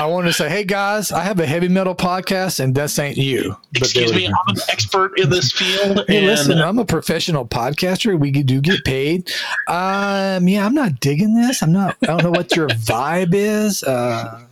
I 0.03 0.07
wanted 0.07 0.31
to 0.31 0.33
say, 0.33 0.49
hey 0.49 0.65
guys, 0.65 1.13
I 1.13 1.23
have 1.23 1.39
a 1.39 1.47
heavy 1.47 1.69
metal 1.69 1.95
podcast, 1.95 2.59
and 2.59 2.75
this 2.75 2.99
ain't 2.99 3.17
you. 3.17 3.57
But 3.73 3.83
Excuse 3.83 4.13
me, 4.13 4.27
I'm 4.27 4.57
an 4.57 4.61
expert 4.69 5.17
in 5.17 5.31
this 5.31 5.53
field. 5.53 6.05
Hey, 6.09 6.17
and 6.17 6.27
listen, 6.27 6.59
I'm 6.59 6.81
a 6.81 6.85
professional 6.85 7.47
podcaster. 7.47 8.19
We 8.19 8.33
do 8.33 8.61
get 8.61 8.85
paid. 8.85 9.31
Um, 9.69 10.49
yeah, 10.49 10.67
I'm 10.67 10.75
not 10.75 10.99
digging 10.99 11.37
this. 11.37 11.63
I'm 11.63 11.71
not. 11.71 11.97
I 12.03 12.07
don't 12.07 12.25
know 12.25 12.33
what 12.33 12.57
your 12.57 12.67
vibe 12.67 13.33
is. 13.33 13.85
Uh, 13.85 14.43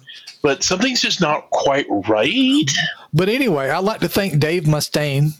but 0.41 0.63
something's 0.63 1.01
just 1.01 1.21
not 1.21 1.51
quite 1.51 1.87
right. 2.09 2.71
but 3.13 3.29
anyway, 3.29 3.71
I'd 3.71 3.83
like 3.83 4.03
to 4.03 4.09
thank 4.09 4.39
Dave 4.39 4.65
Mustaine 4.65 5.33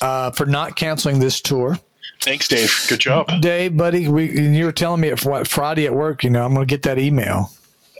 uh, 0.00 0.30
for 0.30 0.46
not 0.46 0.76
canceling 0.76 1.18
this 1.18 1.40
tour. 1.40 1.80
Thanks, 2.20 2.46
Dave. 2.46 2.72
Good 2.88 3.00
job. 3.00 3.26
Dave, 3.40 3.76
buddy, 3.76 4.06
we 4.06 4.38
you 4.40 4.66
were 4.66 4.72
telling 4.72 5.00
me 5.00 5.08
at 5.08 5.24
what 5.24 5.48
Friday 5.48 5.86
at 5.86 5.94
work. 5.94 6.22
You 6.22 6.30
know, 6.30 6.44
I'm 6.44 6.54
going 6.54 6.64
to 6.64 6.72
get 6.72 6.82
that 6.84 7.00
email 7.00 7.50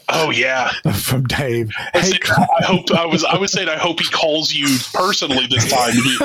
Oh 0.08 0.30
yeah. 0.30 0.70
from 0.94 1.24
Dave. 1.24 1.70
I, 1.94 2.00
Hey, 2.00 2.10
said, 2.10 2.20
I 2.30 2.64
hope 2.64 2.90
I 2.92 3.06
was. 3.06 3.24
I 3.24 3.36
was 3.38 3.52
saying 3.52 3.68
I 3.68 3.76
hope 3.76 4.00
he 4.00 4.08
calls 4.10 4.52
you 4.52 4.66
personally 4.92 5.46
this 5.46 5.70
time. 5.70 5.94
You, 5.94 6.18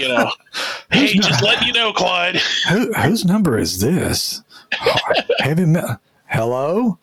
you 0.00 0.08
know, 0.08 0.30
hey, 0.90 1.14
just 1.14 1.42
letting 1.42 1.66
you 1.68 1.72
know, 1.74 1.92
Clyde. 1.92 2.36
who, 2.68 2.92
whose 2.94 3.24
number 3.24 3.58
is 3.58 3.80
this? 3.80 4.42
Heavy 5.38 5.64
metal. 5.66 5.96
Hello. 6.26 6.98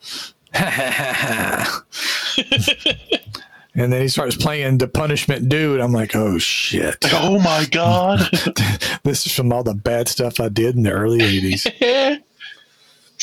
and 3.76 3.92
then 3.92 4.02
he 4.02 4.08
starts 4.08 4.36
playing 4.38 4.78
the 4.78 4.88
punishment 4.88 5.50
dude. 5.50 5.80
I'm 5.82 5.92
like, 5.92 6.16
oh 6.16 6.38
shit. 6.38 6.98
Oh 7.12 7.40
my 7.40 7.66
God. 7.72 8.20
this 9.04 9.26
is 9.26 9.34
from 9.34 9.52
all 9.52 9.64
the 9.64 9.74
bad 9.74 10.08
stuff 10.08 10.40
I 10.40 10.50
did 10.50 10.76
in 10.76 10.84
the 10.84 10.92
early 10.92 11.20
80s. 11.20 12.22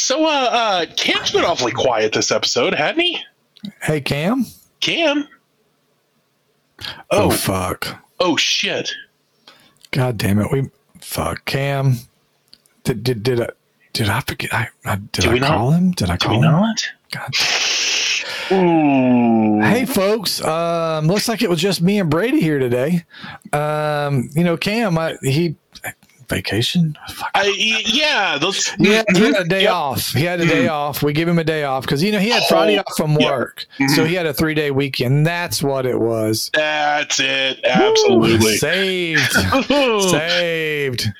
So, 0.02 0.24
uh, 0.26 0.28
uh, 0.28 0.86
Cam's 0.96 1.30
been 1.30 1.44
awfully 1.44 1.72
quiet 1.72 2.12
this 2.12 2.30
episode, 2.30 2.74
hadn't 2.74 3.00
he? 3.02 3.18
hey, 3.82 4.00
Cam. 4.00 4.44
Cam. 4.80 5.28
Oh, 7.10 7.26
Oh, 7.26 7.30
fuck. 7.30 8.02
oh 8.20 8.36
shit. 8.36 8.92
God 9.92 10.18
damn 10.18 10.38
it. 10.40 10.50
We, 10.50 10.70
fuck. 11.00 11.44
Cam. 11.44 11.96
Did, 12.84 13.04
did, 13.04 13.22
did 13.22 13.40
I, 13.40 13.48
did 13.92 14.08
I 14.08 14.20
forget? 14.20 14.52
I, 14.52 14.68
I, 14.84 14.96
did 14.96 15.12
Did 15.12 15.26
I 15.26 15.32
we 15.34 15.38
not? 15.40 15.48
call 15.50 15.70
him? 15.70 15.90
Did 15.92 16.10
I 16.10 16.16
call 16.16 16.40
we 16.40 16.46
him? 16.46 16.52
not? 16.52 16.88
God. 17.12 17.30
Ooh. 18.50 19.60
Hey, 19.60 19.84
folks. 19.84 20.42
Um, 20.42 21.06
looks 21.06 21.28
like 21.28 21.42
it 21.42 21.50
was 21.50 21.60
just 21.60 21.80
me 21.82 22.00
and 22.00 22.10
Brady 22.10 22.40
here 22.40 22.58
today. 22.58 23.04
Um, 23.52 24.30
you 24.34 24.42
know, 24.44 24.56
Cam, 24.56 24.98
I, 24.98 25.16
he, 25.22 25.54
vacation? 26.32 26.96
Fuck. 27.08 27.30
I, 27.34 27.42
y- 27.44 27.82
yeah. 27.86 28.38
Let's. 28.40 28.70
Yeah, 28.78 29.02
he 29.14 29.22
had 29.22 29.34
a 29.34 29.44
mhm. 29.44 29.48
day 29.48 29.62
Yep. 29.62 29.72
off. 29.72 30.12
He 30.12 30.24
had 30.24 30.40
a 30.40 30.46
day 30.46 30.66
mm. 30.66 30.70
off. 30.70 31.02
We 31.02 31.12
give 31.12 31.28
him 31.28 31.38
a 31.38 31.44
day 31.44 31.64
off 31.64 31.84
because 31.84 32.02
you 32.02 32.12
know 32.12 32.18
he 32.18 32.30
had 32.30 32.42
Friday 32.48 32.78
oh, 32.78 32.80
off 32.80 32.96
from 32.96 33.16
yeah. 33.18 33.30
work, 33.30 33.66
so 33.78 33.84
mm-hmm. 33.84 34.06
he 34.06 34.14
had 34.14 34.26
a 34.26 34.34
three 34.34 34.54
day 34.54 34.70
weekend. 34.70 35.26
That's 35.26 35.62
what 35.62 35.86
it 35.86 35.98
was. 35.98 36.50
That's 36.54 37.20
it. 37.20 37.60
Absolutely. 37.64 38.56
saved, 38.56 39.32
saved. 40.10 41.12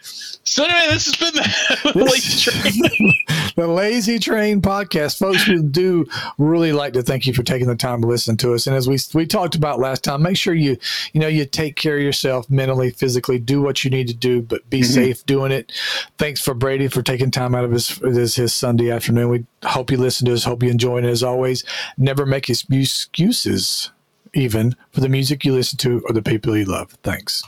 So 0.44 0.64
anyway, 0.64 0.92
this 0.92 1.07
has 1.07 1.16
been 1.16 1.35
the 1.35 2.05
Lazy 2.05 2.50
Train. 2.50 3.12
the 3.57 3.66
Lazy 3.66 4.18
Train 4.18 4.61
podcast, 4.61 5.18
folks. 5.18 5.46
We 5.46 5.62
do 5.62 6.07
really 6.37 6.72
like 6.72 6.94
to 6.94 7.02
thank 7.02 7.26
you 7.26 7.33
for 7.33 7.42
taking 7.42 7.68
the 7.68 7.76
time 7.76 8.02
to 8.02 8.09
listen 8.09 8.37
to 8.38 8.55
us. 8.55 8.66
And 8.66 8.74
as 8.74 8.88
we 8.88 8.98
we 9.14 9.26
talked 9.26 9.55
about 9.55 9.78
last 9.78 10.02
time, 10.02 10.22
make 10.22 10.37
sure 10.37 10.55
you 10.55 10.76
you 11.12 11.20
know 11.20 11.28
you 11.28 11.44
take 11.44 11.76
care 11.76 11.96
of 11.96 12.02
yourself 12.02 12.50
mentally, 12.50 12.90
physically. 12.90 13.38
Do 13.38 13.62
what 13.62 13.85
you 13.85 13.90
need 13.90 14.09
to 14.09 14.14
do, 14.14 14.42
but 14.42 14.68
be 14.68 14.81
mm-hmm. 14.81 14.92
safe 14.92 15.24
doing 15.26 15.52
it. 15.52 15.72
Thanks 16.18 16.40
for 16.40 16.55
Brady 16.55 16.88
for 16.88 17.02
taking 17.02 17.31
time 17.31 17.55
out 17.55 17.64
of 17.64 17.70
his 17.70 17.98
his, 17.98 18.35
his 18.35 18.52
Sunday 18.52 18.90
afternoon. 18.90 19.28
We 19.28 19.46
hope 19.62 19.90
you 19.90 19.96
listen 19.96 20.26
to 20.26 20.33
us. 20.33 20.44
Hope 20.44 20.62
you 20.62 20.70
enjoy 20.70 20.98
it 20.98 21.05
as 21.05 21.22
always. 21.22 21.64
Never 21.96 22.26
make 22.26 22.50
excuses, 22.50 23.92
even 24.35 24.75
for 24.90 25.00
the 25.00 25.08
music 25.08 25.44
you 25.44 25.52
listen 25.52 25.79
to 25.79 26.02
or 26.08 26.12
the 26.12 26.23
people 26.23 26.56
you 26.56 26.64
love. 26.64 26.90
Thanks. 27.02 27.44